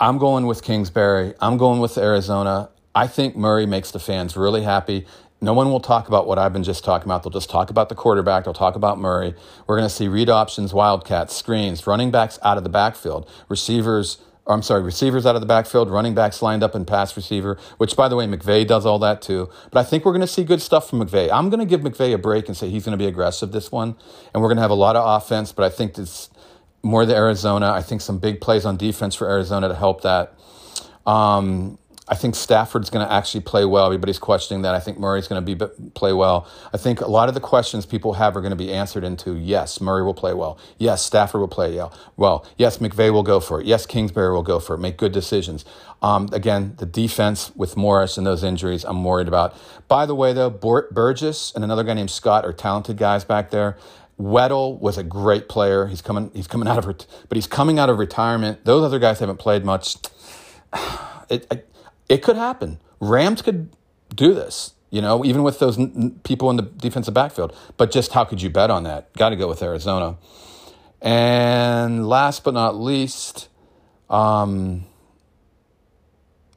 I'm 0.00 0.18
going 0.18 0.46
with 0.46 0.62
Kingsbury. 0.62 1.34
I'm 1.40 1.56
going 1.56 1.80
with 1.80 1.98
Arizona. 1.98 2.70
I 2.94 3.08
think 3.08 3.34
Murray 3.34 3.66
makes 3.66 3.90
the 3.90 3.98
fans 3.98 4.36
really 4.36 4.62
happy. 4.62 5.06
No 5.40 5.52
one 5.52 5.70
will 5.72 5.80
talk 5.80 6.06
about 6.06 6.24
what 6.24 6.38
I've 6.38 6.52
been 6.52 6.62
just 6.62 6.84
talking 6.84 7.08
about. 7.08 7.24
They'll 7.24 7.32
just 7.32 7.50
talk 7.50 7.68
about 7.68 7.88
the 7.88 7.96
quarterback. 7.96 8.44
They'll 8.44 8.54
talk 8.54 8.76
about 8.76 9.00
Murray. 9.00 9.34
We're 9.66 9.76
going 9.76 9.88
to 9.88 9.94
see 9.94 10.06
read 10.06 10.30
options, 10.30 10.72
wildcats, 10.72 11.34
screens, 11.34 11.84
running 11.84 12.12
backs 12.12 12.38
out 12.44 12.56
of 12.56 12.62
the 12.62 12.70
backfield, 12.70 13.28
receivers. 13.48 14.18
I'm 14.46 14.62
sorry, 14.62 14.82
receivers 14.82 15.26
out 15.26 15.34
of 15.34 15.40
the 15.40 15.48
backfield, 15.48 15.90
running 15.90 16.14
backs 16.14 16.42
lined 16.42 16.62
up 16.62 16.76
in 16.76 16.84
pass 16.84 17.16
receiver, 17.16 17.58
which, 17.78 17.96
by 17.96 18.08
the 18.08 18.14
way, 18.14 18.24
McVay 18.26 18.66
does 18.66 18.86
all 18.86 19.00
that 19.00 19.20
too. 19.20 19.50
But 19.72 19.80
I 19.80 19.82
think 19.82 20.04
we're 20.04 20.12
going 20.12 20.20
to 20.20 20.28
see 20.28 20.44
good 20.44 20.62
stuff 20.62 20.88
from 20.88 21.00
McVay. 21.00 21.28
I'm 21.30 21.50
going 21.50 21.60
to 21.60 21.66
give 21.66 21.80
McVay 21.80 22.14
a 22.14 22.18
break 22.18 22.46
and 22.46 22.56
say 22.56 22.70
he's 22.70 22.84
going 22.84 22.96
to 22.96 23.02
be 23.02 23.08
aggressive 23.08 23.50
this 23.50 23.72
one. 23.72 23.96
And 24.32 24.42
we're 24.42 24.48
going 24.48 24.56
to 24.56 24.62
have 24.62 24.70
a 24.70 24.74
lot 24.74 24.94
of 24.94 25.04
offense, 25.20 25.50
but 25.50 25.64
I 25.64 25.70
think 25.70 25.94
this 25.94 26.30
more 26.82 27.04
the 27.06 27.14
Arizona. 27.14 27.72
I 27.72 27.82
think 27.82 28.00
some 28.00 28.18
big 28.18 28.40
plays 28.40 28.64
on 28.64 28.76
defense 28.76 29.14
for 29.14 29.28
Arizona 29.28 29.68
to 29.68 29.74
help 29.74 30.02
that. 30.02 30.34
Um, 31.06 31.78
I 32.10 32.14
think 32.14 32.34
Stafford's 32.34 32.88
going 32.88 33.06
to 33.06 33.12
actually 33.12 33.42
play 33.42 33.66
well. 33.66 33.84
Everybody's 33.84 34.18
questioning 34.18 34.62
that. 34.62 34.74
I 34.74 34.80
think 34.80 34.98
Murray's 34.98 35.28
going 35.28 35.44
to 35.44 35.54
be 35.54 35.90
play 35.90 36.12
well. 36.12 36.48
I 36.72 36.78
think 36.78 37.00
a 37.00 37.06
lot 37.06 37.28
of 37.28 37.34
the 37.34 37.40
questions 37.40 37.84
people 37.84 38.14
have 38.14 38.34
are 38.34 38.40
going 38.40 38.50
to 38.50 38.56
be 38.56 38.72
answered 38.72 39.04
into 39.04 39.36
yes, 39.36 39.80
Murray 39.80 40.02
will 40.02 40.14
play 40.14 40.32
well. 40.32 40.58
Yes, 40.78 41.04
Stafford 41.04 41.40
will 41.40 41.48
play 41.48 41.78
well. 42.16 42.46
Yes, 42.56 42.78
McVay 42.78 43.12
will 43.12 43.22
go 43.22 43.40
for 43.40 43.60
it. 43.60 43.66
Yes, 43.66 43.84
Kingsbury 43.84 44.32
will 44.32 44.42
go 44.42 44.58
for 44.58 44.74
it. 44.74 44.78
Make 44.78 44.96
good 44.96 45.12
decisions. 45.12 45.66
Um, 46.00 46.30
again, 46.32 46.74
the 46.78 46.86
defense 46.86 47.54
with 47.54 47.76
Morris 47.76 48.16
and 48.16 48.26
those 48.26 48.42
injuries, 48.42 48.84
I'm 48.84 49.04
worried 49.04 49.28
about. 49.28 49.54
By 49.86 50.06
the 50.06 50.14
way, 50.14 50.32
though, 50.32 50.50
Burgess 50.50 51.52
and 51.54 51.62
another 51.62 51.84
guy 51.84 51.94
named 51.94 52.10
Scott 52.10 52.44
are 52.46 52.52
talented 52.54 52.96
guys 52.96 53.24
back 53.24 53.50
there. 53.50 53.76
Weddle 54.18 54.78
was 54.80 54.98
a 54.98 55.02
great 55.02 55.48
player. 55.48 55.86
He's 55.86 56.02
coming. 56.02 56.30
He's 56.34 56.46
coming 56.46 56.68
out 56.72 56.78
of, 56.78 56.84
but 57.28 57.36
he's 57.36 57.46
coming 57.46 57.78
out 57.78 57.88
of 57.90 57.98
retirement. 57.98 58.64
Those 58.64 58.84
other 58.84 58.98
guys 58.98 59.20
haven't 59.20 59.38
played 59.38 59.64
much. 59.64 59.96
It, 61.30 61.46
it, 61.50 61.70
it 62.08 62.22
could 62.22 62.36
happen. 62.36 62.80
Rams 63.00 63.42
could 63.42 63.68
do 64.14 64.32
this. 64.32 64.72
You 64.88 65.02
know, 65.02 65.26
even 65.26 65.42
with 65.42 65.58
those 65.58 65.78
n- 65.78 66.18
people 66.24 66.48
in 66.48 66.56
the 66.56 66.62
defensive 66.62 67.12
backfield. 67.12 67.54
But 67.76 67.90
just 67.90 68.12
how 68.14 68.24
could 68.24 68.40
you 68.40 68.48
bet 68.48 68.70
on 68.70 68.84
that? 68.84 69.12
Got 69.12 69.28
to 69.28 69.36
go 69.36 69.46
with 69.46 69.62
Arizona. 69.62 70.16
And 71.02 72.08
last 72.08 72.44
but 72.44 72.54
not 72.54 72.76
least, 72.76 73.48
um, 74.08 74.86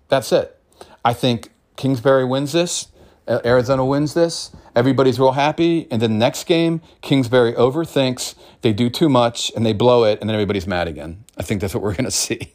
that's 0.07 0.31
it. 0.31 0.57
I 1.03 1.13
think 1.13 1.51
Kingsbury 1.75 2.25
wins 2.25 2.53
this. 2.53 2.87
Arizona 3.45 3.85
wins 3.85 4.13
this. 4.13 4.51
Everybody's 4.75 5.19
real 5.19 5.31
happy. 5.33 5.87
And 5.91 6.01
then 6.01 6.11
the 6.11 6.17
next 6.17 6.45
game, 6.45 6.81
Kingsbury 7.01 7.53
overthinks, 7.53 8.35
they 8.61 8.73
do 8.73 8.89
too 8.89 9.09
much, 9.09 9.51
and 9.55 9.65
they 9.65 9.73
blow 9.73 10.03
it, 10.03 10.19
and 10.21 10.29
then 10.29 10.35
everybody's 10.35 10.67
mad 10.67 10.87
again. 10.87 11.23
I 11.37 11.43
think 11.43 11.61
that's 11.61 11.73
what 11.73 11.83
we're 11.83 11.93
going 11.95 12.05
to 12.05 12.11
see. 12.11 12.53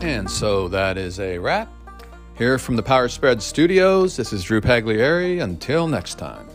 And 0.00 0.30
so 0.30 0.68
that 0.68 0.96
is 0.96 1.20
a 1.20 1.38
wrap. 1.38 1.70
Here 2.36 2.58
from 2.58 2.76
the 2.76 2.82
Power 2.82 3.08
Spread 3.08 3.42
Studios, 3.42 4.16
this 4.16 4.32
is 4.32 4.44
Drew 4.44 4.60
Pagliari. 4.60 5.42
Until 5.42 5.86
next 5.88 6.14
time. 6.14 6.48